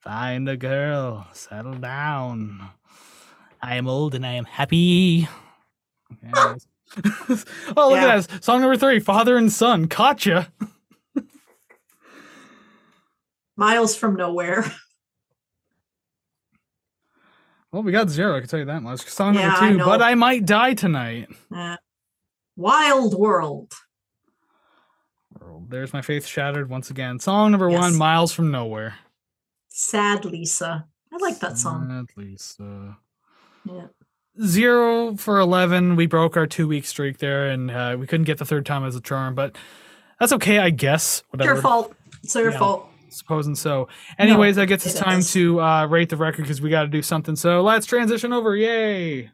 [0.00, 2.70] Find a girl, settle down.
[3.62, 5.28] I am old and I am happy.
[7.76, 8.14] Oh, look Yeah.
[8.16, 8.44] at that.
[8.44, 9.82] Song number three, Father and Son.
[9.84, 10.50] Gotcha.
[13.56, 14.64] Miles from nowhere.
[17.72, 19.00] Well, we got zero, I can tell you that much.
[19.02, 19.84] Song Yeah, number two, know.
[19.84, 21.28] But I Might Die Tonight.
[21.54, 21.76] Uh,
[22.56, 23.70] Wild World.
[25.68, 27.18] There's my faith shattered once again.
[27.18, 28.94] Song number one, Miles from Nowhere.
[29.68, 30.86] Sad Lisa.
[31.12, 32.06] I like that song.
[32.16, 32.66] Sad.
[32.66, 32.94] Uh,
[33.64, 33.86] Yeah.
[34.44, 38.38] zero for 11 we broke our two week streak there and uh, we couldn't get
[38.38, 39.56] the third time as a charm but
[40.20, 41.94] that's okay i guess It's whatever your fault.
[42.22, 42.58] It's your Yeah.
[42.58, 42.88] fault.
[43.08, 43.88] supposing so
[44.18, 45.32] anyways i guess it it's time is.
[45.32, 48.54] to uh, rate the record because we got to do something so let's transition over
[48.54, 49.30] yay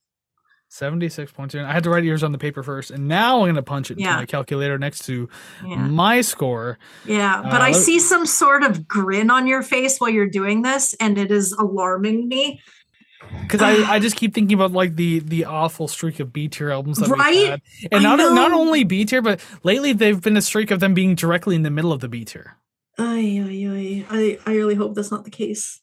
[0.71, 1.63] 76.2.
[1.63, 3.91] I had to write yours on the paper first, and now I'm going to punch
[3.91, 4.15] it into Yeah.
[4.15, 5.29] my calculator next to
[5.63, 5.85] Yeah.
[5.87, 6.79] my score.
[7.05, 7.41] Yeah.
[7.43, 10.95] But Uh, I see some sort of grin on your face while you're doing this,
[10.99, 12.59] and it is alarming me.
[13.43, 16.71] Because I, I just keep thinking about like the the awful streak of B tier
[16.71, 17.35] albums that Right?
[17.35, 17.61] we've had.
[17.91, 20.95] And I not not only B tier, but lately they've been a streak of them
[20.95, 22.57] being directly in the middle of the B tier.
[22.97, 24.05] Ay, ay, ay.
[24.09, 25.81] I, I really hope that's not the case.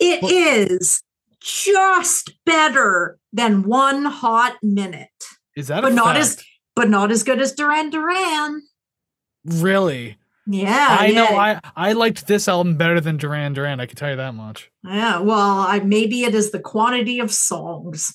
[0.01, 1.03] It Well- is
[1.41, 5.09] just better than one hot minute,
[5.57, 6.43] Is that but a not as
[6.75, 8.63] but not as good as Duran Duran.
[9.45, 10.19] really?
[10.49, 14.11] Yeah, I know I I liked this album better than Duran Duran, I can tell
[14.11, 14.71] you that much.
[14.85, 15.19] yeah.
[15.19, 18.15] Well, I, maybe it is the quantity of songs,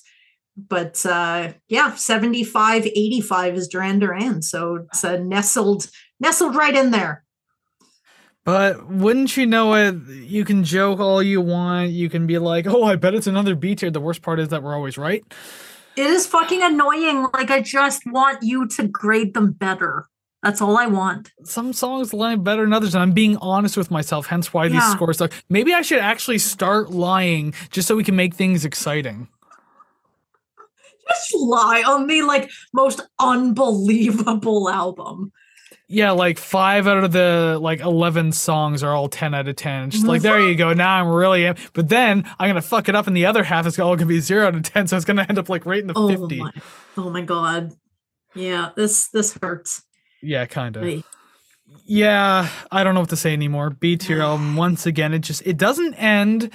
[0.56, 5.90] but uh, yeah, 75, 85 is Duran Duran, so it's uh, nestled
[6.20, 7.21] nestled right in there.
[8.44, 9.94] But wouldn't you know it?
[10.08, 11.90] You can joke all you want.
[11.90, 14.48] You can be like, "Oh, I bet it's another B tier." The worst part is
[14.48, 15.22] that we're always right.
[15.96, 17.28] It is fucking annoying.
[17.32, 20.06] Like I just want you to grade them better.
[20.42, 21.30] That's all I want.
[21.44, 24.26] some songs line better than others, and I'm being honest with myself.
[24.26, 25.30] Hence, why these scores suck.
[25.48, 29.28] Maybe I should actually start lying just so we can make things exciting.
[31.08, 35.30] Just lie on the like most unbelievable album.
[35.94, 39.90] Yeah, like five out of the like eleven songs are all ten out of ten.
[39.90, 40.72] Just like there you go.
[40.72, 43.66] Now I'm really, am- but then I'm gonna fuck it up, and the other half
[43.66, 44.86] is all gonna be zero out of ten.
[44.86, 46.38] So it's gonna end up like right in the Oh fifty.
[46.38, 46.50] my,
[46.96, 47.72] oh my god.
[48.34, 49.82] Yeah, this this hurts.
[50.22, 51.04] Yeah, kind of.
[51.84, 53.70] Yeah, I don't know what to say anymore.
[53.70, 55.12] B tier album once again.
[55.12, 56.50] It just it doesn't end.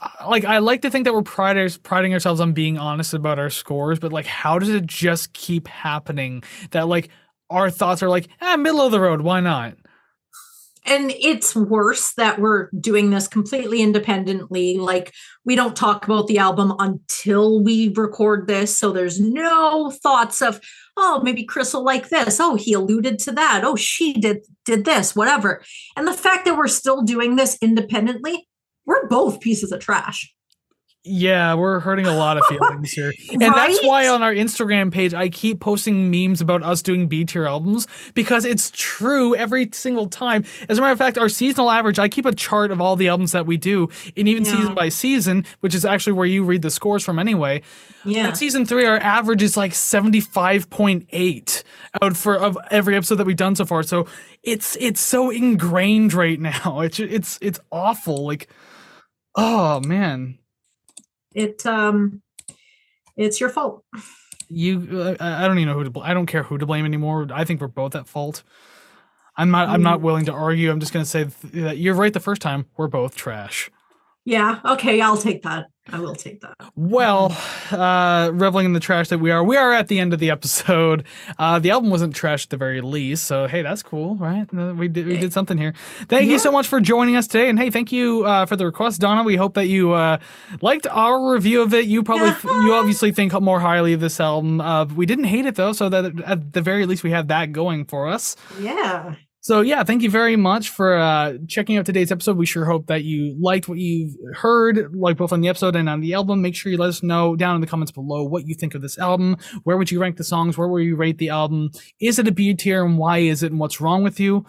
[0.00, 3.50] Uh, Like I like to think that we're priding ourselves on being honest about our
[3.50, 6.42] scores, but like, how does it just keep happening
[6.72, 7.08] that like
[7.52, 9.76] our thoughts are like, ah, middle of the road, why not?
[10.84, 14.78] and it's worse that we're doing this completely independently.
[14.78, 15.12] Like
[15.44, 20.60] we don't talk about the album until we record this so there's no thoughts of
[20.96, 22.40] oh maybe chris will like this.
[22.40, 23.62] Oh he alluded to that.
[23.64, 25.62] Oh she did did this whatever.
[25.96, 28.48] And the fact that we're still doing this independently
[28.84, 30.34] we're both pieces of trash
[31.04, 33.12] Yeah, we're hurting a lot of feelings here.
[33.32, 37.24] And that's why on our Instagram page, I keep posting memes about us doing B
[37.24, 40.44] tier albums because it's true every single time.
[40.68, 43.08] As a matter of fact, our seasonal average, I keep a chart of all the
[43.08, 44.52] albums that we do, and even Yeah.
[44.56, 47.62] season by season, which is actually where you read the scores from anyway.
[48.04, 51.64] yeah At season three, our average is like 75.8
[52.00, 53.82] out for of every episode that we've done so far.
[53.82, 54.06] So
[54.44, 56.80] it's it's so ingrained right now.
[56.80, 58.24] It's it's it's awful.
[58.26, 58.46] Like,
[59.34, 60.38] oh man.
[61.34, 62.22] It um
[63.16, 63.84] it's your fault.
[64.48, 66.66] You uh, i I don't even know who to bl- i don't care who to
[66.66, 67.26] blame anymore.
[67.32, 68.42] I think we're both at fault.
[69.36, 70.70] I'm not i'm not willing to argue.
[70.70, 72.66] I'm just going to say th- that you're right the first time.
[72.76, 73.70] We're both trash
[74.24, 75.66] yeah okay i'll take that.
[75.90, 76.54] I will take that.
[76.76, 77.36] Well
[77.72, 80.30] uh reveling in the trash that we are we are at the end of the
[80.30, 81.04] episode.
[81.40, 84.46] Uh the album wasn't trash at the very least so hey that's cool right?
[84.56, 85.74] Uh, we did we did something here.
[86.08, 88.64] Thank you so much for joining us today and hey thank you uh for the
[88.64, 89.24] request donna.
[89.24, 90.18] We hope that you uh
[90.60, 91.86] liked our review of it.
[91.86, 92.28] You probably
[92.64, 94.60] you obviously think more highly of this album.
[94.60, 97.50] Uh we didn't hate it though so that at the very least we have that
[97.50, 98.36] going for us.
[98.60, 102.36] Yeah so yeah, thank you very much for uh, checking out today's episode.
[102.36, 105.88] We sure hope that you liked what you've heard, like both on the episode and
[105.88, 106.42] on the album.
[106.42, 108.82] Make sure you let us know down in the comments below what you think of
[108.82, 109.36] this album.
[109.64, 110.56] Where would you rank the songs?
[110.56, 111.72] Where would you rate the album?
[112.00, 113.50] Is it a B tier, and why is it?
[113.50, 114.46] And what's wrong with you?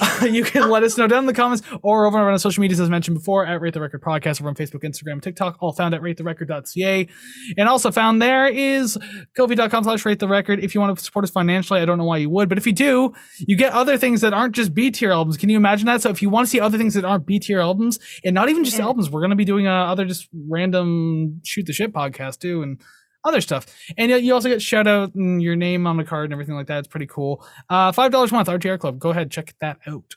[0.22, 2.80] you can let us know down in the comments or over on our social medias
[2.80, 5.94] as mentioned before at Rate the Record Podcast over on Facebook, Instagram, TikTok, all found
[5.94, 7.08] at ratetherecord.ca.
[7.56, 8.98] And also found there is
[9.36, 10.60] ko-fi.com slash rate the record.
[10.62, 12.66] If you want to support us financially, I don't know why you would, but if
[12.66, 15.36] you do, you get other things that aren't just B tier albums.
[15.36, 16.02] Can you imagine that?
[16.02, 18.48] So if you want to see other things that aren't B tier albums and not
[18.48, 18.84] even just Yeah.
[18.86, 22.62] albums, we're going to be doing uh, other just random shoot the shit podcast too.
[22.62, 22.80] And
[23.26, 23.66] other stuff.
[23.98, 26.54] And you- you also get shout out and your name on the card and everything
[26.54, 26.78] like that.
[26.78, 27.44] It's pretty cool.
[27.68, 28.98] Uh, $5 a month, RTR Club.
[28.98, 30.14] Go ahead, check that out.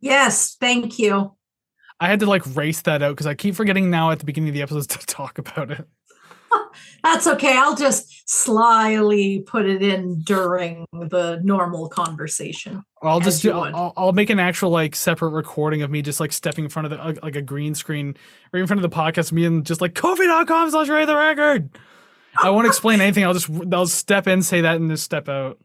[0.00, 1.32] yes thank you
[2.00, 4.50] I had to like race that out because I keep forgetting now at the beginning
[4.50, 5.84] of the episodes to talk about it.
[7.02, 7.56] That's okay.
[7.58, 12.84] I'll just slyly put it in during the normal conversation.
[13.02, 13.50] I'll just do.
[13.52, 16.86] I'll, I'll make an actual like separate recording of me just like stepping in front
[16.86, 18.16] of the uh, like a green screen
[18.52, 19.32] right in front of the podcast.
[19.32, 21.68] Me and just like ko-fi.com slash rate the record.
[22.42, 23.24] I won't explain anything.
[23.24, 25.58] I'll just I'll step in, say that, and just step out.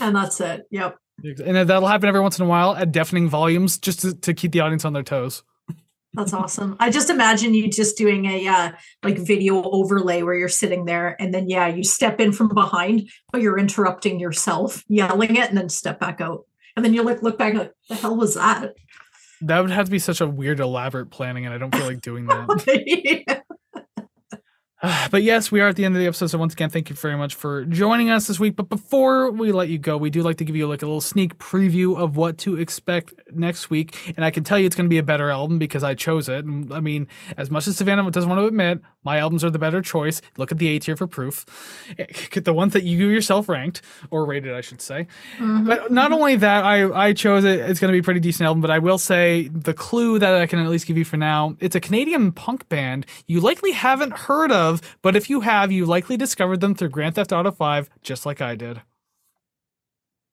[0.00, 0.62] And that's it.
[0.70, 0.98] Yep.
[1.24, 4.52] And that'll happen every once in a while at deafening volumes, just to, to keep
[4.52, 5.42] the audience on their toes.
[6.16, 6.76] That's awesome.
[6.80, 8.72] I just imagine you just doing a uh,
[9.02, 13.10] like video overlay where you're sitting there and then yeah, you step in from behind,
[13.32, 16.46] but you're interrupting yourself, yelling it, and then step back out.
[16.74, 18.74] And then you look look back like, the hell was that?
[19.42, 22.00] That would have to be such a weird, elaborate planning, and I don't feel like
[22.00, 23.44] doing that.
[25.10, 26.28] but yes, we are at the end of the episode.
[26.28, 28.56] So once again, thank you very much for joining us this week.
[28.56, 31.00] But before we let you go, we do like to give you like a little
[31.00, 34.14] sneak preview of what to expect next week.
[34.16, 36.28] And I can tell you it's going to be a better album because I chose
[36.28, 36.44] it.
[36.44, 39.58] And I mean, as much as Savannah doesn't want to admit, my albums are the
[39.58, 40.20] better choice.
[40.36, 41.46] Look at the A tier for proof.
[42.46, 45.08] The ones that you yourself ranked or rated, I should say.
[45.38, 45.66] Mm-hmm.
[45.66, 47.58] But not only that, I I chose it.
[47.60, 48.60] It's going to be a pretty decent album.
[48.60, 51.56] But I will say the clue that I can at least give you for now:
[51.58, 55.86] it's a Canadian punk band you likely haven't heard of, but if you have, you
[55.86, 58.82] likely discovered them through Grand Theft Auto Five, just like I did.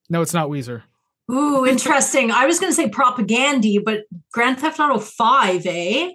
[0.09, 0.83] No, it's not Weezer.
[1.31, 2.31] Ooh, interesting.
[2.31, 4.01] I was going to say Propagandhi, but
[4.31, 6.11] Grand Theft Auto 5, eh?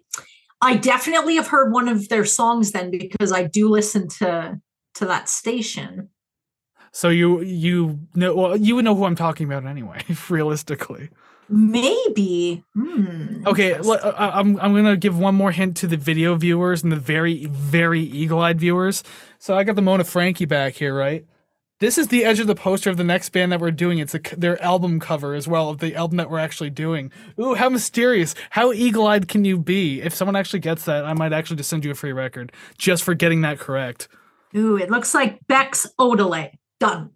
[0.61, 4.61] I definitely have heard one of their songs then because I do listen to
[4.95, 6.09] to that station.
[6.91, 10.05] So you you know well, you would know who I'm talking about anyway.
[10.29, 11.11] Realistically,
[11.49, 12.63] Maybe.
[12.75, 13.71] Hmm, okay.
[13.73, 13.99] interesting.
[14.05, 16.97] l- I- I'm I'm gonna give one more hint to the video viewers and the
[16.97, 19.03] very very eagle-eyed viewers.
[19.39, 21.25] So I got the Mona Frankie back here, right?
[21.81, 23.99] This is the edge of the poster of the next band that we're doing.
[23.99, 27.13] It's a, c- their album cover as well of the album that we're actually doing.
[27.41, 28.35] Ooh, how mysterious!
[28.51, 30.03] How eagle-eyed can you be?
[30.03, 33.05] If someone actually gets that, I might actually just send you a free record just
[33.05, 34.09] for getting that correct.
[34.57, 36.51] Ooh, it looks like Beck's Odelay.
[36.81, 37.11] Done.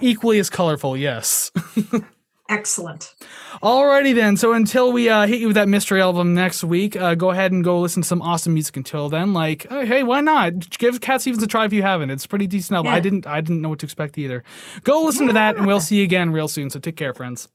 [0.00, 1.50] Equally as colorful, yes.
[2.50, 3.14] Excellent.
[3.62, 4.36] Alrighty then.
[4.36, 7.52] So until we uh, hit you with that mystery album next week, uh, go ahead
[7.52, 8.76] and go listen to some awesome music.
[8.76, 10.78] Until then, like, oh, hey, why not?
[10.78, 12.10] Give Cat Stevens a try if you haven't.
[12.10, 12.92] It's a pretty decent album.
[12.92, 14.44] I didn't, I didn't know what to expect either.
[14.82, 16.68] Go listen to that, and we'll see you again real soon.
[16.68, 17.48] So take care, friends.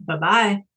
[0.00, 0.67] Bye bye.